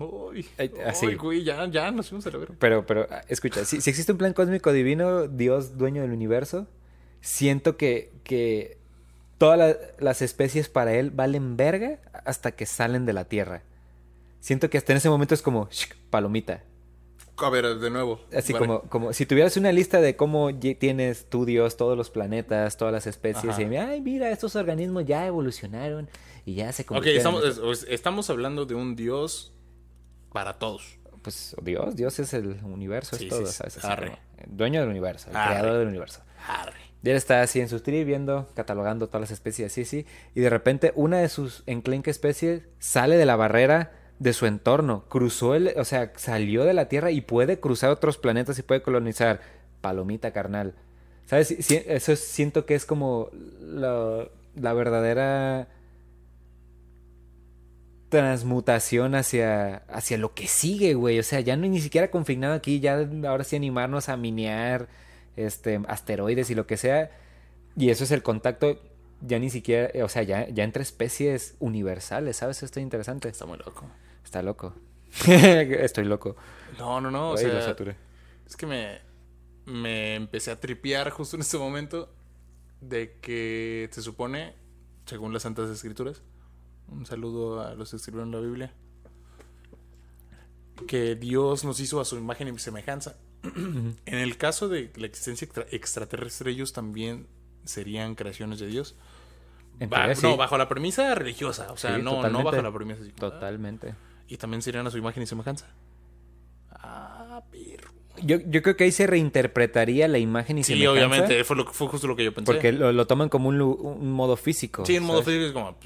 Uy, 0.00 0.46
Ay, 0.58 0.70
así. 0.84 1.06
uy, 1.06 1.14
güey, 1.14 1.44
ya, 1.44 1.64
ya 1.70 1.90
nos 1.90 2.08
fuimos 2.08 2.26
a 2.26 2.30
la 2.30 2.38
verga. 2.38 2.54
pero, 2.58 2.84
pero, 2.84 3.06
ah, 3.10 3.22
escucha, 3.28 3.64
si, 3.64 3.80
si 3.80 3.88
existe 3.88 4.12
un 4.12 4.18
plan 4.18 4.32
cósmico 4.34 4.72
divino, 4.72 5.26
Dios 5.28 5.78
dueño 5.78 6.02
del 6.02 6.10
universo, 6.10 6.66
siento 7.20 7.76
que, 7.76 8.12
que 8.24 8.78
todas 9.38 9.58
la- 9.58 9.76
las 9.98 10.22
especies 10.22 10.68
para 10.68 10.92
él 10.94 11.10
valen 11.12 11.56
verga 11.56 12.00
hasta 12.24 12.52
que 12.52 12.66
salen 12.66 13.06
de 13.06 13.12
la 13.14 13.24
Tierra. 13.26 13.62
Siento 14.40 14.68
que 14.70 14.76
hasta 14.78 14.92
en 14.92 14.98
ese 14.98 15.08
momento 15.08 15.34
es 15.34 15.40
como, 15.42 15.68
"Shh, 15.70 15.94
palomita. 16.10 16.62
A 17.38 17.50
ver, 17.50 17.78
de 17.78 17.90
nuevo. 17.90 18.20
Así 18.34 18.52
Vale. 18.52 18.66
como, 18.66 18.80
como 18.82 19.12
si 19.12 19.26
tuvieras 19.26 19.56
una 19.56 19.70
lista 19.72 20.00
de 20.00 20.16
cómo 20.16 20.54
tienes 20.58 21.28
tú, 21.28 21.44
Dios, 21.44 21.76
todos 21.76 21.96
los 21.96 22.08
planetas, 22.10 22.76
todas 22.76 22.92
las 22.92 23.06
especies, 23.06 23.52
Ajá. 23.52 23.62
y 23.62 23.76
ay, 23.76 24.00
mira, 24.00 24.30
estos 24.30 24.56
organismos 24.56 25.04
ya 25.04 25.26
evolucionaron 25.26 26.08
y 26.46 26.54
ya 26.54 26.72
se 26.72 26.82
Ok, 26.82 26.88
convirtieron 26.88 27.34
en 27.36 27.48
estamos, 27.48 27.82
es- 27.82 27.86
estamos 27.90 28.30
hablando 28.30 28.64
de 28.64 28.74
un 28.74 28.96
dios 28.96 29.52
para 30.32 30.54
todos. 30.58 30.98
pues 31.22 31.56
Dios, 31.62 31.96
Dios 31.96 32.18
es 32.20 32.32
el 32.34 32.58
universo, 32.62 33.16
Sí, 33.16 33.24
es 33.24 33.30
todo, 33.30 33.46
sí, 33.46 33.62
eh, 33.66 34.44
dueño 34.46 34.80
del 34.80 34.90
universo, 34.90 35.28
el 35.30 35.36
Arre. 35.36 35.54
creador 35.58 35.78
del 35.80 35.88
universo. 35.88 36.22
Arre. 36.46 36.72
Y 37.02 37.10
él 37.10 37.16
está 37.16 37.42
así 37.42 37.60
en 37.60 37.68
su 37.68 37.80
trip 37.80 38.06
viendo, 38.06 38.48
catalogando 38.54 39.08
todas 39.08 39.22
las 39.22 39.30
especies 39.32 39.72
así, 39.72 39.84
sí, 39.84 40.06
y 40.34 40.40
de 40.40 40.48
repente 40.50 40.92
una 40.94 41.18
de 41.18 41.28
sus 41.28 41.64
enclenques 41.66 42.12
especies 42.16 42.62
sale 42.78 43.16
de 43.16 43.26
la 43.26 43.34
barrera 43.36 43.92
de 44.18 44.32
su 44.32 44.46
entorno, 44.46 45.04
cruzó 45.08 45.54
el, 45.54 45.74
o 45.76 45.84
sea, 45.84 46.12
salió 46.16 46.64
de 46.64 46.74
la 46.74 46.88
Tierra 46.88 47.10
y 47.10 47.20
puede 47.20 47.60
cruzar 47.60 47.90
otros 47.90 48.18
planetas 48.18 48.58
y 48.58 48.62
puede 48.62 48.82
colonizar. 48.82 49.40
Palomita 49.80 50.32
carnal. 50.32 50.74
¿Sabes? 51.26 51.54
Sí, 51.60 51.82
eso 51.86 52.12
es- 52.12 52.20
siento 52.20 52.66
que 52.66 52.74
es 52.74 52.86
como 52.86 53.30
la, 53.60 54.28
la 54.54 54.72
verdadera 54.72 55.68
transmutación 58.08 59.14
hacia, 59.14 59.76
hacia 59.88 60.18
lo 60.18 60.34
que 60.34 60.46
sigue, 60.46 60.94
güey. 60.94 61.18
O 61.18 61.22
sea, 61.22 61.40
ya 61.40 61.56
no 61.56 61.66
ni 61.66 61.80
siquiera 61.80 62.10
confinado 62.10 62.54
aquí, 62.54 62.80
ya 62.80 63.06
ahora 63.26 63.44
sí 63.44 63.56
animarnos 63.56 64.08
a 64.08 64.16
minear 64.16 64.88
este, 65.36 65.80
asteroides 65.88 66.50
y 66.50 66.54
lo 66.54 66.66
que 66.66 66.76
sea. 66.76 67.10
Y 67.76 67.90
eso 67.90 68.04
es 68.04 68.10
el 68.12 68.22
contacto, 68.22 68.80
ya 69.20 69.38
ni 69.38 69.50
siquiera, 69.50 69.90
o 70.04 70.08
sea, 70.08 70.22
ya, 70.22 70.48
ya 70.48 70.64
entre 70.64 70.82
especies 70.82 71.56
universales, 71.58 72.36
¿sabes? 72.38 72.62
Esto 72.62 72.78
es 72.80 72.84
interesante. 72.84 73.28
Está 73.28 73.44
muy 73.46 73.58
loco. 73.58 73.84
Está 74.26 74.42
loco. 74.42 74.74
Estoy 75.26 76.04
loco. 76.04 76.36
No, 76.78 77.00
no, 77.00 77.10
no. 77.12 77.28
O 77.30 77.32
lo 77.32 77.38
sea, 77.38 77.62
saturé. 77.62 77.96
es 78.44 78.56
que 78.56 78.66
me, 78.66 78.98
me 79.64 80.16
empecé 80.16 80.50
a 80.50 80.60
tripear 80.60 81.10
justo 81.10 81.36
en 81.36 81.42
este 81.42 81.56
momento 81.58 82.12
de 82.80 83.16
que 83.22 83.88
se 83.92 84.02
supone, 84.02 84.54
según 85.06 85.32
las 85.32 85.42
Santas 85.44 85.70
Escrituras, 85.70 86.22
un 86.88 87.06
saludo 87.06 87.60
a 87.62 87.74
los 87.74 87.90
que 87.90 87.96
escribieron 87.96 88.32
la 88.32 88.40
Biblia, 88.40 88.74
que 90.86 91.14
Dios 91.14 91.64
nos 91.64 91.80
hizo 91.80 92.00
a 92.00 92.04
su 92.04 92.16
imagen 92.16 92.48
y 92.48 92.58
semejanza. 92.58 93.16
en 93.42 93.96
el 94.18 94.36
caso 94.36 94.68
de 94.68 94.92
la 94.96 95.06
existencia 95.06 95.46
extra- 95.46 95.66
extraterrestre, 95.70 96.50
ellos 96.50 96.72
también 96.72 97.26
serían 97.64 98.14
creaciones 98.16 98.58
de 98.58 98.66
Dios. 98.66 98.96
En 99.78 99.88
Ba- 99.90 100.04
teoría, 100.06 100.22
no, 100.30 100.36
bajo 100.36 100.56
la 100.58 100.68
premisa 100.68 101.14
religiosa, 101.14 101.70
o 101.72 101.76
sea, 101.76 101.96
Sí, 101.96 102.02
no, 102.02 102.28
no 102.28 102.42
bajo 102.42 102.60
la 102.62 102.72
premisa. 102.72 103.00
Totalmente. 103.14 103.94
Y 104.28 104.36
también 104.36 104.62
serían 104.62 104.86
a 104.86 104.90
su 104.90 104.98
imagen 104.98 105.22
y 105.22 105.26
semejanza. 105.26 105.66
Ah, 106.70 107.42
perro. 107.50 107.90
Yo, 108.22 108.38
yo 108.46 108.62
creo 108.62 108.76
que 108.76 108.84
ahí 108.84 108.92
se 108.92 109.06
reinterpretaría 109.06 110.08
la 110.08 110.18
imagen 110.18 110.58
y 110.58 110.64
Sí, 110.64 110.72
semejanza, 110.72 110.92
obviamente, 110.92 111.44
fue, 111.44 111.56
lo, 111.56 111.66
fue 111.66 111.86
justo 111.88 112.06
lo 112.06 112.16
que 112.16 112.24
yo 112.24 112.32
pensé. 112.32 112.50
Porque 112.50 112.72
lo, 112.72 112.92
lo 112.92 113.06
toman 113.06 113.28
como 113.28 113.48
un, 113.48 113.60
un 113.60 114.12
modo 114.12 114.36
físico. 114.36 114.86
sí, 114.86 114.96
en 114.96 115.02
modo 115.02 115.22
¿sabes? 115.22 115.38
físico 115.38 115.46
es 115.46 115.52
como, 115.52 115.76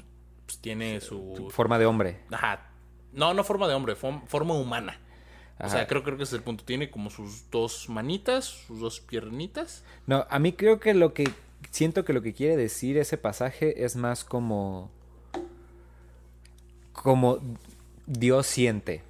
pues, 0.45 0.59
tiene 0.59 1.01
su... 1.01 1.49
Forma 1.51 1.77
de 1.77 1.85
hombre. 1.85 2.19
Ajá. 2.31 2.69
No, 3.13 3.33
no 3.33 3.43
forma 3.43 3.67
de 3.67 3.73
hombre, 3.73 3.95
forma 3.95 4.53
humana. 4.53 4.97
O 5.59 5.69
sea, 5.69 5.85
creo, 5.85 6.03
creo 6.03 6.17
que 6.17 6.23
ese 6.23 6.35
es 6.35 6.39
el 6.39 6.43
punto. 6.43 6.63
Tiene 6.63 6.89
como 6.89 7.09
sus 7.09 7.49
dos 7.51 7.87
manitas, 7.87 8.45
sus 8.45 8.79
dos 8.79 8.99
piernitas. 8.99 9.83
No, 10.07 10.25
a 10.29 10.39
mí 10.39 10.53
creo 10.53 10.79
que 10.79 10.93
lo 10.93 11.13
que 11.13 11.29
siento 11.69 12.03
que 12.03 12.13
lo 12.13 12.21
que 12.21 12.33
quiere 12.33 12.57
decir 12.57 12.97
ese 12.97 13.17
pasaje 13.17 13.83
es 13.85 13.95
más 13.95 14.23
como 14.23 14.89
como 16.93 17.39
Dios 18.05 18.47
siente, 18.47 19.03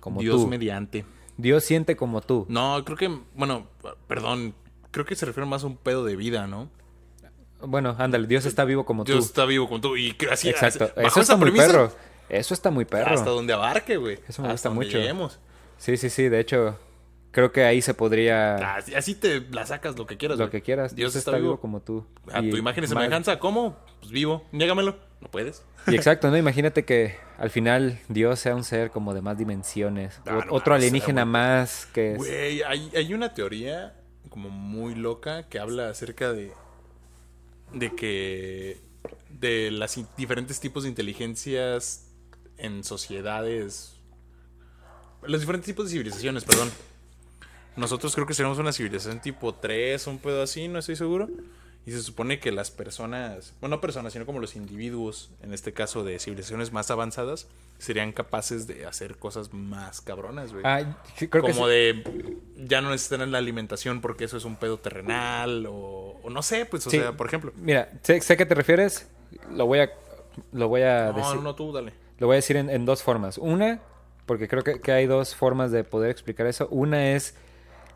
como 0.00 0.20
Dios 0.20 0.42
tú. 0.42 0.46
mediante. 0.48 1.04
Dios 1.36 1.64
siente 1.64 1.96
como 1.96 2.20
tú. 2.22 2.46
No, 2.48 2.82
creo 2.84 2.96
que, 2.96 3.20
bueno, 3.34 3.66
perdón, 4.06 4.54
creo 4.90 5.04
que 5.04 5.14
se 5.14 5.26
refiere 5.26 5.48
más 5.48 5.64
a 5.64 5.66
un 5.66 5.76
pedo 5.76 6.04
de 6.04 6.16
vida, 6.16 6.46
¿no? 6.46 6.70
Bueno, 7.60 7.94
ándale, 7.98 8.26
Dios 8.26 8.44
está 8.46 8.64
vivo 8.64 8.84
como 8.84 9.04
Dios 9.04 9.18
tú. 9.18 9.24
está 9.24 9.44
vivo 9.46 9.68
con 9.68 9.80
tú 9.80 9.96
y 9.96 10.14
así 10.30 10.48
Exacto. 10.50 10.90
Eso 10.96 11.20
está 11.20 11.36
muy 11.36 11.50
premisa, 11.50 11.66
perro. 11.66 11.92
Eso 12.28 12.54
está 12.54 12.70
muy 12.70 12.84
perro. 12.84 13.14
Hasta 13.14 13.30
donde 13.30 13.52
abarque, 13.52 13.96
güey. 13.96 14.18
Eso 14.28 14.42
me 14.42 14.48
Hasta 14.48 14.68
gusta 14.68 14.70
mucho. 14.70 14.98
lleguemos. 14.98 15.38
Sí, 15.78 15.96
sí, 15.96 16.10
sí, 16.10 16.28
de 16.28 16.40
hecho 16.40 16.78
creo 17.30 17.52
que 17.52 17.64
ahí 17.64 17.82
se 17.82 17.92
podría 17.92 18.76
Así, 18.76 18.94
así 18.94 19.14
te 19.14 19.40
la 19.50 19.66
sacas 19.66 19.96
lo 19.98 20.06
que 20.06 20.16
quieras. 20.16 20.38
lo 20.38 20.48
que 20.50 20.62
quieras. 20.62 20.94
Dios 20.96 21.14
está, 21.16 21.36
vivo. 21.36 21.60
como 21.60 21.80
tú. 21.80 22.06
A 22.32 22.40
tu 22.40 22.56
imagen 22.56 22.84
y 22.84 22.86
semejanza, 22.86 23.38
¿cómo? 23.38 23.76
Pues 24.00 24.10
vivo. 24.10 24.44
Niégamelo. 24.52 24.96
No 25.20 25.28
puedes. 25.30 25.62
Y 25.86 25.94
exacto, 25.94 26.30
¿no? 26.30 26.36
Imagínate 26.36 26.84
que 26.84 27.16
al 27.38 27.50
final 27.50 27.98
Dios 28.08 28.40
sea 28.40 28.54
un 28.54 28.64
ser 28.64 28.90
como 28.90 29.14
de 29.14 29.22
más 29.22 29.38
dimensiones. 29.38 30.20
Ah, 30.26 30.44
no 30.46 30.52
otro 30.52 30.74
alienígena 30.74 31.24
más 31.24 31.86
que 31.86 32.12
es... 32.12 32.18
Güey, 32.18 32.62
hay, 32.62 32.90
hay 32.94 33.14
una 33.14 33.32
teoría 33.34 33.94
como 34.28 34.50
muy 34.50 34.94
loca 34.94 35.48
que 35.48 35.58
habla 35.58 35.88
acerca 35.88 36.32
de. 36.32 36.52
de 37.72 37.94
que. 37.94 38.80
de 39.30 39.70
las 39.70 39.98
diferentes 40.16 40.60
tipos 40.60 40.82
de 40.82 40.90
inteligencias 40.90 42.12
en 42.58 42.84
sociedades. 42.84 43.94
Los 45.22 45.40
diferentes 45.40 45.66
tipos 45.66 45.86
de 45.86 45.92
civilizaciones, 45.92 46.44
perdón. 46.44 46.70
Nosotros 47.76 48.14
creo 48.14 48.26
que 48.26 48.34
seremos 48.34 48.58
una 48.58 48.72
civilización 48.72 49.20
tipo 49.20 49.54
3, 49.54 50.06
un 50.06 50.18
pedo 50.18 50.42
así, 50.42 50.68
no 50.68 50.78
estoy 50.78 50.96
seguro. 50.96 51.28
Y 51.86 51.92
se 51.92 52.02
supone 52.02 52.40
que 52.40 52.50
las 52.50 52.72
personas, 52.72 53.54
bueno, 53.60 53.76
no 53.76 53.80
personas, 53.80 54.12
sino 54.12 54.26
como 54.26 54.40
los 54.40 54.56
individuos, 54.56 55.30
en 55.40 55.54
este 55.54 55.72
caso 55.72 56.02
de 56.02 56.18
civilizaciones 56.18 56.72
más 56.72 56.90
avanzadas, 56.90 57.46
serían 57.78 58.10
capaces 58.12 58.66
de 58.66 58.86
hacer 58.86 59.16
cosas 59.18 59.52
más 59.54 60.00
cabronas, 60.00 60.52
güey 60.52 60.64
Ah, 60.66 60.96
sí, 61.16 61.28
creo 61.28 61.44
que 61.44 61.52
como 61.52 61.68
de 61.68 62.02
ya 62.56 62.80
no 62.80 62.90
necesitan 62.90 63.30
la 63.30 63.38
alimentación 63.38 64.00
porque 64.00 64.24
eso 64.24 64.36
es 64.36 64.44
un 64.44 64.56
pedo 64.56 64.78
terrenal 64.78 65.66
o, 65.66 66.18
o 66.24 66.28
no 66.30 66.42
sé, 66.42 66.66
pues 66.66 66.84
o 66.88 66.90
Sí. 66.90 66.98
sea, 66.98 67.12
por 67.16 67.28
ejemplo. 67.28 67.52
Mira, 67.56 67.88
sé, 68.02 68.20
sé 68.20 68.32
a 68.32 68.36
qué 68.36 68.46
te 68.46 68.56
refieres. 68.56 69.06
Lo 69.52 69.66
voy 69.66 69.78
a, 69.78 69.90
lo 70.52 70.66
voy 70.68 70.82
a 70.82 71.12
No, 71.12 71.18
decir. 71.18 71.36
no, 71.36 71.42
no, 71.42 71.54
tú 71.54 71.72
dale. 71.72 71.92
Lo 72.18 72.26
voy 72.26 72.34
a 72.34 72.38
decir 72.38 72.56
en, 72.56 72.68
en 72.68 72.84
dos 72.84 73.04
formas. 73.04 73.38
Una, 73.38 73.80
porque 74.24 74.48
creo 74.48 74.64
que, 74.64 74.80
que 74.80 74.90
hay 74.90 75.06
dos 75.06 75.36
formas 75.36 75.70
de 75.70 75.84
poder 75.84 76.10
explicar 76.10 76.48
eso. 76.48 76.66
Una 76.70 77.12
es 77.12 77.36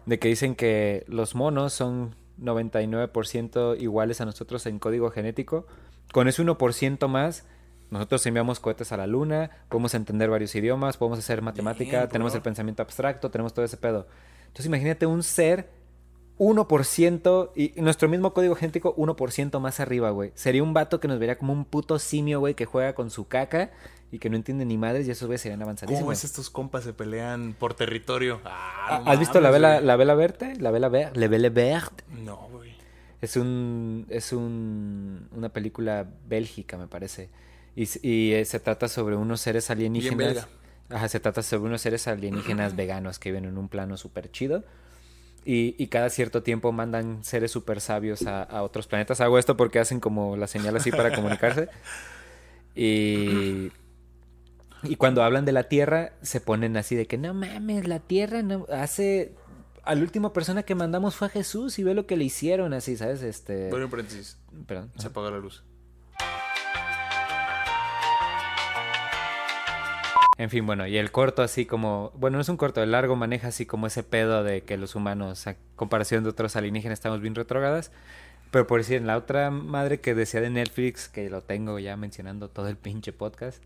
de 0.06 0.20
que 0.20 0.28
dicen 0.28 0.54
que 0.54 1.04
los 1.08 1.34
monos 1.34 1.72
son 1.72 2.14
99% 2.40 3.80
iguales 3.80 4.20
a 4.20 4.24
nosotros 4.24 4.66
en 4.66 4.78
código 4.78 5.10
genético. 5.10 5.66
Con 6.12 6.28
ese 6.28 6.42
1% 6.42 7.08
más, 7.08 7.46
nosotros 7.90 8.24
enviamos 8.26 8.60
cohetes 8.60 8.92
a 8.92 8.96
la 8.96 9.06
luna, 9.06 9.50
podemos 9.68 9.94
entender 9.94 10.30
varios 10.30 10.54
idiomas, 10.54 10.96
podemos 10.96 11.18
hacer 11.18 11.42
matemática, 11.42 11.98
Bien, 11.98 12.08
tenemos 12.08 12.34
el 12.34 12.42
pensamiento 12.42 12.82
abstracto, 12.82 13.30
tenemos 13.30 13.52
todo 13.52 13.64
ese 13.64 13.76
pedo. 13.76 14.06
Entonces 14.46 14.66
imagínate 14.66 15.06
un 15.06 15.22
ser 15.22 15.70
1% 16.40 17.50
y 17.54 17.72
nuestro 17.82 18.08
mismo 18.08 18.32
código 18.32 18.54
genético 18.54 18.96
1% 18.96 19.60
más 19.60 19.78
arriba, 19.78 20.08
güey. 20.08 20.32
Sería 20.34 20.62
un 20.62 20.72
vato 20.72 20.98
que 20.98 21.06
nos 21.06 21.18
vería 21.18 21.36
como 21.36 21.52
un 21.52 21.66
puto 21.66 21.98
simio, 21.98 22.40
güey, 22.40 22.54
que 22.54 22.64
juega 22.64 22.94
con 22.94 23.10
su 23.10 23.28
caca 23.28 23.70
y 24.10 24.18
que 24.18 24.30
no 24.30 24.36
entiende 24.36 24.64
ni 24.64 24.78
madres 24.78 25.06
y 25.06 25.10
esos 25.10 25.26
güeyes 25.26 25.42
serían 25.42 25.60
avanzadísimos. 25.60 26.00
¿Cómo 26.00 26.12
es 26.12 26.24
estos 26.24 26.48
compas 26.48 26.84
se 26.84 26.94
pelean 26.94 27.54
por 27.58 27.74
territorio? 27.74 28.40
Ah, 28.46 29.02
no 29.04 29.10
¿Has 29.10 29.18
visto 29.18 29.38
la 29.38 29.50
vela, 29.50 29.74
güey. 29.74 29.84
la 29.84 29.96
vela 29.96 30.14
verde? 30.14 30.56
La 30.58 30.70
vela 30.70 30.88
verde. 30.88 31.20
La 31.20 31.28
vela 31.28 31.50
verde. 31.50 32.04
No, 32.24 32.48
güey. 32.50 32.72
Es 33.20 33.36
un 33.36 34.06
es 34.08 34.32
un 34.32 35.28
una 35.36 35.50
película 35.50 36.08
bélgica, 36.26 36.78
me 36.78 36.86
parece. 36.86 37.28
Y, 37.76 38.32
eh, 38.32 38.44
se 38.46 38.60
trata 38.60 38.88
sobre 38.88 39.14
unos 39.14 39.42
seres 39.42 39.70
alienígenas. 39.70 40.16
belga. 40.16 40.48
Ajá, 40.88 41.06
se 41.08 41.20
trata 41.20 41.42
sobre 41.42 41.68
unos 41.68 41.82
seres 41.82 42.08
alienígenas 42.08 42.74
veganos 42.76 43.18
que 43.18 43.30
viven 43.30 43.44
en 43.44 43.58
un 43.58 43.68
plano 43.68 43.98
súper 43.98 44.30
chido. 44.30 44.64
Y, 45.44 45.74
y 45.78 45.86
cada 45.86 46.10
cierto 46.10 46.42
tiempo 46.42 46.70
mandan 46.70 47.24
seres 47.24 47.50
súper 47.50 47.80
sabios 47.80 48.26
a, 48.26 48.42
a 48.42 48.62
otros 48.62 48.86
planetas. 48.86 49.20
Hago 49.20 49.38
esto 49.38 49.56
porque 49.56 49.78
hacen 49.78 49.98
como 49.98 50.36
la 50.36 50.46
señal 50.46 50.76
así 50.76 50.90
para 50.90 51.14
comunicarse. 51.14 51.68
Y, 52.74 53.72
y 54.82 54.96
cuando 54.96 55.22
hablan 55.22 55.44
de 55.44 55.52
la 55.52 55.64
Tierra, 55.64 56.12
se 56.22 56.40
ponen 56.40 56.76
así 56.76 56.94
de 56.94 57.06
que 57.06 57.18
no 57.18 57.34
mames, 57.34 57.88
la 57.88 58.00
Tierra 58.00 58.42
no 58.42 58.66
hace. 58.70 59.34
A 59.82 59.94
la 59.94 60.02
última 60.02 60.32
persona 60.32 60.62
que 60.62 60.74
mandamos 60.74 61.16
fue 61.16 61.28
a 61.28 61.30
Jesús 61.30 61.78
y 61.78 61.84
ve 61.84 61.94
lo 61.94 62.06
que 62.06 62.16
le 62.16 62.24
hicieron, 62.24 62.74
así, 62.74 62.96
¿sabes? 62.96 63.22
Este. 63.22 63.70
Bueno, 63.70 63.86
en 63.86 63.90
paréntesis. 63.90 64.38
Perdón. 64.66 64.92
Se 64.98 65.06
apagó 65.06 65.30
la 65.30 65.38
luz. 65.38 65.64
En 70.40 70.48
fin, 70.48 70.64
bueno, 70.64 70.86
y 70.86 70.96
el 70.96 71.12
corto 71.12 71.42
así 71.42 71.66
como, 71.66 72.12
bueno, 72.14 72.38
no 72.38 72.40
es 72.40 72.48
un 72.48 72.56
corto, 72.56 72.82
el 72.82 72.92
largo 72.92 73.14
maneja 73.14 73.48
así 73.48 73.66
como 73.66 73.86
ese 73.86 74.02
pedo 74.02 74.42
de 74.42 74.62
que 74.62 74.78
los 74.78 74.94
humanos, 74.94 75.46
a 75.46 75.56
comparación 75.76 76.24
de 76.24 76.30
otros 76.30 76.56
alienígenas, 76.56 76.98
estamos 76.98 77.20
bien 77.20 77.34
retrógradas. 77.34 77.92
Pero 78.50 78.66
por 78.66 78.80
decir, 78.80 78.96
en 78.96 79.06
la 79.06 79.18
otra 79.18 79.50
madre 79.50 80.00
que 80.00 80.14
decía 80.14 80.40
de 80.40 80.48
Netflix, 80.48 81.10
que 81.10 81.28
lo 81.28 81.42
tengo 81.42 81.78
ya 81.78 81.94
mencionando 81.98 82.48
todo 82.48 82.68
el 82.68 82.78
pinche 82.78 83.12
podcast, 83.12 83.62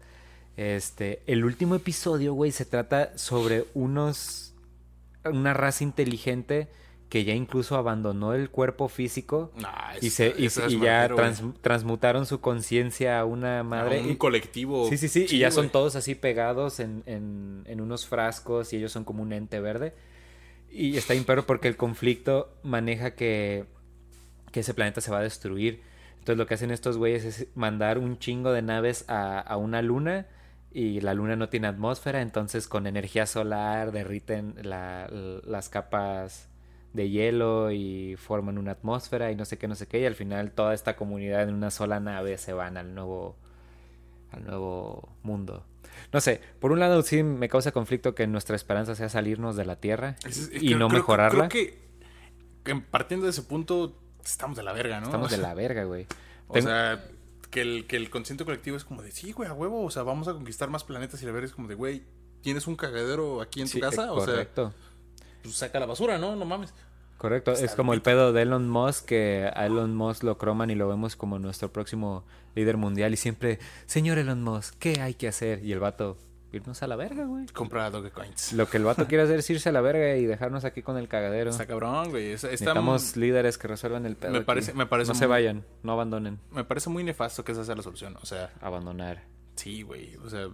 este, 0.57 1.23
el 1.29 1.45
último 1.45 1.77
episodio, 1.77 2.35
güey, 2.35 2.51
se 2.51 2.65
trata 2.65 3.17
sobre 3.17 3.67
unos, 3.75 4.53
una 5.25 5.55
raza 5.55 5.85
inteligente 5.85 6.67
que 7.15 7.23
ya 7.23 7.33
incluso 7.33 7.77
abandonó 7.77 8.35
el 8.35 8.51
cuerpo 8.51 8.89
físico 8.89 9.53
Nah, 9.57 9.71
y, 10.01 10.11
se, 10.11 10.35
y, 10.37 10.49
ya 10.81 11.07
trans- 11.15 11.45
transmutaron 11.61 12.27
su 12.27 12.41
conciencia 12.41 13.21
a 13.21 13.25
una 13.25 13.63
madre. 13.63 14.01
A 14.01 14.03
un 14.03 14.11
y- 14.11 14.17
colectivo. 14.17 14.89
Sí, 14.89 14.97
sí, 14.99 15.07
sí, 15.07 15.27
y 15.31 15.39
ya 15.39 15.53
son 15.53 15.69
todos 15.71 15.95
así 15.95 16.17
pegados 16.17 16.81
en, 16.81 17.05
en, 17.07 17.63
en 17.67 17.81
unos 17.81 18.09
frascos 18.09 18.73
y 18.73 18.79
ellos 18.79 18.91
son 18.91 19.05
como 19.05 19.23
un 19.23 19.33
ente 19.33 19.61
verde. 19.61 19.95
Y 20.69 20.97
está 20.97 21.13
bien 21.13 21.25
perro 21.25 21.47
porque 21.47 21.69
el 21.69 21.77
conflicto 21.77 22.53
maneja 22.65 23.15
que, 23.15 23.67
que 24.51 24.59
ese 24.59 24.75
planeta 24.75 25.01
se 25.01 25.13
va 25.13 25.19
a 25.19 25.23
destruir. 25.23 25.83
Entonces 26.19 26.37
lo 26.37 26.47
que 26.49 26.55
hacen 26.55 26.73
estos 26.73 26.97
güeyes 26.97 27.25
es 27.25 27.47
mandar 27.55 27.99
un 27.99 28.19
chingo 28.19 28.51
de 28.51 28.63
naves 28.63 29.05
a, 29.07 29.39
a 29.39 29.57
una 29.57 29.83
luna 29.83 30.27
y 30.73 31.01
la 31.01 31.15
luna 31.15 31.37
no 31.37 31.49
tiene 31.49 31.69
atmósfera, 31.69 32.23
entonces 32.23 32.67
con 32.67 32.89
energía 32.89 33.27
solar 33.27 33.93
derriten 33.93 34.57
la- 34.63 35.09
las 35.45 35.69
capas 35.69 36.49
de 36.95 37.11
hielo 37.11 37.71
y 37.73 38.17
forman 38.17 38.57
una 38.57 38.71
atmósfera 38.73 39.31
y 39.31 39.37
no 39.37 39.45
sé 39.45 39.59
qué, 39.59 39.69
no 39.69 39.75
sé 39.75 39.87
qué, 39.87 40.01
y 40.01 40.07
al 40.07 40.15
final 40.15 40.53
toda 40.53 40.73
esta 40.73 40.97
comunidad 40.97 41.43
en 41.43 41.55
una 41.55 41.71
sola 41.71 42.01
nave 42.01 42.39
se 42.39 42.53
van 42.55 42.77
al 42.79 42.95
nuevo 42.95 43.37
al 44.31 44.45
nuevo 44.45 45.09
mundo. 45.23 45.65
No 46.13 46.21
sé, 46.21 46.41
por 46.59 46.73
un 46.73 46.81
lado 46.81 47.03
sí 47.03 47.23
me 47.23 47.49
causa 47.49 47.71
conflicto 47.73 48.15
que 48.15 48.27
nuestra 48.27 48.57
esperanza 48.57 48.95
sea 48.95 49.09
salirnos 49.09 49.55
de 49.57 49.65
la 49.65 49.77
Tierra 49.77 50.17
Es- 50.25 50.51
y 50.53 50.69
creo- 50.69 50.79
no 50.79 50.89
creo- 50.89 51.01
mejorarla. 51.01 51.49
Creo 51.49 51.73
que, 52.65 52.75
partiendo 52.91 53.25
de 53.27 53.31
ese 53.31 53.43
punto 53.43 53.97
estamos 54.25 54.57
de 54.57 54.63
la 54.65 54.73
verga, 54.73 55.01
¿no? 55.01 55.07
Estamos 55.07 55.33
O 55.33 55.37
de 55.37 55.43
la 55.43 55.53
verga, 55.55 55.85
güey. 55.85 56.07
O 56.49 56.61
sea, 56.61 57.05
que 57.51 57.61
el, 57.61 57.87
que 57.87 57.97
el 57.97 58.11
consciente 58.11 58.45
colectivo 58.45 58.77
es 58.77 58.85
como 58.85 59.03
de, 59.03 59.11
sí, 59.13 59.33
güey, 59.33 59.49
a 59.49 59.53
huevo, 59.53 59.85
o 59.85 59.91
sea, 59.91 60.03
vamos 60.03 60.27
a 60.29 60.33
conquistar 60.33 60.71
más 60.71 60.83
planetas 60.85 61.23
y 61.23 61.27
la 61.27 61.33
verga 61.33 61.47
es 61.47 61.53
como 61.53 61.69
de, 61.69 61.75
güey, 61.75 62.03
¿tienes 62.41 62.67
un 62.67 62.75
cagadero 62.77 63.41
aquí 63.41 63.61
en 63.61 63.67
tu 63.69 63.73
Sí, 63.75 63.81
casa? 63.81 64.13
O 64.13 64.25
sea. 64.25 64.47
Pues 65.45 65.55
saca 65.55 65.79
la 65.79 65.87
basura, 65.87 66.19
¿no? 66.19 66.35
No 66.35 66.45
mames. 66.45 66.75
Correcto, 67.19 67.53
es 67.53 67.75
como 67.77 67.95
el 67.95 68.03
pedo 68.03 68.33
de 68.33 68.43
Elon 68.43 68.69
Musk, 68.69 69.07
que 69.07 69.49
a 69.55 69.67
Elon 69.67 69.95
Musk 69.95 70.25
lo 70.25 70.37
croman 70.37 70.71
y 70.71 70.75
lo 70.75 70.89
vemos 70.89 71.15
como 71.17 71.39
nuestro 71.39 71.73
próximo 71.73 72.25
líder 72.57 72.77
mundial 72.77 73.15
y 73.15 73.17
siempre, 73.17 73.61
señor 73.87 74.19
Elon 74.19 74.43
Musk, 74.43 74.75
¿qué 74.79 75.01
hay 75.01 75.15
que 75.15 75.29
hacer? 75.29 75.65
Y 75.65 75.73
el 75.73 75.79
vato, 75.79 76.19
irnos 76.53 76.83
a 76.83 76.87
la 76.89 76.97
verga, 76.97 77.25
güey. 77.25 77.47
Compra 77.47 77.89
Dogecoins. 77.91 78.53
Lo 78.53 78.69
que 78.69 78.77
el 78.79 78.85
vato 78.85 79.07
quiere 79.09 79.23
hacer 79.25 79.39
es 79.39 79.49
irse 79.49 79.69
a 79.69 79.73
la 79.73 79.81
verga 79.81 80.17
y 80.17 80.27
dejarnos 80.27 80.65
aquí 80.65 80.83
con 80.83 80.99
el 80.99 81.09
cagadero. 81.09 81.51
Está 81.51 81.67
cabrón, 81.67 82.11
güey. 82.11 82.33
Está, 82.33 82.49
Necesitamos 82.49 83.17
líderes 83.17 83.59
que 83.59 83.69
resuelvan 83.69 84.05
el 84.07 84.17
pedo. 84.17 84.33
Me 84.33 84.39
aquí. 84.39 84.47
parece- 84.47 84.75
me 84.75 84.87
parece 84.87 85.13
No 85.13 85.15
se 85.19 85.27
vayan, 85.27 85.65
no 85.83 85.93
abandonen. 85.93 86.41
me 86.51 86.65
parece 86.65 86.91
muy 86.91 87.05
nefasto 87.05 87.45
que 87.45 87.53
esa 87.53 87.65
sea 87.65 87.75
la 87.77 87.83
solución. 87.83 88.17
O 88.23 88.27
sea, 88.27 88.53
Abandonar. 88.61 89.23
sí, 89.55 89.83
güey. 89.83 90.17
O 90.17 90.29
sea, 90.29 90.49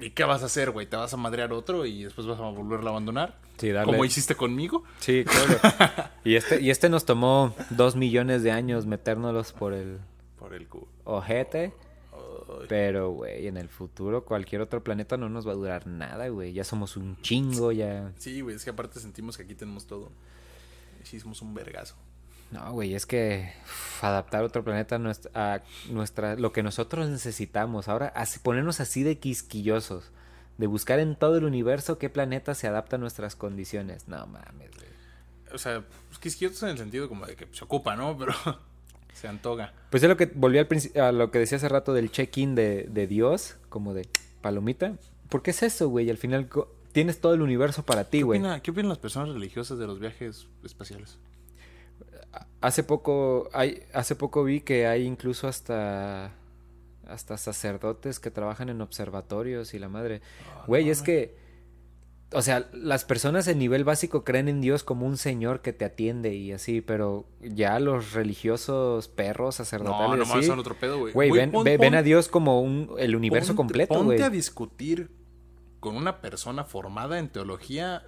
¿y 0.00 0.10
qué 0.10 0.24
vas 0.24 0.42
a 0.42 0.46
hacer, 0.46 0.70
güey? 0.70 0.86
¿Te 0.86 0.96
vas 0.96 1.12
a 1.12 1.16
madrear 1.16 1.52
otro 1.52 1.84
y 1.86 2.04
después 2.04 2.26
vas 2.26 2.38
a 2.38 2.42
volverlo 2.42 2.86
a 2.88 2.90
abandonar? 2.90 3.38
Sí, 3.56 3.70
darle. 3.70 3.92
Como 3.92 4.04
hiciste 4.04 4.34
conmigo. 4.34 4.84
Sí, 5.00 5.24
claro. 5.24 6.10
y, 6.24 6.36
este, 6.36 6.60
y 6.60 6.70
este 6.70 6.88
nos 6.88 7.04
tomó 7.04 7.54
dos 7.70 7.96
millones 7.96 8.42
de 8.42 8.50
años 8.52 8.86
metérnoslos 8.86 9.52
por 9.52 9.72
el 9.74 9.98
Por 10.38 10.54
el 10.54 10.68
culo. 10.68 10.88
ojete. 11.04 11.72
Pero, 12.68 13.10
güey, 13.10 13.46
en 13.46 13.56
el 13.58 13.68
futuro 13.68 14.24
cualquier 14.24 14.62
otro 14.62 14.82
planeta 14.82 15.16
no 15.16 15.28
nos 15.28 15.46
va 15.46 15.52
a 15.52 15.54
durar 15.54 15.86
nada, 15.86 16.28
güey. 16.28 16.52
Ya 16.54 16.64
somos 16.64 16.96
un 16.96 17.20
chingo, 17.20 17.72
ya. 17.72 18.12
Sí, 18.16 18.40
güey. 18.40 18.56
Es 18.56 18.64
que 18.64 18.70
aparte 18.70 19.00
sentimos 19.00 19.36
que 19.36 19.42
aquí 19.42 19.54
tenemos 19.54 19.86
todo. 19.86 20.10
Hicimos 21.02 21.42
un 21.42 21.54
vergazo. 21.54 21.94
No, 22.50 22.72
güey, 22.72 22.94
es 22.94 23.04
que 23.04 23.52
uf, 23.64 24.04
adaptar 24.04 24.42
otro 24.42 24.64
planeta 24.64 24.96
a 24.96 24.98
nuestra, 24.98 25.54
a 25.54 25.62
nuestra, 25.90 26.36
lo 26.36 26.52
que 26.52 26.62
nosotros 26.62 27.08
necesitamos. 27.08 27.88
Ahora, 27.88 28.08
así, 28.14 28.38
ponernos 28.38 28.80
así 28.80 29.02
de 29.02 29.18
quisquillosos. 29.18 30.10
De 30.56 30.66
buscar 30.66 30.98
en 30.98 31.14
todo 31.14 31.36
el 31.36 31.44
universo 31.44 31.98
qué 31.98 32.10
planeta 32.10 32.54
se 32.54 32.66
adapta 32.66 32.96
a 32.96 32.98
nuestras 32.98 33.36
condiciones. 33.36 34.08
No 34.08 34.26
mames, 34.26 34.70
güey. 34.74 34.88
O 35.52 35.58
sea, 35.58 35.84
es 36.10 36.18
quisquillosos 36.18 36.62
en 36.64 36.70
el 36.70 36.78
sentido 36.78 37.08
como 37.08 37.26
de 37.26 37.36
que 37.36 37.46
se 37.52 37.64
ocupa, 37.64 37.96
¿no? 37.96 38.16
Pero 38.16 38.32
se 39.12 39.28
antoga. 39.28 39.72
Pues 39.90 40.02
es 40.02 40.08
lo 40.08 40.16
que 40.16 40.26
volví 40.26 40.58
al 40.58 40.68
a 41.00 41.12
lo 41.12 41.30
que 41.30 41.38
decía 41.38 41.56
hace 41.58 41.68
rato 41.68 41.92
del 41.92 42.10
check-in 42.10 42.54
de, 42.54 42.84
de 42.84 43.06
Dios, 43.06 43.56
como 43.68 43.94
de 43.94 44.08
palomita. 44.40 44.94
¿Por 45.28 45.42
qué 45.42 45.50
es 45.50 45.62
eso, 45.62 45.88
güey? 45.88 46.08
Al 46.10 46.18
final 46.18 46.48
tienes 46.92 47.20
todo 47.20 47.34
el 47.34 47.42
universo 47.42 47.84
para 47.84 48.04
ti, 48.04 48.18
¿Qué, 48.18 48.24
güey. 48.24 48.40
¿Qué 48.62 48.70
opinan 48.70 48.88
las 48.88 48.98
personas 48.98 49.28
religiosas 49.28 49.78
de 49.78 49.86
los 49.86 50.00
viajes 50.00 50.48
espaciales? 50.64 51.18
Hace 52.60 52.82
poco, 52.82 53.48
hay, 53.52 53.82
hace 53.92 54.16
poco 54.16 54.44
vi 54.44 54.60
que 54.60 54.86
hay 54.86 55.04
incluso 55.04 55.46
hasta, 55.48 56.32
hasta 57.06 57.36
sacerdotes 57.38 58.18
que 58.20 58.30
trabajan 58.30 58.68
en 58.68 58.80
observatorios 58.80 59.74
y 59.74 59.78
la 59.78 59.88
madre. 59.88 60.20
Güey, 60.66 60.90
es 60.90 61.02
que, 61.02 61.36
o 62.32 62.42
sea, 62.42 62.68
las 62.72 63.04
personas 63.04 63.46
en 63.48 63.58
nivel 63.58 63.84
básico 63.84 64.24
creen 64.24 64.48
en 64.48 64.60
Dios 64.60 64.82
como 64.84 65.06
un 65.06 65.16
señor 65.16 65.62
que 65.62 65.72
te 65.72 65.84
atiende 65.84 66.34
y 66.34 66.52
así, 66.52 66.80
pero 66.80 67.26
ya 67.40 67.78
los 67.78 68.12
religiosos 68.12 69.08
perros 69.08 69.46
No, 69.58 69.64
sacerdotales 69.64 70.16
no 70.18 70.22
así, 70.24 70.32
mames, 70.32 70.46
son 70.46 70.58
otro 70.58 70.74
pedo, 70.74 70.98
güey. 70.98 71.12
güey, 71.14 71.30
ven, 71.30 71.52
pon- 71.52 71.64
ven 71.64 71.78
pon- 71.78 71.94
a 71.94 72.02
Dios 72.02 72.28
como 72.28 72.60
un, 72.60 72.90
el 72.98 73.14
universo 73.16 73.54
completo, 73.54 73.94
Ponte 73.94 74.22
a 74.24 74.30
discutir 74.30 75.10
con 75.80 75.96
una 75.96 76.20
persona 76.20 76.64
formada 76.64 77.20
en 77.20 77.28
teología. 77.28 78.02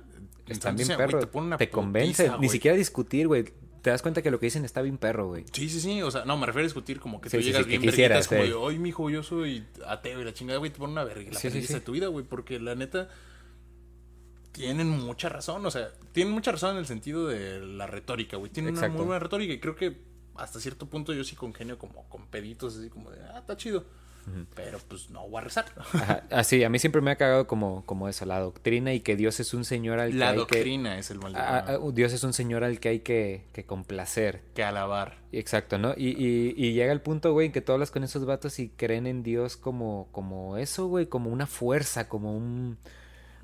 Están 0.49 0.75
bien 0.75 0.91
entonces, 0.91 0.97
güey, 0.97 1.07
perro, 1.31 1.57
te, 1.57 1.67
te 1.67 1.71
convence, 1.71 2.25
putiza, 2.25 2.39
ni 2.41 2.49
siquiera 2.49 2.77
discutir, 2.77 3.29
güey. 3.29 3.45
Te 3.83 3.91
das 3.91 4.03
cuenta 4.03 4.21
que 4.21 4.31
lo 4.31 4.39
que 4.39 4.47
dicen 4.47 4.65
está 4.65 4.83
bien 4.83 4.99
perro, 4.99 5.29
güey. 5.29 5.45
Sí, 5.53 5.69
sí, 5.69 5.81
sí. 5.81 6.03
O 6.03 6.11
sea, 6.11 6.25
no, 6.25 6.37
me 6.37 6.47
refiero 6.47 6.65
a 6.65 6.67
discutir 6.67 7.01
como 7.01 7.21
que 7.21 7.31
Sí, 7.31 7.39
tú 7.39 7.43
sí, 7.43 7.49
llegas 7.49 7.65
sí, 7.65 7.69
bien 7.69 7.83
verguitas 7.83 8.29
como 8.29 8.43
sí. 8.43 8.49
de, 8.49 8.55
oye, 8.55 8.79
mijo, 8.79 9.09
yo 9.09 9.23
soy 9.23 9.65
ateo 9.87 10.21
y 10.21 10.25
la 10.25 10.35
chingada, 10.35 10.59
güey, 10.59 10.71
te 10.71 10.79
ponen 10.79 10.93
una 10.93 11.05
verga. 11.05 11.31
La 11.33 11.51
de 11.51 11.81
tu 11.81 11.93
vida, 11.93 12.09
güey, 12.09 12.25
porque 12.25 12.61
la 12.61 12.75
neta 12.75 13.09
tienen 14.53 14.89
mucha 14.89 15.29
razón. 15.29 15.65
O 15.65 15.71
sea, 15.71 15.93
tienen 16.13 16.35
mucha 16.35 16.53
razón 16.53 16.73
en 16.73 16.79
el 16.79 16.87
sentido 16.87 17.27
de 17.29 17.61
la 17.61 17.87
retórica, 17.87 18.37
güey. 18.37 18.51
Tienen 18.51 18.75
Exacto. 18.75 18.93
una 18.93 18.99
muy 18.99 19.07
buena 19.07 19.21
retórica 19.21 19.53
y 19.53 19.61
creo 19.61 19.77
que 19.77 19.97
hasta 20.37 20.61
cierto 20.61 20.87
punto 20.87 21.13
yo 21.13 21.25
sí 21.25 21.37
congenio 21.37 21.79
como 21.79 22.09
con 22.09 22.27
peditos, 22.29 22.77
así 22.77 22.91
como 22.91 23.11
de, 23.11 23.21
ah, 23.23 23.39
está 23.41 23.57
chido. 23.57 23.85
Pero 24.55 24.79
pues 24.87 25.11
no 25.11 25.27
voy 25.29 25.39
a 25.41 25.45
rezar. 25.45 25.65
Ajá, 25.77 26.23
Así, 26.31 26.63
a 26.63 26.69
mí 26.69 26.79
siempre 26.79 27.01
me 27.01 27.11
ha 27.11 27.17
cagado 27.17 27.47
como, 27.47 27.85
como 27.87 28.09
eso, 28.09 28.25
la 28.27 28.39
doctrina 28.39 28.93
y 28.95 29.01
que 29.01 29.17
Dios 29.17 29.41
es 29.41 29.55
un 29.55 29.65
señor 29.65 29.99
al 29.99 30.11
que 30.13 30.17
La 30.19 30.31
hay 30.31 30.37
doctrina 30.37 30.99
es 30.99 31.11
el 31.11 31.19
que... 31.19 31.23
maldito. 31.25 31.43
a- 31.43 31.59
a- 31.59 31.79
Dios 31.93 32.13
es 32.13 32.23
un 32.23 32.33
señor 32.33 32.63
al 32.63 32.79
que 32.81 32.89
hay 32.91 33.01
que, 33.01 33.45
que 33.53 33.65
complacer. 33.65 34.43
que 34.55 34.63
alabar. 34.63 35.19
Exacto, 35.33 35.79
¿no? 35.79 35.95
Y, 35.97 36.09
y, 36.11 36.55
y 36.57 36.73
llega 36.75 36.93
el 36.93 37.01
punto, 37.01 37.33
güey, 37.33 37.47
en 37.47 37.53
que 37.53 37.61
tú 37.61 37.73
hablas 37.73 37.91
con 37.91 38.05
esos 38.05 38.25
vatos 38.25 38.59
y 38.59 38.69
creen 38.69 39.07
en 39.07 39.23
Dios 39.23 39.57
como, 39.57 40.09
como 40.13 40.57
eso, 40.59 40.87
güey, 40.87 41.07
como 41.07 41.31
una 41.31 41.47
fuerza, 41.47 42.09
como 42.09 42.37
un... 42.37 42.79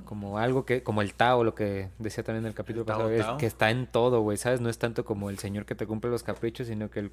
Como 0.05 0.39
algo 0.39 0.67
que, 0.67 0.83
como 0.83 1.01
el 1.01 1.15
Tao, 1.15 1.43
lo 1.43 1.55
que 1.55 1.89
decía 1.99 2.23
también 2.23 2.45
en 2.45 2.49
el 2.49 2.55
capítulo 2.55 2.83
El 2.83 2.87
Tao 2.87 3.09
pasado, 3.09 3.33
es 3.37 3.41
que 3.41 3.47
está 3.47 3.71
en 3.71 3.87
todo, 3.87 4.21
güey, 4.21 4.37
¿sabes? 4.37 4.61
No 4.61 4.69
es 4.69 4.77
tanto 4.79 5.07
como 5.07 5.31
el 5.31 5.39
señor 5.39 5.65
que 5.65 5.75
te 5.75 5.87
cumple 5.87 6.11
los 6.11 6.23
caprichos, 6.23 6.67
sino 6.67 6.91
que 6.91 7.01
el, 7.01 7.13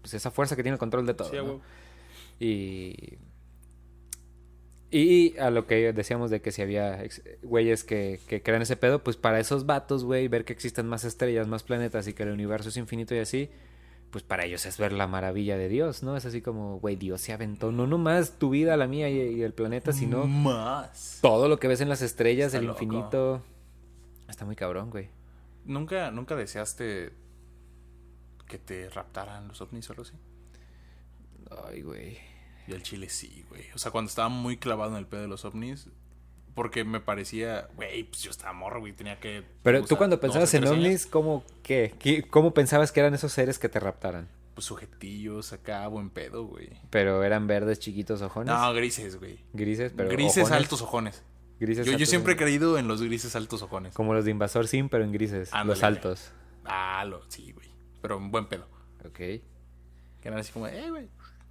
pues 0.00 0.12
esa 0.12 0.32
fuerza 0.32 0.56
que 0.56 0.64
tiene 0.64 0.74
el 0.74 0.80
control 0.80 1.06
de 1.06 1.14
todo, 1.14 1.30
Sí. 1.30 1.36
Y. 2.40 3.18
Y 4.90 5.36
a 5.38 5.50
lo 5.50 5.66
que 5.66 5.92
decíamos 5.92 6.30
de 6.30 6.40
que 6.40 6.52
si 6.52 6.62
había 6.62 7.02
güeyes 7.42 7.82
que, 7.82 8.20
que 8.28 8.40
crean 8.42 8.62
ese 8.62 8.76
pedo, 8.76 9.02
pues 9.02 9.16
para 9.16 9.40
esos 9.40 9.66
vatos, 9.66 10.04
güey, 10.04 10.28
ver 10.28 10.44
que 10.44 10.52
existen 10.52 10.86
más 10.86 11.04
estrellas, 11.04 11.48
más 11.48 11.64
planetas 11.64 12.06
y 12.06 12.12
que 12.14 12.22
el 12.22 12.30
universo 12.30 12.68
es 12.68 12.76
infinito 12.76 13.14
y 13.14 13.18
así, 13.18 13.50
pues 14.12 14.22
para 14.22 14.44
ellos 14.44 14.64
es 14.64 14.78
ver 14.78 14.92
la 14.92 15.08
maravilla 15.08 15.58
de 15.58 15.68
Dios, 15.68 16.04
¿no? 16.04 16.16
Es 16.16 16.24
así 16.24 16.40
como, 16.40 16.78
güey, 16.78 16.94
Dios 16.94 17.20
se 17.20 17.32
aventó 17.32 17.72
no 17.72 17.88
nomás 17.88 18.38
tu 18.38 18.50
vida, 18.50 18.76
la 18.76 18.86
mía 18.86 19.10
y, 19.10 19.18
y 19.18 19.42
el 19.42 19.52
planeta, 19.52 19.92
sino 19.92 20.24
Más. 20.26 21.18
todo 21.20 21.48
lo 21.48 21.58
que 21.58 21.66
ves 21.66 21.80
en 21.80 21.88
las 21.88 22.00
estrellas, 22.00 22.46
Está 22.54 22.58
el 22.58 22.66
loco. 22.66 22.82
infinito. 22.84 23.42
Está 24.28 24.44
muy 24.44 24.54
cabrón, 24.54 24.90
güey. 24.90 25.08
¿Nunca, 25.64 26.12
¿Nunca 26.12 26.36
deseaste 26.36 27.10
que 28.46 28.58
te 28.58 28.88
raptaran 28.88 29.48
los 29.48 29.60
ovnis 29.60 29.90
o 29.90 29.92
algo 29.92 30.02
así? 30.04 30.14
Ay, 31.68 31.82
güey. 31.82 32.18
Y 32.66 32.72
al 32.74 32.82
chile 32.82 33.08
sí, 33.08 33.44
güey. 33.48 33.64
O 33.74 33.78
sea, 33.78 33.90
cuando 33.92 34.08
estaba 34.08 34.28
muy 34.28 34.56
clavado 34.56 34.90
en 34.92 34.96
el 34.98 35.06
pedo 35.06 35.20
de 35.22 35.28
los 35.28 35.44
ovnis, 35.44 35.88
porque 36.54 36.84
me 36.84 37.00
parecía, 37.00 37.68
güey, 37.76 38.04
pues 38.04 38.22
yo 38.22 38.30
estaba 38.30 38.52
morro, 38.52 38.80
güey, 38.80 38.92
tenía 38.92 39.20
que... 39.20 39.44
Pero 39.62 39.84
tú 39.84 39.96
cuando 39.96 40.16
12, 40.16 40.22
pensabas 40.22 40.54
en 40.54 40.60
13 40.62 40.74
años, 40.74 40.84
ovnis, 40.86 41.06
¿cómo 41.06 41.44
qué? 41.62 41.94
¿Qué- 41.98 42.22
¿Cómo 42.28 42.54
pensabas 42.54 42.90
que 42.92 43.00
eran 43.00 43.14
esos 43.14 43.32
seres 43.32 43.58
que 43.58 43.68
te 43.68 43.78
raptaran? 43.78 44.28
Pues 44.54 44.64
sujetillos 44.64 45.52
acá, 45.52 45.86
buen 45.88 46.08
pedo, 46.10 46.44
güey. 46.46 46.70
Pero 46.90 47.22
eran 47.22 47.46
verdes, 47.46 47.78
chiquitos, 47.78 48.22
ojones. 48.22 48.54
No, 48.54 48.72
grises, 48.72 49.16
güey. 49.18 49.38
Grises, 49.52 49.92
pero 49.94 50.08
grises 50.08 50.44
ojones. 50.44 50.58
altos 50.62 50.80
ojones. 50.82 51.22
Grises 51.60 51.84
Yo, 51.86 51.92
yo 51.92 51.96
altos, 51.96 52.08
siempre 52.08 52.32
he 52.32 52.36
creído 52.36 52.78
en 52.78 52.88
los 52.88 53.02
grises 53.02 53.36
altos 53.36 53.60
ojones. 53.62 53.94
Como 53.94 54.14
los 54.14 54.24
de 54.24 54.30
Invasor 54.30 54.66
Sim, 54.66 54.88
pero 54.88 55.04
en 55.04 55.12
grises. 55.12 55.52
Ándale, 55.52 55.68
los 55.68 55.80
güey. 55.80 55.86
altos. 55.92 56.32
Ah, 56.64 57.04
lo, 57.06 57.22
sí, 57.30 57.52
güey. 57.52 57.68
Pero 58.00 58.16
en 58.16 58.30
buen 58.30 58.46
pedo. 58.48 58.66
Ok. 59.04 59.12
Que 59.18 59.42
eran 60.22 60.38
así 60.40 60.52
como, 60.52 60.66
eh, 60.68 60.90
güey, 60.90 61.08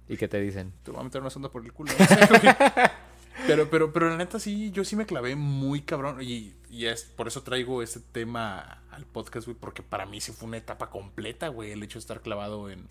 ¿Y 0.08 0.16
qué 0.16 0.28
te 0.28 0.40
dicen? 0.40 0.72
te 0.82 0.90
voy 0.90 1.00
a 1.00 1.04
meter 1.04 1.20
una 1.20 1.30
sonda 1.30 1.50
por 1.50 1.64
el 1.64 1.72
culo. 1.72 1.92
No 1.98 2.06
pero, 3.46 3.68
pero, 3.70 3.92
pero 3.92 4.08
la 4.10 4.16
neta 4.16 4.38
sí, 4.38 4.70
yo 4.70 4.84
sí 4.84 4.94
me 4.96 5.06
clavé 5.06 5.34
muy 5.34 5.82
cabrón. 5.82 6.18
Y, 6.22 6.54
y 6.70 6.86
es, 6.86 7.04
por 7.04 7.28
eso 7.28 7.42
traigo 7.42 7.82
este 7.82 8.00
tema 8.00 8.82
al 8.90 9.04
podcast, 9.04 9.46
güey. 9.46 9.56
Porque 9.58 9.82
para 9.82 10.06
mí 10.06 10.20
sí 10.20 10.32
fue 10.32 10.48
una 10.48 10.58
etapa 10.58 10.90
completa, 10.90 11.48
güey. 11.48 11.72
El 11.72 11.82
hecho 11.82 11.98
de 11.98 12.00
estar 12.00 12.20
clavado 12.20 12.70
en, 12.70 12.86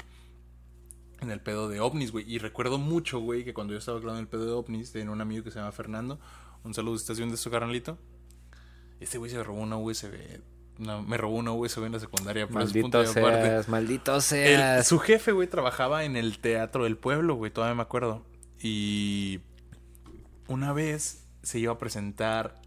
en 1.21 1.31
el 1.31 1.39
pedo 1.39 1.69
de 1.69 1.79
ovnis, 1.79 2.11
güey. 2.11 2.29
Y 2.29 2.37
recuerdo 2.39 2.77
mucho, 2.77 3.19
güey, 3.19 3.45
que 3.45 3.53
cuando 3.53 3.73
yo 3.73 3.79
estaba 3.79 3.99
clavado 3.99 4.19
en 4.19 4.23
el 4.23 4.29
pedo 4.29 4.45
de 4.45 4.51
ovnis, 4.51 4.91
tenía 4.91 5.11
un 5.11 5.21
amigo 5.21 5.43
que 5.43 5.51
se 5.51 5.59
llama 5.59 5.71
Fernando. 5.71 6.19
Un 6.63 6.73
saludo, 6.73 6.95
estación 6.95 7.29
de 7.29 7.37
su 7.37 7.49
carnalito. 7.49 7.97
Este 8.99 9.17
güey 9.17 9.31
se 9.31 9.41
robó 9.43 9.61
una 9.61 9.77
USB. 9.77 10.41
Una- 10.79 11.01
me 11.01 11.17
robó 11.17 11.35
una 11.37 11.51
USB 11.51 11.85
en 11.85 11.91
la 11.93 11.99
secundaria. 11.99 12.47
pero 12.47 12.61
es 12.61 12.73
punto 12.73 12.97
Maldito 12.99 13.19
y 13.19 13.23
aparte. 13.23 13.41
seas, 13.47 13.69
maldito 13.69 14.15
El- 14.15 14.21
seas. 14.21 14.87
su 14.87 14.99
jefe, 14.99 15.31
güey, 15.31 15.47
trabajaba 15.47 16.03
en 16.03 16.15
el 16.15 16.39
teatro 16.39 16.83
del 16.85 16.97
pueblo, 16.97 17.35
güey, 17.35 17.51
todavía 17.51 17.75
me 17.75 17.81
acuerdo. 17.81 18.25
Y 18.61 19.39
una 20.47 20.73
vez 20.73 21.25
se 21.43 21.59
iba 21.59 21.73
a 21.73 21.77
presentar 21.77 22.61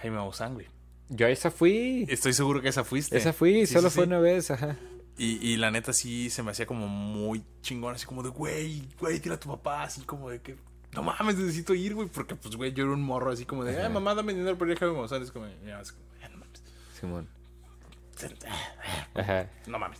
Jaime 0.00 0.16
Maussan, 0.16 0.54
güey. 0.54 0.66
Yo 1.08 1.26
a 1.26 1.30
esa 1.30 1.50
fui. 1.50 2.06
Estoy 2.08 2.32
seguro 2.32 2.62
que 2.62 2.68
esa 2.68 2.84
fuiste. 2.84 3.16
Esa 3.18 3.32
fui, 3.32 3.66
Sí, 3.66 3.74
solo 3.74 3.90
sí, 3.90 3.96
fue 3.96 4.04
sí. 4.04 4.08
una 4.08 4.18
vez, 4.20 4.50
ajá. 4.50 4.76
Y, 5.18 5.36
y 5.46 5.56
la 5.56 5.70
neta 5.70 5.92
sí 5.92 6.30
se 6.30 6.42
me 6.42 6.52
hacía 6.52 6.66
como 6.66 6.88
muy 6.88 7.42
chingón, 7.62 7.94
así 7.94 8.06
como 8.06 8.22
de, 8.22 8.30
güey, 8.30 8.84
güey, 8.98 9.20
tira 9.20 9.34
a 9.34 9.40
tu 9.40 9.48
papá, 9.50 9.82
así 9.82 10.00
como 10.02 10.30
de 10.30 10.40
que, 10.40 10.56
no 10.92 11.02
mames, 11.02 11.36
necesito 11.36 11.74
ir, 11.74 11.94
güey, 11.94 12.08
porque 12.08 12.34
pues, 12.34 12.56
güey, 12.56 12.72
yo 12.72 12.84
era 12.84 12.92
un 12.92 13.02
morro 13.02 13.30
así 13.30 13.44
como 13.44 13.64
de, 13.64 13.80
ay, 13.80 13.92
mamá, 13.92 14.14
dame 14.14 14.34
dinero 14.34 14.58
para 14.58 14.72
ir 14.72 14.82
a 14.82 14.86
Maussan. 14.92 15.22
Es 15.22 15.30
como, 15.30 15.46
ya, 15.64 15.80
es 15.80 15.92
como, 15.92 16.04
"Ah, 16.22 16.28
no 16.28 16.38
mames. 16.38 16.62
Simón. 16.98 17.28
Ajá. 19.14 19.48
No 19.66 19.78
mames. 19.78 19.98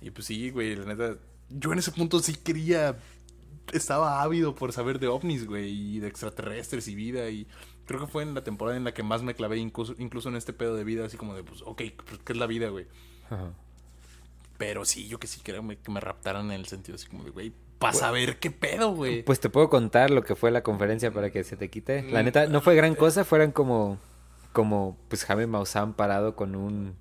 Y 0.00 0.10
pues 0.10 0.26
sí, 0.26 0.50
güey, 0.50 0.76
la 0.76 0.84
neta. 0.86 1.16
Yo 1.48 1.72
en 1.72 1.78
ese 1.78 1.92
punto 1.92 2.18
sí 2.20 2.34
quería. 2.34 2.98
Estaba 3.72 4.22
ávido 4.22 4.54
por 4.54 4.72
saber 4.72 4.98
de 5.00 5.08
ovnis, 5.08 5.46
güey, 5.46 5.96
y 5.96 6.00
de 6.00 6.08
extraterrestres 6.08 6.86
y 6.88 6.94
vida. 6.94 7.28
Y 7.30 7.46
creo 7.84 8.00
que 8.00 8.06
fue 8.06 8.22
en 8.22 8.34
la 8.34 8.44
temporada 8.44 8.76
en 8.76 8.84
la 8.84 8.94
que 8.94 9.02
más 9.02 9.22
me 9.22 9.34
clavé, 9.34 9.58
incluso, 9.58 9.94
incluso 9.98 10.28
en 10.28 10.36
este 10.36 10.52
pedo 10.52 10.76
de 10.76 10.84
vida, 10.84 11.04
así 11.06 11.16
como 11.16 11.34
de, 11.34 11.42
pues, 11.42 11.62
ok, 11.62 11.82
pues, 12.04 12.20
¿qué 12.24 12.32
es 12.32 12.38
la 12.38 12.46
vida, 12.46 12.68
güey? 12.68 12.86
Ajá. 13.30 13.52
Pero 14.58 14.84
sí, 14.84 15.08
yo 15.08 15.18
que 15.18 15.26
sí 15.26 15.40
quería 15.40 15.60
que 15.82 15.90
me 15.90 16.00
raptaran 16.00 16.46
en 16.46 16.52
el 16.52 16.66
sentido 16.66 16.94
así 16.96 17.08
como 17.08 17.24
de, 17.24 17.30
güey, 17.30 17.52
para 17.78 17.92
saber 17.92 18.38
qué 18.38 18.50
pedo, 18.50 18.92
güey. 18.94 19.22
Pues 19.22 19.40
te 19.40 19.48
puedo 19.50 19.68
contar 19.68 20.10
lo 20.10 20.22
que 20.22 20.34
fue 20.34 20.50
la 20.50 20.62
conferencia 20.62 21.10
para 21.10 21.30
que 21.30 21.44
se 21.44 21.56
te 21.56 21.68
quite. 21.70 22.02
La 22.10 22.22
Mm, 22.22 22.24
neta, 22.24 22.46
no 22.46 22.60
fue 22.60 22.74
gran 22.74 22.94
cosa, 22.94 23.24
fueran 23.24 23.52
como, 23.52 23.98
como, 24.52 24.96
pues 25.08 25.24
Jaime 25.24 25.46
Maussan 25.46 25.92
parado 25.94 26.34
con 26.36 26.54
un, 26.56 26.94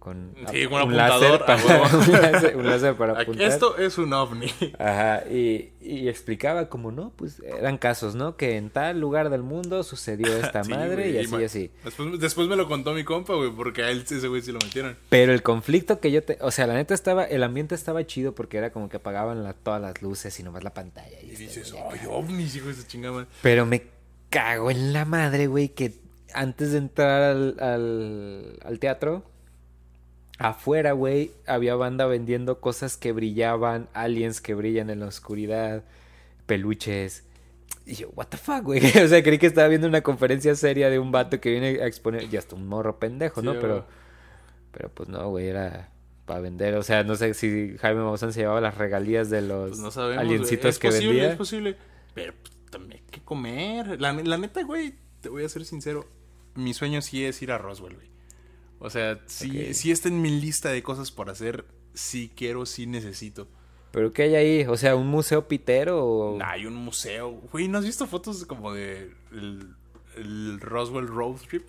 con 0.00 0.34
Sí, 0.50 0.66
un 0.66 0.72
un 0.82 0.96
láser 0.96 1.38
para, 1.46 1.62
un 1.94 2.12
láser, 2.12 2.56
un 2.56 2.66
láser 2.66 2.94
para 2.96 3.20
apuntar. 3.20 3.46
Esto 3.46 3.76
es 3.76 3.96
un 3.98 4.12
ovni. 4.12 4.48
Ajá, 4.78 5.22
y, 5.30 5.70
y 5.80 6.08
explicaba 6.08 6.68
como, 6.68 6.90
no, 6.90 7.12
pues 7.14 7.40
eran 7.46 7.78
casos, 7.78 8.14
¿no? 8.16 8.36
Que 8.36 8.56
en 8.56 8.70
tal 8.70 8.98
lugar 8.98 9.30
del 9.30 9.42
mundo 9.42 9.82
sucedió 9.84 10.26
esta 10.42 10.64
Sí, 10.64 10.70
madre 10.70 11.10
y 11.10 11.18
así 11.18 11.36
y 11.36 11.44
así. 11.44 11.70
Después, 11.84 12.18
después 12.18 12.48
me 12.48 12.56
lo 12.56 12.66
contó 12.66 12.92
mi 12.94 13.04
compa, 13.04 13.34
güey, 13.34 13.50
porque 13.52 13.82
a 13.84 13.90
él 13.90 14.02
ese 14.10 14.26
güey 14.26 14.42
sí 14.42 14.50
lo 14.50 14.58
metieron. 14.64 14.96
Pero 15.10 15.32
el 15.32 15.42
conflicto 15.42 16.00
que 16.00 16.10
yo 16.10 16.24
te... 16.24 16.38
O 16.40 16.50
sea, 16.50 16.66
la 16.66 16.74
neta 16.74 16.94
estaba... 16.94 17.24
El 17.24 17.42
ambiente 17.42 17.74
estaba 17.74 18.04
chido 18.06 18.34
porque 18.34 18.56
era 18.58 18.72
como 18.72 18.88
que 18.88 18.96
apagaban 18.96 19.44
la- 19.44 19.52
todas 19.52 19.80
las 19.80 20.00
luces 20.02 20.40
y 20.40 20.42
nomás 20.42 20.64
la 20.64 20.74
pantalla. 20.74 21.20
Y 21.22 21.26
Y 21.26 21.36
dices, 21.36 21.72
ay, 21.92 22.00
ovnis, 22.08 22.56
hijo 22.56 22.66
de 22.66 22.72
esa 22.72 22.86
chingada. 22.88 23.26
Pero 23.42 23.66
me 23.66 23.82
cago 24.30 24.70
en 24.70 24.92
la 24.94 25.04
madre, 25.04 25.46
güey, 25.46 25.68
que 25.68 25.92
antes 26.32 26.72
de 26.72 26.78
entrar 26.78 27.22
al, 27.22 27.56
al, 27.60 28.58
al 28.64 28.78
teatro, 28.78 29.24
afuera, 30.40 30.92
güey, 30.92 31.32
había 31.46 31.74
banda 31.76 32.06
vendiendo 32.06 32.60
cosas 32.60 32.96
que 32.96 33.12
brillaban, 33.12 33.88
aliens 33.92 34.40
que 34.40 34.54
brillan 34.54 34.88
en 34.90 35.00
la 35.00 35.06
oscuridad, 35.06 35.84
peluches. 36.46 37.24
Y 37.86 37.94
yo, 37.96 38.08
what 38.14 38.26
the 38.28 38.36
fuck, 38.38 38.62
güey. 38.62 38.80
O 39.04 39.08
sea, 39.08 39.22
creí 39.22 39.38
que 39.38 39.46
estaba 39.46 39.68
viendo 39.68 39.86
una 39.86 40.00
conferencia 40.00 40.54
seria 40.54 40.88
de 40.90 40.98
un 40.98 41.12
vato 41.12 41.40
que 41.40 41.50
viene 41.50 41.82
a 41.82 41.86
exponer, 41.86 42.28
ya 42.30 42.38
hasta 42.38 42.56
un 42.56 42.66
morro 42.66 42.98
pendejo, 42.98 43.40
Sí, 43.40 43.46
¿no? 43.46 43.52
Pero, 43.60 43.86
pero 44.72 44.88
pues 44.88 45.08
no, 45.10 45.28
güey, 45.28 45.48
era 45.48 45.90
para 46.24 46.40
vender. 46.40 46.74
O 46.76 46.82
sea, 46.82 47.04
no 47.04 47.16
sé 47.16 47.34
si 47.34 47.76
Jaime 47.78 48.00
Maussan 48.02 48.32
se 48.32 48.40
llevaba 48.40 48.62
las 48.62 48.78
regalías 48.78 49.28
de 49.28 49.42
los 49.42 49.68
Pues 49.70 49.80
no 49.80 49.90
sabemos. 49.90 50.24
aliencitos 50.24 50.70
es 50.70 50.78
que 50.78 50.88
posible, 50.88 51.08
vendía. 51.08 51.30
Es 51.32 51.36
posible. 51.36 51.76
Pero 52.14 52.32
pues, 52.40 52.54
también 52.70 53.02
hay 53.02 53.10
que 53.10 53.20
comer. 53.20 54.00
La, 54.00 54.14
la 54.14 54.38
neta, 54.38 54.62
güey, 54.62 54.94
te 55.20 55.28
voy 55.28 55.44
a 55.44 55.48
ser 55.50 55.66
sincero. 55.66 56.06
Mi 56.54 56.72
sueño 56.72 57.02
sí 57.02 57.24
es 57.26 57.42
ir 57.42 57.52
a 57.52 57.58
Roswell, 57.58 57.94
güey. 57.94 58.08
O 58.80 58.90
sea, 58.90 59.20
sí, 59.26 59.68
Ok. 59.68 59.72
sí 59.74 59.90
está 59.92 60.08
en 60.08 60.20
mi 60.20 60.30
lista 60.40 60.70
de 60.70 60.82
cosas 60.82 61.10
por 61.12 61.30
hacer. 61.30 61.64
Sí 61.94 62.32
quiero, 62.34 62.66
sí 62.66 62.86
necesito. 62.86 63.46
¿Pero 63.92 64.12
qué 64.12 64.22
hay 64.22 64.34
ahí? 64.34 64.64
O 64.66 64.76
sea, 64.76 64.96
¿un 64.96 65.08
museo 65.08 65.46
pitero 65.48 66.04
o...? 66.04 66.38
Nah, 66.38 66.50
hay 66.52 66.66
un 66.66 66.74
museo. 66.74 67.30
Güey, 67.52 67.68
¿no 67.68 67.78
has 67.78 67.84
visto 67.84 68.06
fotos 68.06 68.44
como 68.46 68.72
de 68.72 69.12
el, 69.32 69.74
el 70.16 70.60
Roswell 70.60 71.06
Road 71.08 71.36
Trip? 71.48 71.68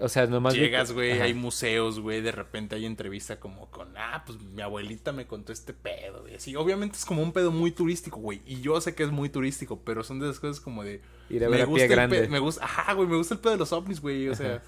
O 0.00 0.08
sea, 0.08 0.26
nomás... 0.26 0.54
Llegas, 0.54 0.92
güey, 0.92 1.20
hay 1.20 1.34
museos, 1.34 2.00
güey, 2.00 2.20
de 2.20 2.32
repente 2.32 2.74
hay 2.74 2.84
entrevista 2.84 3.38
como 3.38 3.70
con, 3.70 3.88
ah, 3.96 4.24
pues 4.26 4.40
mi 4.40 4.60
abuelita 4.62 5.12
me 5.12 5.26
contó 5.26 5.52
este 5.52 5.72
pedo, 5.72 6.22
güey, 6.22 6.34
así. 6.34 6.56
Obviamente 6.56 6.96
es 6.96 7.04
como 7.04 7.22
un 7.22 7.32
pedo 7.32 7.52
muy 7.52 7.70
turístico, 7.70 8.18
güey, 8.18 8.42
y 8.44 8.60
yo 8.60 8.80
sé 8.80 8.96
que 8.96 9.04
es 9.04 9.10
muy 9.10 9.28
turístico, 9.28 9.80
pero 9.84 10.02
son 10.02 10.18
de 10.18 10.26
esas 10.26 10.40
cosas 10.40 10.60
como 10.60 10.82
de... 10.82 11.00
Ir 11.30 11.44
a 11.44 11.48
ver 11.48 11.62
a 11.62 11.66
pie 11.66 11.84
el 11.84 11.88
grande. 11.88 12.28
me 12.28 12.40
gusta, 12.40 12.64
ajá, 12.64 12.92
güey, 12.94 13.08
me 13.08 13.16
gusta 13.16 13.34
el 13.34 13.40
pedo 13.40 13.52
de 13.52 13.58
los 13.58 13.72
ovnis, 13.72 14.00
güey, 14.00 14.28
o 14.28 14.34
sea... 14.34 14.62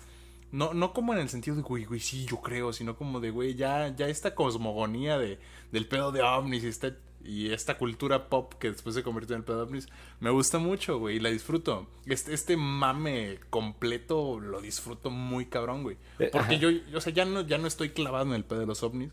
No, 0.53 0.75
no 0.75 0.93
como 0.93 1.13
en 1.13 1.21
el 1.21 1.29
sentido 1.29 1.57
de, 1.57 1.63
güey, 1.63 1.85
güey, 1.85 2.01
sí, 2.01 2.27
yo 2.27 2.41
creo, 2.41 2.73
sino 2.73 2.97
como 2.97 3.21
de, 3.21 3.31
güey, 3.31 3.55
ya, 3.55 3.95
ya 3.95 4.09
esta 4.09 4.35
cosmogonía 4.35 5.19
de, 5.19 5.39
del 5.71 5.87
pedo 5.87 6.11
de 6.11 6.23
ovnis 6.23 6.65
y 6.65 6.69
esta, 6.69 6.97
y 7.25 7.53
esta 7.53 7.79
cultura 7.79 8.29
pop 8.29 8.55
que 8.55 8.71
después 8.71 8.95
se 8.95 9.03
convirtió 9.03 9.37
en 9.37 9.41
el 9.43 9.45
pedo 9.45 9.59
de 9.59 9.63
ovnis, 9.65 9.89
me 10.19 10.31
gusta 10.31 10.59
mucho, 10.59 10.99
güey, 10.99 11.17
y 11.17 11.21
la 11.21 11.31
disfruto. 11.31 11.87
Este, 12.07 12.35
este 12.35 12.57
mame 12.57 13.39
completo 13.51 14.41
lo 14.41 14.61
disfruto 14.61 15.11
muy 15.11 15.47
cabrón, 15.47 15.85
güey. 15.85 15.97
Eh, 16.19 16.31
Porque 16.33 16.59
yo, 16.59 16.71
yo, 16.71 16.99
o 16.99 17.01
sea, 17.01 17.13
ya 17.13 17.25
no, 17.25 17.43
ya 17.43 17.59
no 17.59 17.69
estoy 17.69 17.91
clavado 17.91 18.27
en 18.27 18.33
el 18.33 18.45
pedo 18.45 18.61
de 18.61 18.67
los 18.67 18.83
ovnis. 18.83 19.13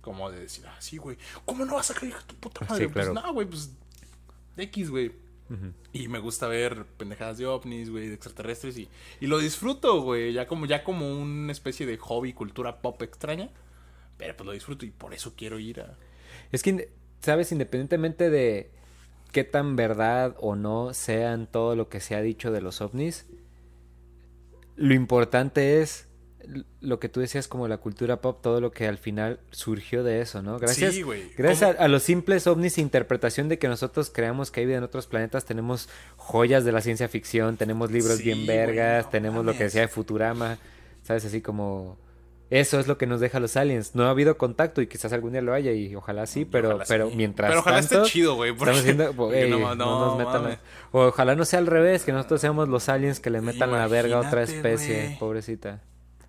Como 0.00 0.30
de 0.30 0.40
decir, 0.40 0.64
ah, 0.66 0.76
sí, 0.80 0.98
güey, 0.98 1.16
¿cómo 1.44 1.64
no 1.64 1.76
vas 1.76 1.90
a 1.90 1.94
creer 1.94 2.22
tu 2.24 2.34
puta 2.36 2.64
madre? 2.68 2.86
Sí, 2.86 2.92
claro. 2.92 3.12
Pues 3.12 3.24
no, 3.24 3.32
güey, 3.32 3.46
pues 3.46 3.70
X, 4.56 4.90
güey. 4.90 5.23
Y 5.92 6.08
me 6.08 6.18
gusta 6.18 6.48
ver 6.48 6.84
pendejadas 6.96 7.38
de 7.38 7.46
ovnis, 7.46 7.90
güey, 7.90 8.08
de 8.08 8.14
extraterrestres 8.14 8.78
y, 8.78 8.88
y 9.20 9.26
lo 9.26 9.38
disfruto, 9.38 10.02
güey, 10.02 10.32
ya 10.32 10.46
como, 10.46 10.66
ya 10.66 10.84
como 10.84 11.08
una 11.16 11.52
especie 11.52 11.86
de 11.86 11.96
hobby, 11.98 12.32
cultura 12.32 12.80
pop 12.80 13.00
extraña. 13.02 13.50
Pero 14.16 14.36
pues 14.36 14.46
lo 14.46 14.52
disfruto 14.52 14.86
y 14.86 14.90
por 14.90 15.14
eso 15.14 15.34
quiero 15.36 15.58
ir 15.58 15.80
a... 15.80 15.98
Es 16.52 16.62
que, 16.62 16.90
¿sabes? 17.20 17.52
Independientemente 17.52 18.30
de 18.30 18.70
qué 19.32 19.44
tan 19.44 19.76
verdad 19.76 20.36
o 20.38 20.54
no 20.54 20.94
sean 20.94 21.46
todo 21.46 21.74
lo 21.74 21.88
que 21.88 22.00
se 22.00 22.14
ha 22.14 22.22
dicho 22.22 22.52
de 22.52 22.60
los 22.60 22.80
ovnis, 22.80 23.26
lo 24.76 24.94
importante 24.94 25.80
es 25.80 26.08
lo 26.80 26.98
que 27.00 27.08
tú 27.08 27.20
decías 27.20 27.48
como 27.48 27.68
la 27.68 27.78
cultura 27.78 28.20
pop, 28.20 28.40
todo 28.42 28.60
lo 28.60 28.70
que 28.70 28.86
al 28.86 28.98
final 28.98 29.40
surgió 29.50 30.02
de 30.04 30.20
eso, 30.20 30.42
¿no? 30.42 30.58
Gracias, 30.58 30.94
Sí, 30.94 31.02
güey. 31.02 31.30
gracias 31.36 31.76
a, 31.78 31.82
a 31.84 31.88
los 31.88 32.02
simples 32.02 32.46
ovnis 32.46 32.78
interpretación 32.78 33.48
de 33.48 33.58
que 33.58 33.68
nosotros 33.68 34.10
creamos 34.12 34.50
que 34.50 34.60
hay 34.60 34.66
vida 34.66 34.78
en 34.78 34.84
otros 34.84 35.06
planetas, 35.06 35.44
tenemos 35.44 35.88
joyas 36.16 36.64
de 36.64 36.72
la 36.72 36.80
ciencia 36.80 37.08
ficción, 37.08 37.56
tenemos 37.56 37.90
libros 37.90 38.18
Sí, 38.18 38.24
bien 38.24 38.46
vergas, 38.46 39.04
no 39.06 39.10
tenemos 39.10 39.44
lo 39.44 39.52
que 39.52 39.64
decía 39.64 39.82
de 39.82 39.88
Futurama, 39.88 40.58
¿sabes? 41.02 41.24
Así 41.24 41.40
como 41.40 41.98
Eso 42.50 42.78
es 42.78 42.86
lo 42.86 42.98
que 42.98 43.06
nos 43.06 43.20
deja 43.20 43.40
los 43.40 43.56
aliens. 43.56 43.94
No 43.94 44.04
ha 44.04 44.10
habido 44.10 44.36
contacto 44.36 44.82
y 44.82 44.86
quizás 44.86 45.12
algún 45.14 45.32
día 45.32 45.40
lo 45.40 45.54
haya 45.54 45.72
y 45.72 45.94
ojalá 45.96 46.26
sí, 46.26 46.44
pero, 46.44 46.68
Ojalá 46.68 46.84
pero 46.86 47.08
sí. 47.10 47.16
mientras 47.16 47.48
Pero 47.50 47.60
ojalá 47.60 47.80
tanto, 47.80 48.02
esté 48.02 48.10
chido, 48.12 48.34
güey. 48.36 48.52
porque- 48.52 48.74
estamos 48.76 48.84
diciendo, 48.84 49.12
porque 49.16 49.44
"Ey, 49.44 49.50
no, 49.50 49.58
no 49.58 49.74
no, 49.74 50.06
nos 50.06 50.18
metan 50.18 50.44
la- 50.44 50.60
o 50.92 51.06
ojalá 51.06 51.34
no 51.34 51.46
sea 51.46 51.58
al 51.58 51.66
revés, 51.66 52.04
que 52.04 52.12
nosotros 52.12 52.40
seamos 52.42 52.68
los 52.68 52.88
aliens 52.90 53.18
que 53.18 53.30
le 53.30 53.40
metan 53.40 53.72
la 53.72 53.88
verga 53.88 54.16
a 54.16 54.20
otra 54.20 54.42
Imagínate, 54.42 54.72
especie, 54.74 55.16
pobrecita. 55.18 55.80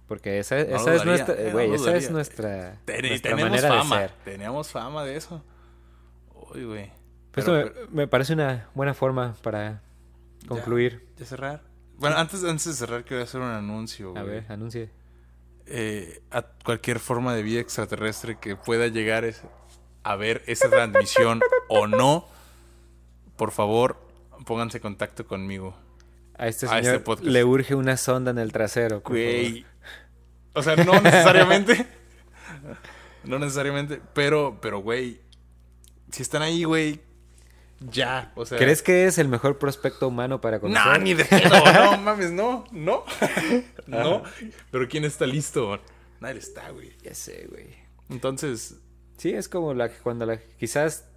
Porque 0.08 0.38
esa, 0.40 0.60
esa 0.60 0.94
es 0.96 1.04
nuestra, 1.06 1.34
eh, 1.36 1.50
no 1.52 1.60
esa 1.60 1.96
es 1.96 2.12
nuestra, 2.12 2.78
Ten- 2.86 3.08
nuestra 3.08 3.32
tenemos 3.36 3.50
manera 3.62 3.70
fama. 3.70 4.00
de 4.02 4.08
ser. 4.08 4.18
Tenemos 4.24 4.70
fama 4.72 5.04
de 5.04 5.16
eso. 5.18 5.44
Uy, 6.54 6.64
güey. 6.64 6.92
Pues 7.32 7.46
Pero- 7.46 7.60
esto 7.68 7.80
me, 7.90 7.96
me 8.04 8.08
parece 8.08 8.34
una 8.34 8.70
buena 8.76 8.94
forma 8.94 9.36
para 9.42 9.82
concluir. 10.48 11.08
¿Ya 11.18 11.26
cerrar? 11.26 11.64
Bueno, 11.98 12.18
antes, 12.18 12.44
antes 12.44 12.66
de 12.66 12.74
cerrar, 12.74 13.04
quiero 13.04 13.24
hacer 13.24 13.42
un 13.42 13.48
anuncio. 13.48 14.10
A 14.16 14.22
güey. 14.22 14.26
ver, 14.42 14.46
anuncie. 14.52 14.90
Eh, 15.66 16.22
a 16.30 16.44
cualquier 16.44 17.00
forma 17.00 17.34
de 17.34 17.42
vida 17.42 17.60
extraterrestre 17.60 18.38
que 18.40 18.56
pueda 18.56 18.88
llegar 18.88 19.26
es- 19.26 19.42
a 20.04 20.16
ver 20.16 20.44
esa 20.46 20.70
transmisión 20.70 21.42
o 21.68 21.88
no, 21.88 22.28
por 23.38 23.52
favor, 23.52 23.98
pónganse 24.46 24.78
en 24.78 24.84
contacto 24.84 25.26
conmigo. 25.26 25.76
A 26.38 26.48
este 26.48 26.68
A 26.68 26.70
señor 26.70 26.86
este 26.96 27.00
podcast. 27.00 27.28
le 27.28 27.44
urge 27.44 27.74
una 27.76 27.98
sonda 27.98 28.30
en 28.32 28.38
el 28.38 28.52
trasero. 28.52 29.02
Güey. 29.02 29.66
O 30.56 30.64
sea, 30.64 30.76
no 30.76 31.00
necesariamente. 31.02 31.86
no 33.24 33.40
necesariamente. 33.40 34.02
Pero, 34.14 34.60
pero, 34.62 34.80
güey. 34.80 35.22
Si 36.12 36.22
están 36.22 36.42
ahí, 36.42 36.64
güey. 36.64 37.02
Ya. 37.80 38.32
O 38.36 38.46
sea. 38.46 38.58
¿Crees 38.58 38.82
que 38.82 39.06
es 39.06 39.18
el 39.18 39.28
mejor 39.28 39.58
prospecto 39.58 40.08
humano 40.08 40.42
para 40.42 40.60
conocer? 40.60 40.86
No, 40.86 40.98
ni 40.98 41.14
de 41.14 41.26
pedo. 41.26 41.50
No, 41.74 41.98
mames, 42.02 42.32
no. 42.32 42.64
No. 42.72 43.04
no. 43.86 44.24
Pero 44.72 44.88
¿quién 44.88 45.06
está 45.06 45.26
listo? 45.26 45.80
Nadie 46.20 46.40
está, 46.40 46.70
güey. 46.72 46.94
Ya 47.04 47.14
sé, 47.14 47.48
güey. 47.50 47.76
Entonces, 48.10 48.78
Sí, 49.18 49.34
es 49.34 49.48
como 49.48 49.74
la 49.74 49.90
cuando 49.90 50.26
la 50.26 50.38
quizás 50.60 51.08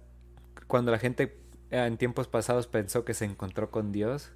cuando 0.67 0.91
la 0.91 0.99
gente 0.99 1.37
eh, 1.71 1.85
en 1.85 1.97
tiempos 1.97 2.27
pasados 2.27 2.67
pensó 2.67 3.03
que 3.03 3.13
se 3.13 3.25
encontró 3.25 3.71
con 3.71 3.91
Dios 3.91 4.31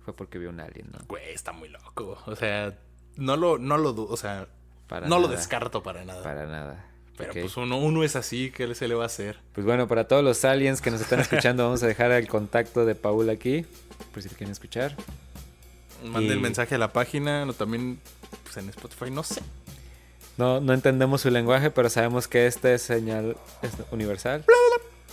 fue 0.00 0.14
porque 0.14 0.38
vio 0.38 0.50
un 0.50 0.60
alien, 0.60 0.90
¿no? 0.92 0.98
güey, 1.06 1.32
está 1.32 1.52
muy 1.52 1.68
loco. 1.68 2.18
O 2.26 2.36
sea, 2.36 2.78
no 3.18 3.36
lo, 3.36 3.58
no 3.58 3.76
lo, 3.76 3.90
o 3.90 4.16
sea, 4.16 4.46
Para 4.86 5.06
no 5.06 5.18
lo 5.18 5.28
descarto 5.28 5.82
para 5.82 6.04
nada. 6.04 6.22
Para 6.22 6.46
nada. 6.46 6.84
Pero 7.18 7.32
pues 7.32 7.56
uno, 7.56 7.78
uno 7.78 8.04
es 8.04 8.14
así, 8.14 8.52
¿qué 8.52 8.72
se 8.76 8.86
le 8.86 8.94
va 8.94 9.02
a 9.02 9.06
hacer? 9.06 9.40
Pues 9.52 9.66
bueno, 9.66 9.88
para 9.88 10.06
todos 10.06 10.22
los 10.22 10.44
aliens 10.44 10.80
que 10.80 10.92
nos 10.92 11.00
están 11.00 11.18
escuchando, 11.20 11.64
vamos 11.64 11.82
a 11.82 11.88
dejar 11.88 12.12
el 12.12 12.28
contacto 12.28 12.86
de 12.86 12.94
Paul 12.94 13.28
aquí, 13.28 13.66
por 14.12 14.22
si 14.22 14.28
lo 14.28 14.36
quieren 14.36 14.52
escuchar. 14.52 14.94
Mande 16.04 16.32
el 16.32 16.40
mensaje 16.40 16.76
a 16.76 16.78
la 16.78 16.92
página, 16.92 17.44
o 17.44 17.52
también 17.52 17.98
pues, 18.44 18.56
en 18.56 18.68
Spotify, 18.68 19.10
no 19.10 19.24
sé. 19.24 19.42
No, 20.36 20.60
no 20.60 20.72
entendemos 20.72 21.22
su 21.22 21.30
lenguaje, 21.30 21.72
pero 21.72 21.90
sabemos 21.90 22.28
que 22.28 22.46
este 22.46 22.74
es 22.74 22.82
señal 22.82 23.36
es 23.62 23.72
universal. 23.90 24.44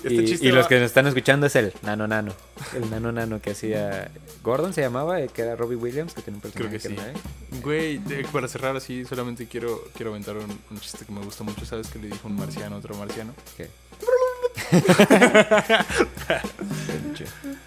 Este 0.06 0.22
y, 0.22 0.26
chiste 0.26 0.46
y 0.48 0.52
los 0.52 0.68
que 0.68 0.76
nos 0.76 0.86
están 0.86 1.08
escuchando 1.08 1.48
es 1.48 1.56
el 1.56 1.74
nano 1.82 2.08
nano. 2.08 2.32
El 2.76 2.90
nano 2.90 3.12
nano 3.12 3.42
que 3.42 3.52
hacía. 3.52 4.12
Gordon 4.44 4.74
se 4.74 4.82
llamaba, 4.82 5.20
eh, 5.20 5.30
que 5.34 5.42
era 5.42 5.56
Robbie 5.56 5.76
Williams, 5.78 6.14
que 6.14 6.22
tiene 6.22 6.40
un 6.44 6.52
Creo 6.52 6.70
personaje 6.70 7.14
que 7.14 7.20
sí. 7.56 7.62
Güey, 7.64 8.00
para 8.32 8.48
cerrar 8.48 8.76
así, 8.76 9.04
solamente 9.06 9.48
quiero, 9.48 9.84
quiero 9.96 10.12
aventar 10.12 10.38
un, 10.38 10.60
un 10.70 10.80
chiste 10.80 11.06
que 11.06 11.12
me 11.12 11.22
gusta 11.22 11.44
mucho. 11.44 11.66
¿Sabes 11.66 11.88
qué 11.88 11.98
le 12.00 12.08
dijo 12.08 12.28
un 12.28 12.36
marciano 12.36 12.76
a 12.76 12.80
otro 12.80 12.96
marciano? 12.96 13.34
¿Qué? 13.58 13.70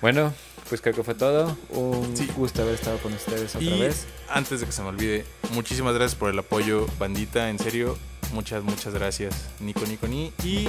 Bueno, 0.01 0.33
pues 0.69 0.81
creo 0.81 0.95
que 0.95 1.03
fue 1.03 1.15
todo. 1.15 1.57
Un 1.71 2.17
Sí. 2.17 2.29
gusto 2.37 2.63
haber 2.63 2.75
estado 2.75 2.99
con 2.99 3.13
ustedes 3.13 3.55
otra 3.57 3.67
y 3.67 3.81
vez. 3.81 4.07
antes 4.29 4.61
de 4.61 4.67
que 4.67 4.73
se 4.73 4.83
me 4.83 4.89
olvide, 4.89 5.25
muchísimas 5.53 5.95
gracias 5.95 6.15
por 6.19 6.31
el 6.31 6.39
apoyo, 6.39 6.87
bandita, 6.99 7.51
en 7.51 7.59
serio. 7.59 7.99
Muchas, 8.33 8.63
muchas 8.63 8.93
gracias, 8.95 9.35
Nico, 9.61 9.81
Nico, 9.87 10.07
Ni. 10.07 10.33
Y 10.45 10.69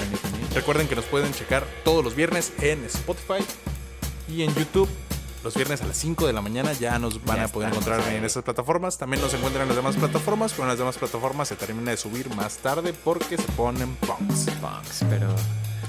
recuerden 0.54 0.88
que 0.88 0.96
nos 0.96 1.06
pueden 1.06 1.34
checar 1.34 1.66
todos 1.84 2.04
los 2.04 2.16
viernes 2.16 2.54
en 2.62 2.84
Spotify 2.86 3.44
y 4.28 4.44
en 4.44 4.54
YouTube. 4.56 4.90
Los 5.44 5.56
viernes 5.56 5.82
a 5.82 5.86
las 5.86 5.96
5 5.98 6.28
de 6.28 6.34
la 6.34 6.42
mañana 6.42 6.74
ya 6.74 7.00
nos 7.00 7.24
van 7.24 7.38
Ya 7.38 7.44
a 7.46 7.48
poder 7.48 7.70
encontrar 7.70 8.02
ahí. 8.02 8.16
en 8.18 8.26
esas 8.26 8.44
plataformas. 8.44 8.98
También 8.98 9.22
nos 9.22 9.34
encuentran 9.34 9.64
en 9.64 9.70
las 9.70 9.78
demás 9.78 9.96
plataformas, 9.96 10.52
pero 10.52 10.64
en 10.64 10.70
las 10.70 10.78
demás 10.78 10.98
plataformas 10.98 11.48
se 11.48 11.56
termina 11.56 11.92
de 11.92 11.98
subir 11.98 12.30
más 12.36 12.58
tarde 12.58 12.92
porque 12.94 13.38
se 13.38 13.44
ponen 13.54 13.96
punks. 13.98 14.46
Punks, 14.60 15.06
pero. 15.10 15.28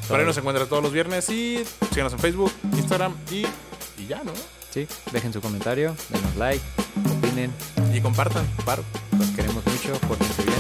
Por 0.09 0.21
ahí 0.21 0.27
nos 0.27 0.37
encuentran 0.39 0.69
todos 0.69 0.83
los 0.83 0.93
viernes 0.93 1.29
y 1.31 1.65
síganos 1.93 2.13
en 2.13 2.19
Facebook, 2.21 2.53
Instagram 2.77 3.15
y, 3.31 3.45
y 4.01 4.07
ya, 4.09 4.23
¿no? 4.25 4.33
Sí, 4.73 4.87
dejen 5.13 5.33
su 5.33 5.41
comentario, 5.41 5.97
denos 6.11 6.37
like, 6.37 6.65
opinen. 7.19 7.53
Y 7.93 8.01
compartan, 8.01 8.47
paro. 8.65 8.85
Los 9.19 9.29
queremos 9.31 9.65
mucho, 9.67 9.99
pórtense 10.07 10.43
bien. 10.45 10.59